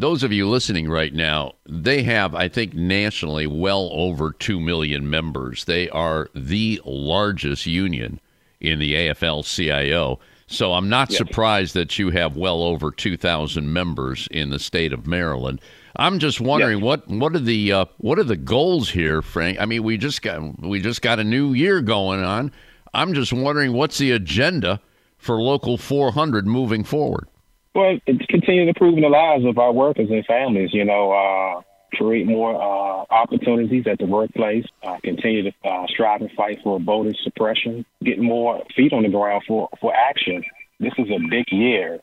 those 0.00 0.24
of 0.24 0.32
you 0.32 0.48
listening 0.48 0.88
right 0.88 1.14
now, 1.14 1.52
they 1.68 2.02
have 2.02 2.34
I 2.34 2.48
think 2.48 2.74
nationally 2.74 3.46
well 3.46 3.90
over 3.92 4.32
two 4.32 4.58
million 4.58 5.08
members. 5.08 5.64
They 5.66 5.88
are 5.90 6.28
the 6.34 6.80
largest 6.84 7.66
union 7.66 8.20
in 8.60 8.80
the 8.80 8.94
AFL-CIO. 8.94 10.18
So 10.46 10.74
I'm 10.74 10.88
not 10.88 11.10
yes. 11.10 11.18
surprised 11.18 11.74
that 11.74 11.98
you 11.98 12.10
have 12.10 12.36
well 12.36 12.62
over 12.62 12.90
2,000 12.90 13.72
members 13.72 14.28
in 14.30 14.50
the 14.50 14.58
state 14.58 14.92
of 14.92 15.06
Maryland. 15.06 15.60
I'm 15.96 16.18
just 16.18 16.40
wondering 16.40 16.78
yes. 16.78 16.84
what 16.84 17.08
what 17.08 17.34
are 17.34 17.40
the 17.40 17.72
uh, 17.72 17.84
what 17.98 18.18
are 18.18 18.24
the 18.24 18.36
goals 18.36 18.90
here, 18.90 19.22
Frank? 19.22 19.60
I 19.60 19.66
mean, 19.66 19.82
we 19.82 19.98
just 19.98 20.22
got 20.22 20.60
we 20.60 20.80
just 20.80 21.02
got 21.02 21.18
a 21.18 21.24
new 21.24 21.52
year 21.52 21.80
going 21.80 22.22
on. 22.22 22.52
I'm 22.94 23.14
just 23.14 23.32
wondering 23.32 23.72
what's 23.72 23.98
the 23.98 24.12
agenda 24.12 24.80
for 25.18 25.40
local 25.40 25.78
400 25.78 26.46
moving 26.46 26.84
forward. 26.84 27.28
Well, 27.74 27.98
it's 28.06 28.26
continue 28.26 28.64
to 28.64 28.68
improve 28.68 28.96
the 28.96 29.08
lives 29.08 29.44
of 29.46 29.58
our 29.58 29.72
workers 29.72 30.08
and 30.10 30.24
families. 30.26 30.70
You 30.72 30.84
know, 30.84 31.12
uh, 31.12 31.62
create 31.96 32.26
more 32.26 32.54
uh, 32.54 33.04
opportunities 33.10 33.86
at 33.86 33.98
the 33.98 34.06
workplace. 34.06 34.66
Uh, 34.82 34.98
continue 35.02 35.42
to 35.44 35.52
uh, 35.64 35.86
strive 35.88 36.20
and 36.20 36.30
fight 36.32 36.58
for 36.62 36.80
voter 36.80 37.12
suppression. 37.22 37.84
Get 38.02 38.18
more 38.18 38.62
feet 38.76 38.92
on 38.92 39.02
the 39.02 39.08
ground 39.08 39.44
for 39.46 39.68
for 39.80 39.94
action. 39.94 40.42
This 40.80 40.92
is 40.98 41.08
a 41.10 41.18
big 41.30 41.46
year 41.50 42.00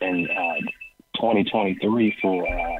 in 0.00 0.28
uh, 0.30 0.60
2023 1.16 2.16
for 2.20 2.48
uh, 2.48 2.78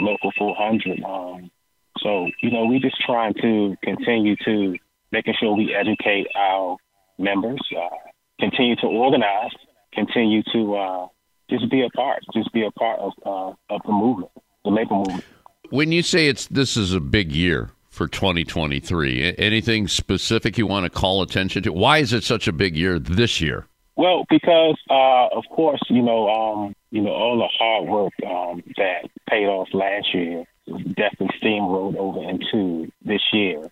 local 0.00 0.32
400. 0.36 1.02
Um, 1.02 1.50
so, 1.98 2.28
you 2.42 2.50
know, 2.50 2.66
we're 2.66 2.80
just 2.80 3.00
trying 3.04 3.34
to 3.34 3.76
continue 3.82 4.36
to 4.44 4.76
making 5.12 5.34
sure 5.40 5.56
we 5.56 5.74
educate 5.74 6.26
our 6.36 6.76
members, 7.18 7.60
uh, 7.76 7.96
continue 8.40 8.76
to 8.76 8.86
organize, 8.86 9.52
continue 9.92 10.42
to 10.52 10.74
uh, 10.74 11.06
just 11.48 11.70
be 11.70 11.82
a 11.82 11.90
part, 11.90 12.22
just 12.34 12.52
be 12.52 12.64
a 12.66 12.70
part 12.72 12.98
of, 12.98 13.12
uh, 13.24 13.74
of 13.74 13.80
the 13.86 13.92
movement, 13.92 14.32
the 14.64 14.70
labor 14.70 14.94
movement. 14.94 15.24
When 15.70 15.92
you 15.92 16.02
say 16.02 16.28
it's 16.28 16.46
this 16.46 16.76
is 16.76 16.92
a 16.92 17.00
big 17.00 17.32
year 17.32 17.70
for 17.88 18.08
2023, 18.08 19.36
anything 19.38 19.88
specific 19.88 20.58
you 20.58 20.66
want 20.66 20.84
to 20.84 20.90
call 20.90 21.22
attention 21.22 21.62
to? 21.62 21.72
Why 21.72 21.98
is 21.98 22.12
it 22.12 22.24
such 22.24 22.48
a 22.48 22.52
big 22.52 22.76
year 22.76 22.98
this 22.98 23.40
year? 23.40 23.66
Well, 23.96 24.24
because 24.28 24.76
uh, 24.90 25.28
of 25.28 25.44
course, 25.50 25.80
you 25.88 26.02
know, 26.02 26.28
um, 26.28 26.74
you 26.94 27.00
know, 27.00 27.10
all 27.10 27.36
the 27.36 27.48
hard 27.58 27.88
work 27.88 28.12
um, 28.24 28.62
that 28.76 29.10
paid 29.28 29.46
off 29.46 29.66
last 29.72 30.14
year 30.14 30.44
definitely 30.64 31.28
steamrolled 31.42 31.96
over 31.96 32.22
into 32.22 32.88
this 33.04 33.20
year 33.32 33.68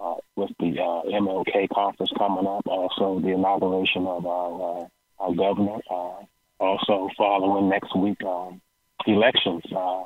uh, 0.00 0.16
with 0.34 0.50
the 0.58 0.72
uh, 0.80 1.08
MLK 1.08 1.68
conference 1.72 2.10
coming 2.18 2.48
up. 2.48 2.66
Also, 2.66 3.20
the 3.20 3.28
inauguration 3.28 4.08
of 4.08 4.26
our 4.26 4.82
uh, 4.82 4.86
our 5.20 5.34
governor. 5.36 5.78
Uh, 5.88 6.24
also, 6.58 7.08
following 7.16 7.68
next 7.68 7.96
week, 7.96 8.20
um, 8.24 8.60
elections. 9.06 9.62
Uh, 9.70 10.02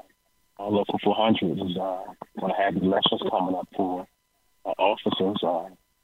our 0.58 0.70
local 0.70 0.98
400 1.02 1.52
is 1.52 1.76
uh, 1.78 2.02
going 2.38 2.52
to 2.52 2.62
have 2.62 2.76
elections 2.76 3.22
coming 3.30 3.54
up 3.54 3.68
for 3.74 4.06
officers. 4.76 5.38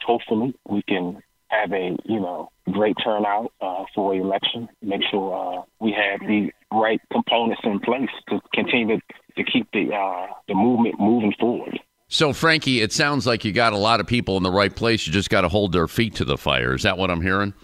Hopefully, 0.00 0.54
we 0.66 0.80
can 0.80 1.22
have 1.60 1.72
a 1.72 1.96
you 2.04 2.20
know 2.20 2.50
great 2.70 2.96
turnout 3.02 3.52
uh, 3.60 3.84
for 3.94 4.14
election. 4.14 4.68
Make 4.82 5.02
sure 5.10 5.34
uh, 5.34 5.62
we 5.80 5.92
have 5.92 6.20
the 6.20 6.50
right 6.72 7.00
components 7.12 7.62
in 7.64 7.80
place 7.80 8.10
to 8.28 8.40
continue 8.52 8.96
to, 8.96 9.02
to 9.36 9.50
keep 9.50 9.68
the 9.72 9.94
uh, 9.94 10.32
the 10.48 10.54
movement 10.54 10.96
moving 10.98 11.32
forward. 11.38 11.78
So, 12.08 12.32
Frankie, 12.32 12.80
it 12.80 12.92
sounds 12.92 13.26
like 13.26 13.44
you 13.44 13.52
got 13.52 13.72
a 13.72 13.78
lot 13.78 13.98
of 13.98 14.06
people 14.06 14.36
in 14.36 14.42
the 14.42 14.50
right 14.50 14.74
place. 14.74 15.06
You 15.06 15.12
just 15.12 15.30
got 15.30 15.40
to 15.40 15.48
hold 15.48 15.72
their 15.72 15.88
feet 15.88 16.16
to 16.16 16.24
the 16.24 16.36
fire. 16.36 16.74
Is 16.74 16.82
that 16.82 16.98
what 16.98 17.10
I'm 17.10 17.22
hearing? 17.22 17.54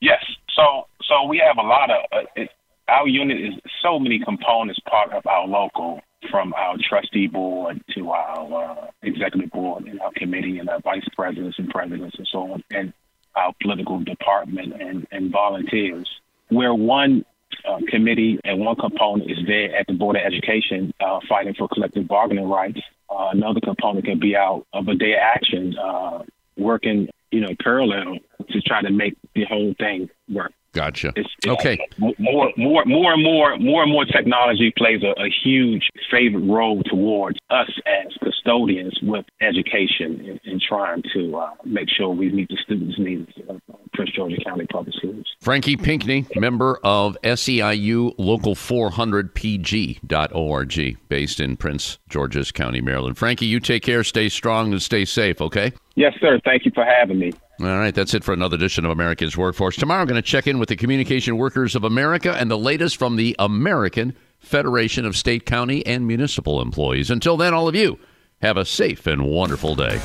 Yes. 0.00 0.24
So, 0.56 0.86
so 1.08 1.24
we 1.28 1.40
have 1.46 1.58
a 1.62 1.66
lot 1.66 1.90
of 1.90 1.96
uh, 2.12 2.26
it, 2.34 2.50
our 2.88 3.06
unit 3.06 3.40
is 3.40 3.54
so 3.82 3.98
many 3.98 4.18
components 4.18 4.80
part 4.88 5.12
of 5.12 5.26
our 5.26 5.46
local 5.46 6.00
from 6.32 6.52
our 6.54 6.76
trustee 6.88 7.28
board 7.28 7.80
to 7.94 8.10
our 8.10 8.64
uh, 8.64 8.86
executive 9.02 9.50
board 9.50 9.84
and 9.84 10.00
our 10.00 10.10
committee 10.16 10.58
and 10.58 10.68
our 10.68 10.80
vice 10.80 11.06
presidents 11.14 11.58
and 11.58 11.68
presidents 11.68 12.16
and 12.18 12.26
so 12.32 12.52
on, 12.52 12.64
and 12.72 12.92
our 13.36 13.52
political 13.62 14.00
department 14.00 14.72
and, 14.80 15.06
and 15.12 15.30
volunteers. 15.30 16.08
Where 16.48 16.74
one 16.74 17.24
uh, 17.68 17.78
committee 17.88 18.40
and 18.44 18.60
one 18.60 18.76
component 18.76 19.30
is 19.30 19.38
there 19.46 19.76
at 19.76 19.86
the 19.86 19.92
Board 19.92 20.16
of 20.16 20.22
Education 20.24 20.92
uh, 21.00 21.20
fighting 21.28 21.54
for 21.54 21.68
collective 21.68 22.08
bargaining 22.08 22.48
rights, 22.48 22.80
uh, 23.10 23.28
another 23.32 23.60
component 23.60 24.04
can 24.04 24.18
be 24.18 24.34
out 24.34 24.66
of 24.72 24.88
a 24.88 24.94
day 24.94 25.12
of 25.12 25.20
action 25.22 25.76
uh, 25.78 26.22
working, 26.56 27.08
you 27.30 27.40
know, 27.40 27.54
parallel 27.62 28.16
to 28.50 28.60
try 28.62 28.82
to 28.82 28.90
make 28.90 29.16
the 29.34 29.44
whole 29.44 29.74
thing 29.78 30.08
work. 30.28 30.52
Gotcha. 30.72 31.12
It's, 31.16 31.28
it's 31.38 31.48
okay. 31.48 31.78
More, 31.98 32.50
more, 32.56 32.84
more 32.86 33.12
and 33.12 33.22
more, 33.22 33.58
more 33.58 33.82
and 33.82 33.92
more 33.92 34.06
technology 34.06 34.72
plays 34.76 35.02
a, 35.02 35.10
a 35.20 35.28
huge 35.44 35.90
favorite 36.10 36.44
role 36.44 36.82
towards 36.84 37.38
us 37.50 37.68
as 37.86 38.12
custodians 38.22 38.98
with 39.02 39.26
education 39.40 40.40
and, 40.44 40.62
trying 40.68 41.02
to 41.12 41.36
uh, 41.36 41.50
make 41.64 41.88
sure 41.90 42.10
we 42.10 42.30
meet 42.30 42.48
the 42.48 42.56
students' 42.62 42.96
needs 42.96 43.28
of 43.48 43.60
Prince 43.92 44.12
George's 44.14 44.38
County 44.46 44.64
Public 44.70 44.94
Schools. 44.94 45.26
Frankie 45.40 45.76
Pinkney, 45.76 46.24
member 46.36 46.78
of 46.84 47.16
SEIU 47.24 48.14
Local 48.16 48.54
400PG.org, 48.54 50.98
based 51.08 51.40
in 51.40 51.56
Prince 51.56 51.98
George's 52.08 52.52
County, 52.52 52.80
Maryland. 52.80 53.18
Frankie, 53.18 53.46
you 53.46 53.58
take 53.58 53.82
care, 53.82 54.04
stay 54.04 54.28
strong, 54.28 54.70
and 54.72 54.80
stay 54.80 55.04
safe, 55.04 55.40
okay? 55.40 55.72
Yes, 55.96 56.14
sir. 56.20 56.38
Thank 56.44 56.64
you 56.64 56.70
for 56.74 56.84
having 56.84 57.18
me. 57.18 57.32
All 57.64 57.78
right, 57.78 57.94
that's 57.94 58.12
it 58.12 58.24
for 58.24 58.32
another 58.32 58.56
edition 58.56 58.84
of 58.84 58.90
America's 58.90 59.36
Workforce. 59.36 59.76
Tomorrow, 59.76 60.00
I'm 60.00 60.08
going 60.08 60.20
to 60.20 60.26
check 60.26 60.48
in 60.48 60.58
with 60.58 60.68
the 60.68 60.74
Communication 60.74 61.36
Workers 61.36 61.76
of 61.76 61.84
America 61.84 62.34
and 62.36 62.50
the 62.50 62.58
latest 62.58 62.96
from 62.96 63.14
the 63.14 63.36
American 63.38 64.16
Federation 64.40 65.06
of 65.06 65.16
State, 65.16 65.46
County, 65.46 65.86
and 65.86 66.04
Municipal 66.04 66.60
Employees. 66.60 67.08
Until 67.08 67.36
then, 67.36 67.54
all 67.54 67.68
of 67.68 67.76
you, 67.76 68.00
have 68.40 68.56
a 68.56 68.64
safe 68.64 69.06
and 69.06 69.24
wonderful 69.24 69.76
day. 69.76 70.00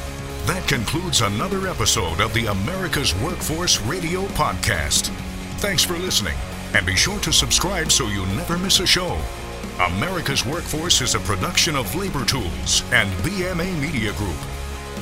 That 0.46 0.68
concludes 0.68 1.22
another 1.22 1.68
episode 1.68 2.22
of 2.22 2.32
the 2.36 2.46
America's 2.46 3.16
Workforce 3.22 3.82
Radio 3.82 4.26
Podcast. 4.28 5.08
Thanks 5.58 5.84
for 5.84 5.98
listening, 5.98 6.38
and 6.76 6.86
be 6.86 6.96
sure 6.96 7.20
to 7.22 7.34
subscribe 7.34 7.92
so 7.92 8.06
you 8.06 8.24
never 8.36 8.60
miss 8.60 8.80
a 8.82 8.86
show. 8.86 9.20
America's 9.80 10.46
Workforce 10.46 11.02
is 11.02 11.16
a 11.16 11.20
production 11.22 11.76
of 11.76 11.96
Labor 11.96 12.24
Tools 12.24 12.84
and 12.92 13.10
BMA 13.24 13.82
Media 13.82 14.14
Group. 14.14 14.38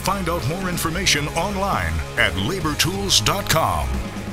Find 0.05 0.29
out 0.29 0.47
more 0.47 0.69
information 0.69 1.27
online 1.29 1.93
at 2.19 2.31
labortools.com. 2.33 4.24